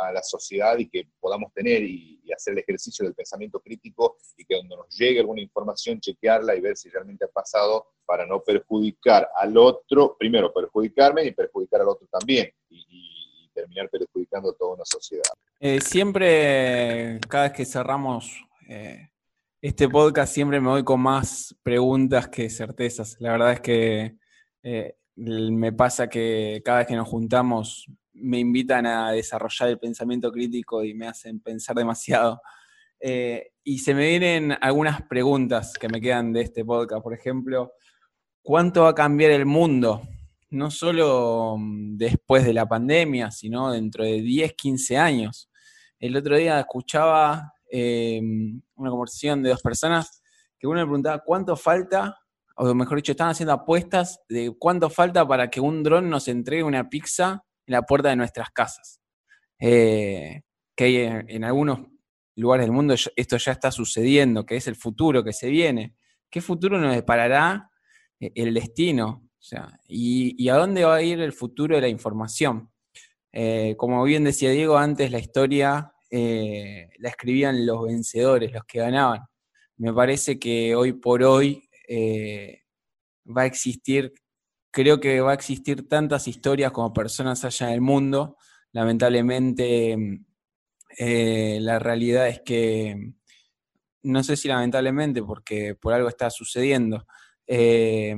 a 0.00 0.12
la 0.12 0.22
sociedad 0.22 0.78
y 0.78 0.88
que 0.88 1.08
podamos 1.18 1.52
tener 1.52 1.82
y, 1.82 2.18
hacer 2.32 2.52
el 2.52 2.60
ejercicio 2.60 3.04
del 3.04 3.12
pensamiento 3.12 3.58
crítico 3.58 4.18
y 4.36 4.44
que 4.44 4.54
cuando 4.56 4.76
nos 4.76 4.96
llegue 4.96 5.18
alguna 5.18 5.40
información, 5.40 5.98
chequearla 5.98 6.54
y 6.54 6.60
ver 6.60 6.76
si 6.76 6.88
realmente 6.88 7.24
ha 7.24 7.28
pasado 7.28 7.88
para 8.06 8.24
no 8.24 8.40
perjudicar 8.40 9.28
al 9.34 9.58
otro, 9.58 10.16
primero 10.16 10.52
perjudicarme 10.54 11.24
y 11.24 11.32
perjudicar 11.32 11.80
al 11.80 11.88
otro 11.88 12.06
también 12.06 12.48
y, 12.68 13.50
terminar 13.52 13.90
perjudicando 13.90 14.50
a 14.50 14.54
toda 14.54 14.74
una 14.74 14.84
sociedad. 14.84 15.24
Eh, 15.58 15.80
siempre, 15.80 17.18
cada 17.28 17.48
vez 17.48 17.52
que 17.52 17.64
cerramos 17.66 18.44
eh, 18.68 19.10
este 19.60 19.88
podcast, 19.88 20.32
siempre 20.32 20.60
me 20.60 20.68
voy 20.68 20.84
con 20.84 21.00
más 21.00 21.54
preguntas 21.64 22.28
que 22.28 22.48
certezas. 22.48 23.16
La 23.18 23.32
verdad 23.32 23.52
es 23.54 23.60
que 23.60 24.16
eh, 24.62 24.94
me 25.16 25.72
pasa 25.72 26.08
que 26.08 26.62
cada 26.64 26.78
vez 26.78 26.86
que 26.86 26.96
nos 26.96 27.08
juntamos 27.08 27.86
me 28.12 28.38
invitan 28.38 28.86
a 28.86 29.12
desarrollar 29.12 29.68
el 29.68 29.78
pensamiento 29.78 30.30
crítico 30.30 30.82
y 30.84 30.94
me 30.94 31.08
hacen 31.08 31.40
pensar 31.40 31.76
demasiado. 31.76 32.40
Eh, 33.00 33.52
y 33.64 33.78
se 33.78 33.94
me 33.94 34.08
vienen 34.08 34.56
algunas 34.60 35.02
preguntas 35.02 35.74
que 35.78 35.88
me 35.88 36.00
quedan 36.00 36.32
de 36.32 36.42
este 36.42 36.64
podcast. 36.64 37.02
Por 37.02 37.14
ejemplo, 37.14 37.72
¿cuánto 38.42 38.82
va 38.82 38.90
a 38.90 38.94
cambiar 38.94 39.30
el 39.30 39.46
mundo? 39.46 40.02
No 40.50 40.70
solo 40.70 41.56
mm, 41.58 41.96
después 41.96 42.44
de 42.44 42.52
la 42.52 42.66
pandemia, 42.66 43.30
sino 43.30 43.72
dentro 43.72 44.04
de 44.04 44.20
10, 44.20 44.54
15 44.54 44.98
años. 44.98 45.50
El 45.98 46.16
otro 46.16 46.36
día 46.36 46.60
escuchaba 46.60 47.52
em, 47.70 48.60
una 48.74 48.90
conversación 48.90 49.42
de 49.42 49.50
dos 49.50 49.62
personas 49.62 50.22
que 50.58 50.66
uno 50.66 50.80
me 50.80 50.86
preguntaba 50.86 51.22
cuánto 51.24 51.56
falta, 51.56 52.18
o 52.56 52.74
mejor 52.74 52.98
dicho, 52.98 53.12
están 53.12 53.30
haciendo 53.30 53.54
apuestas 53.54 54.20
de 54.28 54.54
cuánto 54.58 54.90
falta 54.90 55.26
para 55.26 55.48
que 55.48 55.60
un 55.60 55.82
dron 55.82 56.10
nos 56.10 56.28
entregue 56.28 56.62
una 56.62 56.90
pizza 56.90 57.44
la 57.66 57.82
puerta 57.82 58.08
de 58.08 58.16
nuestras 58.16 58.50
casas. 58.50 59.00
Eh, 59.58 60.42
que 60.74 61.04
en, 61.04 61.44
algunos 61.44 61.80
lugares 62.36 62.64
del 62.64 62.72
mundo 62.72 62.94
esto 62.94 63.36
ya 63.36 63.52
está 63.52 63.70
sucediendo, 63.70 64.46
que 64.46 64.56
es 64.56 64.66
el 64.66 64.76
futuro 64.76 65.22
que 65.22 65.32
se 65.32 65.48
viene. 65.50 65.94
¿Qué 66.30 66.40
futuro 66.40 66.78
nos 66.78 66.94
deparará 66.94 67.70
eh, 68.18 68.32
el 68.34 68.54
destino? 68.54 69.28
O 69.38 69.42
sea, 69.42 69.78
y, 69.86 70.48
a 70.48 70.54
dónde 70.54 70.84
va 70.84 70.96
a 70.96 71.02
ir 71.02 71.20
el 71.20 71.32
futuro 71.32 71.74
de 71.76 71.82
la 71.82 71.88
información? 71.88 72.70
Eh, 73.32 73.74
como 73.76 74.02
bien 74.04 74.24
decía 74.24 74.50
Diego, 74.50 74.78
antes 74.78 75.10
la 75.10 75.18
historia 75.18 75.92
la 76.12 77.08
escribían 77.08 77.64
los 77.64 77.84
vencedores, 77.84 78.52
los 78.52 78.64
que 78.64 78.80
ganaban. 78.80 79.20
Me 79.76 79.92
parece 79.92 80.40
que 80.40 80.74
hoy 80.74 80.92
por 80.92 81.22
hoy 81.22 81.68
va 83.28 83.42
a 83.42 83.46
existir 83.46 84.12
creo 84.70 85.00
que 85.00 85.20
va 85.20 85.32
a 85.32 85.34
existir 85.34 85.88
tantas 85.88 86.28
historias 86.28 86.72
como 86.72 86.92
personas 86.92 87.44
allá 87.44 87.68
en 87.68 87.74
el 87.74 87.80
mundo. 87.80 88.36
Lamentablemente, 88.72 89.96
eh, 90.98 91.58
la 91.60 91.78
realidad 91.78 92.28
es 92.28 92.40
que, 92.44 93.12
no 94.02 94.22
sé 94.22 94.36
si 94.36 94.48
lamentablemente, 94.48 95.22
porque 95.22 95.74
por 95.74 95.92
algo 95.92 96.08
está 96.08 96.30
sucediendo, 96.30 97.06
eh, 97.46 98.16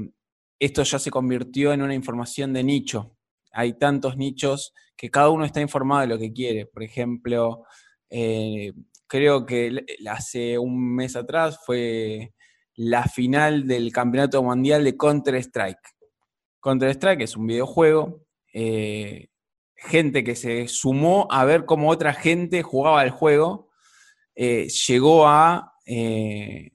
esto 0.59 0.83
ya 0.83 0.99
se 0.99 1.11
convirtió 1.11 1.73
en 1.73 1.83
una 1.83 1.95
información 1.95 2.53
de 2.53 2.63
nicho. 2.63 3.17
Hay 3.53 3.79
tantos 3.79 4.17
nichos 4.17 4.73
que 4.97 5.11
cada 5.11 5.31
uno 5.31 5.45
está 5.45 5.61
informado 5.61 6.03
de 6.03 6.07
lo 6.07 6.19
que 6.19 6.33
quiere. 6.33 6.67
Por 6.67 6.83
ejemplo, 6.83 7.65
eh, 8.09 8.73
creo 9.07 9.45
que 9.45 9.85
hace 10.09 10.59
un 10.59 10.95
mes 10.95 11.17
atrás 11.17 11.59
fue 11.67 12.35
la 12.75 13.05
final 13.05 13.67
del 13.67 13.93
Campeonato 13.93 14.43
Mundial 14.43 14.85
de 14.85 14.97
Counter-Strike. 14.97 15.81
Counter-Strike 16.63 17.23
es 17.23 17.37
un 17.37 17.47
videojuego, 17.47 18.25
eh, 18.53 19.29
gente 19.75 20.23
que 20.23 20.37
se 20.37 20.69
sumó 20.69 21.27
a 21.31 21.45
ver 21.45 21.65
cómo 21.65 21.91
otra 21.91 22.15
gente 22.15 22.63
jugaba 22.63 23.03
el 23.03 23.11
juego, 23.11 23.71
eh, 24.35 24.69
llegó 24.87 25.27
a, 25.27 25.75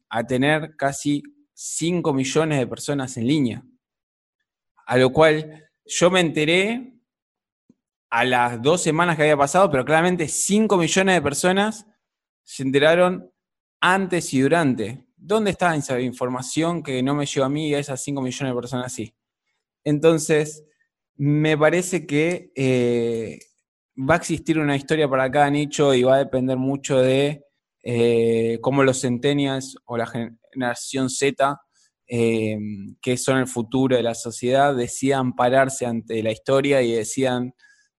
a 0.10 0.24
tener 0.26 0.76
casi 0.76 1.24
5 1.54 2.14
millones 2.14 2.60
de 2.60 2.68
personas 2.68 3.18
en 3.18 3.28
línea. 3.28 3.64
A 4.86 4.98
lo 4.98 5.12
cual 5.12 5.70
yo 5.86 6.12
me 6.12 6.20
enteré 6.20 6.94
a 8.10 8.24
las 8.24 8.62
dos 8.62 8.82
semanas 8.82 9.16
que 9.16 9.24
había 9.24 9.38
pasado, 9.38 9.70
pero 9.70 9.86
claramente 9.86 10.28
5 10.28 10.78
millones 10.78 11.16
de 11.16 11.22
personas 11.22 11.86
se 12.44 12.64
enteraron 12.64 13.32
antes 13.82 14.34
y 14.34 14.42
durante. 14.42 15.06
¿Dónde 15.16 15.52
está 15.52 15.76
esa 15.76 16.00
información 16.00 16.84
que 16.84 17.02
no 17.04 17.16
me 17.16 17.26
llegó 17.26 17.46
a 17.46 17.50
mí 17.50 17.70
y 17.70 17.76
a 17.76 17.80
esas 17.80 18.02
5 18.02 18.22
millones 18.22 18.54
de 18.54 18.60
personas 18.60 18.94
sí? 18.94 19.14
Entonces, 19.84 20.64
me 21.18 21.58
parece 21.58 22.06
que 22.06 22.52
eh, 22.56 23.40
va 23.98 24.16
a 24.16 24.18
existir 24.18 24.60
una 24.60 24.76
historia 24.76 25.10
para 25.10 25.30
cada 25.32 25.50
nicho 25.50 25.94
y 25.94 26.04
va 26.04 26.16
a 26.16 26.20
depender 26.20 26.58
mucho 26.58 27.00
de 27.00 27.44
eh, 27.84 28.60
cómo 28.62 28.84
los 28.84 29.02
centennials 29.02 29.78
o 29.86 29.98
la 29.98 30.06
generación 30.06 31.10
Z 31.10 31.60
eh, 32.10 32.58
que 33.02 33.18
son 33.18 33.40
el 33.40 33.48
futuro 33.48 33.98
de 33.98 34.04
la 34.04 34.16
sociedad, 34.16 34.76
decían 34.76 35.36
pararse 35.36 35.86
ante 35.86 36.24
la 36.24 36.32
historia 36.32 36.82
y 36.82 36.94
decían 36.94 37.54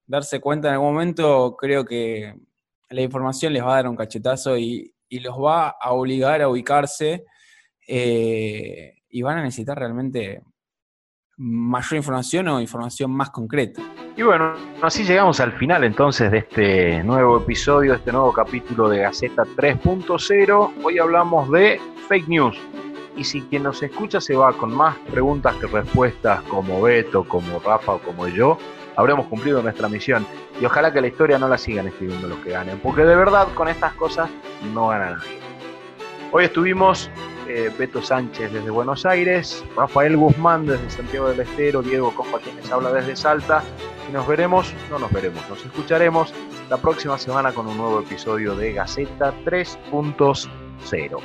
darse 0.07 0.39
cuenta 0.39 0.69
en 0.69 0.75
algún 0.75 0.93
momento, 0.93 1.55
creo 1.57 1.85
que 1.85 2.33
la 2.89 3.01
información 3.01 3.53
les 3.53 3.63
va 3.63 3.73
a 3.73 3.75
dar 3.75 3.87
un 3.87 3.95
cachetazo 3.95 4.57
y, 4.57 4.95
los 5.11 5.35
va 5.39 5.69
a 5.69 5.91
obligar 5.91 6.41
a 6.41 6.49
ubicarse 6.49 7.25
y 7.87 9.21
van 9.23 9.39
a 9.39 9.43
necesitar 9.43 9.77
realmente 9.77 10.43
mayor 11.39 11.95
información 11.95 12.49
o 12.49 12.59
información 12.59 13.11
más 13.11 13.29
concreta. 13.29 13.81
Y 14.17 14.23
bueno, 14.23 14.53
así 14.81 15.05
llegamos 15.05 15.39
al 15.39 15.53
final 15.53 15.85
entonces 15.85 16.29
de 16.31 16.39
este 16.39 17.01
nuevo 17.03 17.37
episodio, 17.37 17.93
este 17.93 18.11
nuevo 18.11 18.33
capítulo 18.33 18.89
de 18.89 18.99
Gaceta 18.99 19.43
3.0. 19.55 20.71
Hoy 20.83 20.99
hablamos 20.99 21.49
de 21.49 21.79
fake 22.09 22.27
news 22.27 22.57
y 23.15 23.23
si 23.23 23.41
quien 23.43 23.63
nos 23.63 23.81
escucha 23.81 24.19
se 24.19 24.35
va 24.35 24.51
con 24.51 24.75
más 24.75 24.97
preguntas 25.11 25.55
que 25.55 25.67
respuestas 25.67 26.41
como 26.43 26.81
Beto, 26.81 27.23
como 27.23 27.59
Rafa 27.59 27.93
o 27.93 27.99
como 27.99 28.27
yo, 28.27 28.57
habremos 28.97 29.27
cumplido 29.27 29.61
nuestra 29.61 29.87
misión. 29.87 30.27
Y 30.59 30.65
ojalá 30.65 30.91
que 30.91 30.99
la 30.99 31.07
historia 31.07 31.39
no 31.39 31.47
la 31.47 31.57
sigan 31.57 31.87
escribiendo 31.87 32.27
los 32.27 32.39
que 32.39 32.51
ganen, 32.51 32.79
porque 32.79 33.03
de 33.03 33.15
verdad 33.15 33.47
con 33.55 33.69
estas 33.69 33.93
cosas 33.93 34.29
no 34.73 34.89
gana 34.89 35.11
nadie. 35.11 35.39
Hoy 36.33 36.43
estuvimos 36.43 37.09
eh, 37.51 37.71
Beto 37.75 37.99
Sánchez 37.99 38.53
desde 38.53 38.69
Buenos 38.69 39.07
Aires, 39.07 39.65
Rafael 39.75 40.15
Guzmán 40.15 40.67
desde 40.67 40.87
Santiago 40.91 41.29
del 41.29 41.39
Estero, 41.39 41.81
Diego 41.81 42.13
Copa 42.13 42.37
quienes 42.37 42.71
habla 42.71 42.91
desde 42.93 43.15
Salta. 43.15 43.63
Y 44.07 44.11
nos 44.11 44.27
veremos, 44.27 44.71
no 44.91 44.99
nos 44.99 45.11
veremos, 45.11 45.41
nos 45.49 45.65
escucharemos 45.65 46.31
la 46.69 46.77
próxima 46.77 47.17
semana 47.17 47.51
con 47.51 47.65
un 47.65 47.75
nuevo 47.75 48.01
episodio 48.01 48.53
de 48.55 48.73
Gaceta 48.73 49.33
3.0. 49.45 51.19